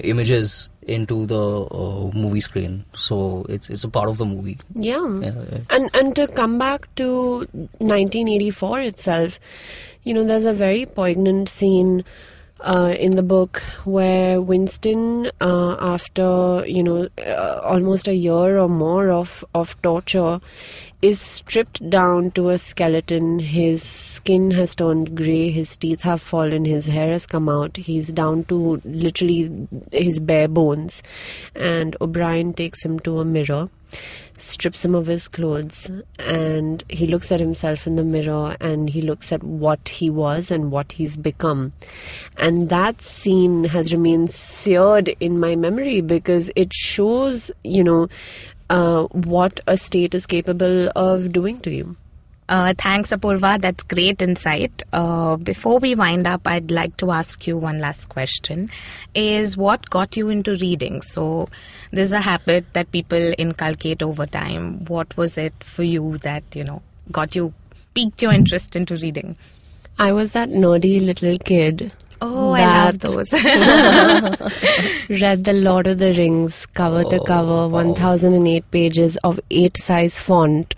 images 0.00 0.70
into 0.90 1.24
the 1.26 1.40
uh, 1.70 2.10
movie 2.12 2.40
screen. 2.40 2.84
So 2.94 3.46
it's 3.48 3.70
it's 3.70 3.84
a 3.84 3.88
part 3.88 4.08
of 4.08 4.18
the 4.18 4.24
movie. 4.26 4.58
yeah. 4.74 5.06
Yeah, 5.20 5.32
yeah. 5.52 5.58
And 5.70 5.90
and 5.94 6.16
to 6.16 6.26
come 6.26 6.58
back 6.58 6.92
to 6.96 7.46
1984 7.78 8.80
itself, 8.80 9.38
you 10.02 10.12
know, 10.14 10.24
there's 10.24 10.44
a 10.46 10.52
very 10.52 10.86
poignant 10.86 11.48
scene 11.48 12.04
uh, 12.62 12.94
in 12.98 13.16
the 13.16 13.22
book 13.22 13.62
where 13.84 14.40
Winston, 14.40 15.30
uh, 15.40 15.76
after 15.80 16.64
you 16.66 16.82
know 16.82 17.08
uh, 17.18 17.60
almost 17.64 18.08
a 18.08 18.14
year 18.14 18.58
or 18.58 18.68
more 18.68 19.10
of 19.10 19.44
of 19.54 19.80
torture, 19.82 20.40
is 21.02 21.20
stripped 21.20 21.88
down 21.88 22.30
to 22.32 22.50
a 22.50 22.58
skeleton. 22.58 23.38
His 23.38 23.82
skin 23.82 24.50
has 24.52 24.74
turned 24.74 25.16
grey, 25.16 25.50
his 25.50 25.76
teeth 25.76 26.02
have 26.02 26.20
fallen, 26.20 26.64
his 26.64 26.86
hair 26.86 27.10
has 27.12 27.26
come 27.26 27.48
out. 27.48 27.76
He's 27.76 28.08
down 28.08 28.44
to 28.44 28.80
literally 28.84 29.68
his 29.92 30.20
bare 30.20 30.48
bones, 30.48 31.02
and 31.54 31.96
O'Brien 32.00 32.52
takes 32.52 32.84
him 32.84 32.98
to 33.00 33.20
a 33.20 33.24
mirror 33.24 33.68
strips 34.38 34.84
him 34.84 34.94
of 34.94 35.06
his 35.06 35.28
clothes 35.28 35.90
and 36.18 36.82
he 36.88 37.06
looks 37.06 37.30
at 37.30 37.40
himself 37.40 37.86
in 37.86 37.96
the 37.96 38.04
mirror 38.04 38.56
and 38.60 38.90
he 38.90 39.02
looks 39.02 39.32
at 39.32 39.42
what 39.42 39.88
he 39.88 40.08
was 40.08 40.50
and 40.50 40.70
what 40.70 40.92
he's 40.92 41.16
become. 41.16 41.72
And 42.36 42.68
that 42.70 43.02
scene 43.02 43.64
has 43.64 43.92
remained 43.92 44.30
seared 44.30 45.08
in 45.20 45.38
my 45.38 45.56
memory 45.56 46.00
because 46.00 46.50
it 46.56 46.72
shows 46.72 47.50
you 47.62 47.84
know 47.84 48.08
uh, 48.70 49.04
what 49.06 49.60
a 49.66 49.76
state 49.76 50.14
is 50.14 50.26
capable 50.26 50.90
of 50.94 51.32
doing 51.32 51.60
to 51.60 51.70
you 51.70 51.96
Uh, 52.50 52.74
thanks, 52.76 53.10
Apurva. 53.12 53.60
That's 53.60 53.84
great 53.84 54.20
insight. 54.20 54.82
Uh, 54.92 55.36
before 55.36 55.78
we 55.78 55.94
wind 55.94 56.26
up, 56.26 56.46
I'd 56.46 56.70
like 56.72 56.96
to 56.96 57.12
ask 57.12 57.46
you 57.46 57.56
one 57.56 57.78
last 57.78 58.08
question: 58.08 58.70
Is 59.14 59.56
what 59.56 59.88
got 59.88 60.16
you 60.16 60.28
into 60.30 60.54
reading? 60.54 61.00
So, 61.02 61.48
this 61.92 62.06
is 62.06 62.12
a 62.12 62.20
habit 62.20 62.72
that 62.72 62.90
people 62.90 63.32
inculcate 63.38 64.02
over 64.02 64.26
time. 64.26 64.84
What 64.86 65.16
was 65.16 65.38
it 65.38 65.54
for 65.62 65.84
you 65.84 66.18
that 66.18 66.42
you 66.54 66.64
know 66.64 66.82
got 67.12 67.36
you 67.36 67.54
piqued 67.94 68.20
your 68.20 68.32
interest 68.32 68.74
into 68.76 68.96
reading? 68.96 69.36
i 70.02 70.10
was 70.16 70.32
that 70.32 70.48
nerdy 70.48 70.92
little 71.04 71.36
kid 71.38 71.92
Oh, 72.22 72.50
I 72.52 72.64
love 72.66 72.98
that 72.98 73.10
those. 73.10 73.32
read 75.22 75.44
The 75.44 75.54
Lord 75.54 75.86
of 75.86 75.98
the 75.98 76.12
Rings 76.12 76.66
cover 76.66 77.02
to 77.04 77.18
Oh, 77.20 77.24
cover, 77.24 77.68
1008 77.68 78.70
pages 78.70 79.16
of 79.24 79.40
8 79.50 79.76
size 79.78 80.20
font 80.20 80.74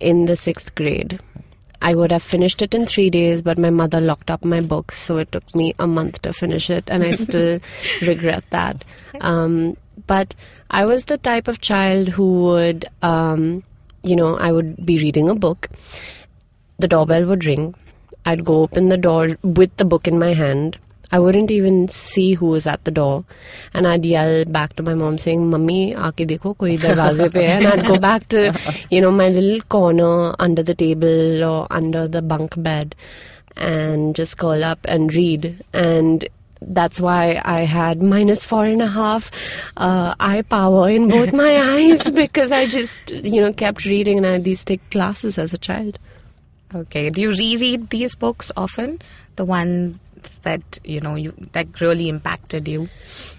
in 0.00 0.26
the 0.26 0.36
sixth 0.36 0.74
grade. 0.74 1.20
I 1.82 1.94
would 1.94 2.10
have 2.10 2.22
finished 2.22 2.62
it 2.62 2.74
in 2.74 2.86
three 2.86 3.10
days, 3.10 3.42
but 3.42 3.58
my 3.58 3.70
mother 3.70 4.00
locked 4.00 4.30
up 4.30 4.44
my 4.44 4.60
books, 4.60 4.96
so 4.96 5.18
it 5.18 5.30
took 5.32 5.54
me 5.54 5.74
a 5.78 5.86
month 5.86 6.22
to 6.22 6.32
finish 6.32 6.70
it, 6.70 6.88
and 6.88 7.02
I 7.02 7.10
still 7.26 7.60
regret 8.02 8.44
that. 8.50 8.84
Um, 9.20 9.76
but 10.06 10.34
I 10.70 10.84
was 10.84 11.04
the 11.04 11.18
type 11.18 11.48
of 11.48 11.60
child 11.60 12.08
who 12.08 12.42
would, 12.44 12.86
um, 13.02 13.62
you 14.02 14.16
know, 14.16 14.36
I 14.38 14.52
would 14.52 14.84
be 14.84 14.98
reading 14.98 15.28
a 15.28 15.34
book, 15.34 15.68
the 16.78 16.88
doorbell 16.88 17.24
would 17.26 17.44
ring. 17.44 17.74
I'd 18.24 18.44
go 18.44 18.62
open 18.62 18.88
the 18.88 18.96
door 18.96 19.36
with 19.42 19.76
the 19.76 19.84
book 19.84 20.08
in 20.08 20.18
my 20.18 20.32
hand. 20.32 20.78
I 21.12 21.18
wouldn't 21.20 21.50
even 21.50 21.88
see 21.88 22.34
who 22.34 22.46
was 22.46 22.66
at 22.66 22.84
the 22.84 22.90
door. 22.90 23.24
And 23.72 23.86
I'd 23.86 24.04
yell 24.04 24.44
back 24.44 24.74
to 24.76 24.82
my 24.82 24.94
mom 24.94 25.18
saying, 25.18 25.48
Mummy, 25.48 25.94
aake 25.94 26.26
dekho, 26.26 26.56
koi 26.58 26.76
darwaze 26.76 27.32
pe 27.32 27.46
hai. 27.46 27.52
And 27.52 27.66
I'd 27.68 27.86
go 27.86 27.98
back 27.98 28.28
to, 28.30 28.58
you 28.90 29.00
know, 29.00 29.10
my 29.10 29.28
little 29.28 29.60
corner 29.62 30.34
under 30.38 30.62
the 30.62 30.74
table 30.74 31.44
or 31.44 31.66
under 31.70 32.08
the 32.08 32.22
bunk 32.22 32.60
bed 32.60 32.96
and 33.56 34.16
just 34.16 34.36
curl 34.38 34.64
up 34.64 34.80
and 34.86 35.14
read. 35.14 35.62
And 35.72 36.28
that's 36.60 37.00
why 37.00 37.40
I 37.44 37.60
had 37.60 38.02
minus 38.02 38.44
four 38.44 38.64
and 38.64 38.82
a 38.82 38.88
half 38.88 39.30
uh, 39.76 40.14
eye 40.18 40.42
power 40.42 40.88
in 40.88 41.08
both 41.08 41.32
my 41.32 41.56
eyes 41.74 42.10
because 42.10 42.50
I 42.50 42.66
just, 42.66 43.12
you 43.12 43.40
know, 43.40 43.52
kept 43.52 43.84
reading 43.84 44.18
and 44.18 44.26
I 44.26 44.32
had 44.32 44.44
these 44.44 44.64
thick 44.64 44.88
glasses 44.90 45.38
as 45.38 45.54
a 45.54 45.58
child. 45.58 45.98
Okay. 46.74 47.10
Do 47.10 47.20
you 47.20 47.32
reread 47.32 47.90
these 47.90 48.14
books 48.14 48.50
often? 48.56 49.00
The 49.36 49.44
ones 49.44 49.98
that 50.42 50.78
you 50.84 51.00
know 51.00 51.14
you 51.14 51.32
that 51.52 51.80
really 51.80 52.08
impacted 52.08 52.66
you. 52.66 52.88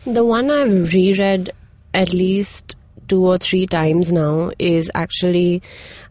The 0.05 0.23
one 0.23 0.49
I've 0.49 0.93
reread 0.93 1.51
at 1.93 2.13
least 2.13 2.75
two 3.07 3.25
or 3.25 3.37
three 3.37 3.65
times 3.65 4.11
now 4.11 4.51
is 4.59 4.91
actually 4.95 5.61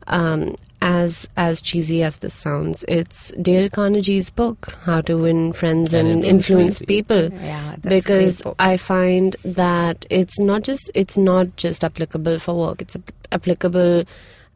um, 0.06 0.56
as 0.82 1.28
as 1.36 1.62
cheesy 1.62 2.02
as 2.02 2.18
this 2.18 2.34
sounds. 2.34 2.84
It's 2.88 3.32
Dale 3.42 3.68
Carnegie's 3.68 4.30
book, 4.30 4.74
How 4.82 5.00
to 5.02 5.16
Win 5.16 5.52
Friends 5.52 5.94
And 5.94 6.08
and, 6.08 6.24
Influence 6.24 6.80
Influence 6.80 6.82
People. 6.82 7.32
Yeah, 7.32 7.76
that's 7.78 8.06
because. 8.06 8.42
I 8.58 8.76
find 8.76 9.34
that 9.44 10.04
it's 10.10 10.38
not 10.38 10.62
just 10.62 10.90
it's 10.94 11.16
not 11.16 11.56
just 11.56 11.84
applicable 11.84 12.38
for 12.38 12.54
work. 12.54 12.82
It's 12.82 12.96
ap- 12.96 13.12
applicable 13.32 14.04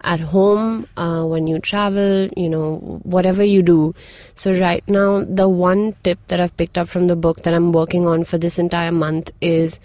at 0.02 0.20
home 0.20 0.86
uh, 0.96 1.24
when 1.24 1.46
you 1.46 1.58
travel. 1.58 2.28
You 2.36 2.48
know, 2.48 2.76
whatever 3.02 3.44
you 3.44 3.62
do. 3.62 3.94
So 4.34 4.52
right 4.52 4.84
now, 4.88 5.24
the 5.24 5.48
one 5.48 5.94
tip 6.02 6.18
that 6.28 6.40
I've 6.40 6.56
picked 6.56 6.78
up 6.78 6.88
from 6.88 7.06
the 7.06 7.16
book 7.16 7.42
that 7.42 7.54
I'm 7.54 7.72
working 7.72 8.06
on 8.06 8.24
for 8.24 8.38
this 8.38 8.58
entire 8.58 8.92
month 8.92 9.30
is 9.40 9.80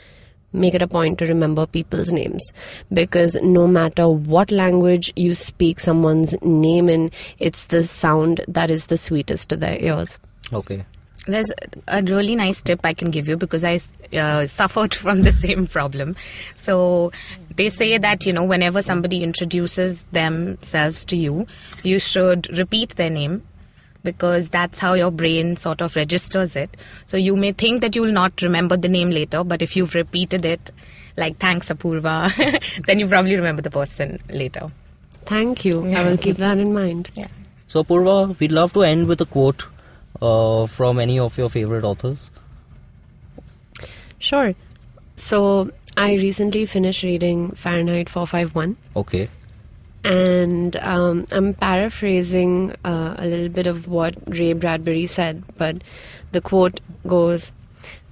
make 0.53 0.73
it 0.73 0.81
a 0.81 0.87
point 0.87 1.19
to 1.19 1.25
remember 1.25 1.67
people's 1.67 2.13
names 2.13 2.53
because 2.93 3.35
no 3.43 3.67
matter 3.67 4.07
what 4.07 4.51
language 4.51 5.11
you 5.17 5.35
speak 5.35 5.81
someone's 5.81 6.33
name 6.43 6.87
in 6.87 7.11
it's 7.39 7.67
the 7.67 7.83
sound 7.83 8.39
that 8.47 8.71
is 8.71 8.87
the 8.87 8.95
sweetest 8.95 9.49
to 9.49 9.57
their 9.57 9.77
ears 9.83 10.17
Okay. 10.53 10.85
There's 11.27 11.51
a 11.87 12.03
really 12.03 12.35
nice 12.35 12.61
tip 12.61 12.81
I 12.83 12.93
can 12.93 13.09
give 13.09 13.27
you 13.27 13.35
because 13.35 13.63
I 13.63 13.79
uh, 14.15 14.45
suffered 14.45 14.93
from 15.03 15.21
the 15.21 15.31
same 15.31 15.65
problem. 15.67 16.15
So 16.53 17.11
they 17.55 17.69
say 17.69 17.97
that, 17.97 18.25
you 18.25 18.33
know, 18.33 18.43
whenever 18.43 18.81
somebody 18.81 19.23
introduces 19.23 20.05
themselves 20.05 21.05
to 21.05 21.15
you, 21.15 21.47
you 21.83 21.99
should 21.99 22.49
repeat 22.57 22.95
their 22.95 23.09
name 23.09 23.43
because 24.03 24.49
that's 24.49 24.77
how 24.79 24.93
your 24.93 25.09
brain 25.11 25.55
sort 25.55 25.81
of 25.81 25.95
registers 25.95 26.55
it. 26.55 26.75
So 27.05 27.17
you 27.17 27.35
may 27.35 27.51
think 27.53 27.81
that 27.81 27.95
you 27.95 28.01
will 28.03 28.11
not 28.11 28.41
remember 28.41 28.77
the 28.77 28.87
name 28.89 29.09
later, 29.09 29.43
but 29.43 29.61
if 29.61 29.75
you've 29.75 29.95
repeated 29.95 30.45
it, 30.45 30.71
like 31.17 31.37
thanks 31.37 31.69
Apurva, 31.69 32.29
then 32.85 32.99
you 32.99 33.07
probably 33.07 33.35
remember 33.35 33.61
the 33.61 33.71
person 33.71 34.19
later. 34.29 34.67
thank 35.29 35.63
you 35.65 35.77
i 35.99 36.01
will 36.07 36.17
keep 36.23 36.37
that 36.37 36.57
in 36.63 36.71
mind 36.73 37.09
Yeah. 37.15 37.27
So 37.67 37.83
Purva, 37.83 38.37
we'd 38.39 38.51
love 38.51 38.73
to 38.73 38.83
end 38.83 39.07
with 39.07 39.21
a 39.21 39.25
quote 39.25 39.63
uh, 40.21 40.67
from 40.67 40.99
any 40.99 41.17
of 41.17 41.37
your 41.39 41.49
favorite 41.49 41.83
authors. 41.83 42.29
sure 44.19 44.53
so 45.15 45.71
i 45.97 46.13
recently 46.15 46.65
finished 46.65 47.03
reading 47.03 47.51
fahrenheit 47.51 48.09
451 48.09 48.75
Okay. 48.95 49.29
and 50.03 50.75
um, 50.77 51.25
I'm 51.31 51.53
paraphrasing 51.53 52.75
uh, 52.85 53.15
a 53.17 53.25
little 53.25 53.49
bit 53.49 53.65
of 53.67 53.87
what 53.87 54.15
Ray 54.27 54.53
Bradbury 54.53 55.05
said, 55.07 55.43
but 55.57 55.83
the 56.31 56.41
quote 56.41 56.79
goes 57.07 57.51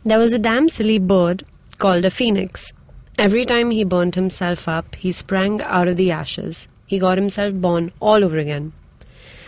There 0.04 0.18
was 0.20 0.34
a 0.34 0.40
damn 0.40 0.70
silly 0.70 0.98
bird 0.98 1.46
called 1.78 2.06
a 2.06 2.10
phoenix. 2.10 2.74
Every 3.20 3.46
time 3.46 3.70
he 3.70 3.84
burned 3.84 4.16
himself 4.16 4.68
up, 4.68 4.96
he 4.96 5.12
sprang 5.12 5.62
out 5.62 5.88
of 5.88 5.96
the 5.98 6.10
ashes. 6.12 6.68
He 6.88 6.98
got 6.98 7.18
himself 7.20 7.54
born 7.54 7.92
all 8.00 8.24
over 8.24 8.40
again. 8.40 8.74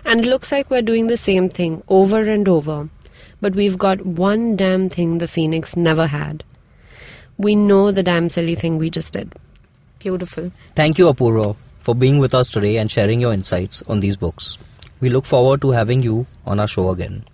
And 0.05 0.21
it 0.23 0.27
looks 0.29 0.51
like 0.51 0.69
we're 0.69 0.83
doing 0.83 1.07
the 1.07 1.17
same 1.17 1.49
thing 1.49 1.81
over 1.87 2.21
and 2.29 2.47
over. 2.47 2.89
But 3.41 3.55
we've 3.55 3.77
got 3.77 4.05
one 4.05 4.55
damn 4.55 4.87
thing 4.89 5.17
the 5.17 5.27
phoenix 5.27 5.75
never 5.75 6.05
had. 6.07 6.43
We 7.37 7.55
know 7.55 7.91
the 7.91 8.03
damn 8.03 8.29
silly 8.29 8.55
thing 8.55 8.77
we 8.77 8.89
just 8.89 9.13
did. 9.13 9.33
Beautiful. 9.99 10.51
Thank 10.75 10.97
you, 10.97 11.11
Apurva, 11.11 11.55
for 11.79 11.95
being 11.95 12.19
with 12.19 12.33
us 12.33 12.49
today 12.49 12.77
and 12.77 12.89
sharing 12.89 13.19
your 13.19 13.33
insights 13.33 13.81
on 13.87 13.99
these 13.99 14.15
books. 14.15 14.57
We 15.01 15.09
look 15.09 15.25
forward 15.25 15.61
to 15.61 15.71
having 15.71 16.01
you 16.01 16.27
on 16.45 16.59
our 16.59 16.67
show 16.67 16.91
again. 16.91 17.25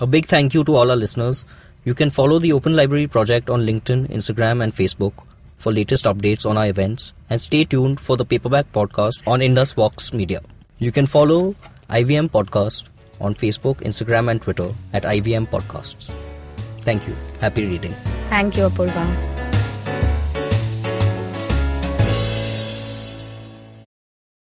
A 0.00 0.06
big 0.06 0.26
thank 0.26 0.54
you 0.54 0.64
to 0.64 0.74
all 0.74 0.90
our 0.90 0.96
listeners. 0.96 1.44
You 1.84 1.94
can 1.94 2.10
follow 2.10 2.38
the 2.38 2.52
Open 2.52 2.74
Library 2.74 3.06
project 3.06 3.48
on 3.48 3.60
LinkedIn, 3.66 4.08
Instagram, 4.08 4.62
and 4.62 4.74
Facebook 4.74 5.12
for 5.58 5.72
latest 5.72 6.04
updates 6.04 6.48
on 6.48 6.56
our 6.56 6.66
events 6.66 7.12
and 7.30 7.40
stay 7.40 7.64
tuned 7.64 8.00
for 8.00 8.16
the 8.16 8.24
Paperback 8.24 8.72
podcast 8.72 9.26
on 9.26 9.40
Indus 9.40 9.72
Vox 9.72 10.12
Media. 10.12 10.40
You 10.78 10.90
can 10.92 11.06
follow 11.06 11.54
IVM 11.88 12.30
Podcast 12.30 12.84
on 13.20 13.34
Facebook, 13.34 13.76
Instagram, 13.76 14.30
and 14.30 14.42
Twitter 14.42 14.74
at 14.92 15.04
IVM 15.04 15.46
Podcasts. 15.48 16.12
Thank 16.82 17.06
you. 17.06 17.14
Happy 17.40 17.66
reading. 17.66 17.94
Thank 18.28 18.56
you, 18.56 18.68
Apurva. 18.68 19.43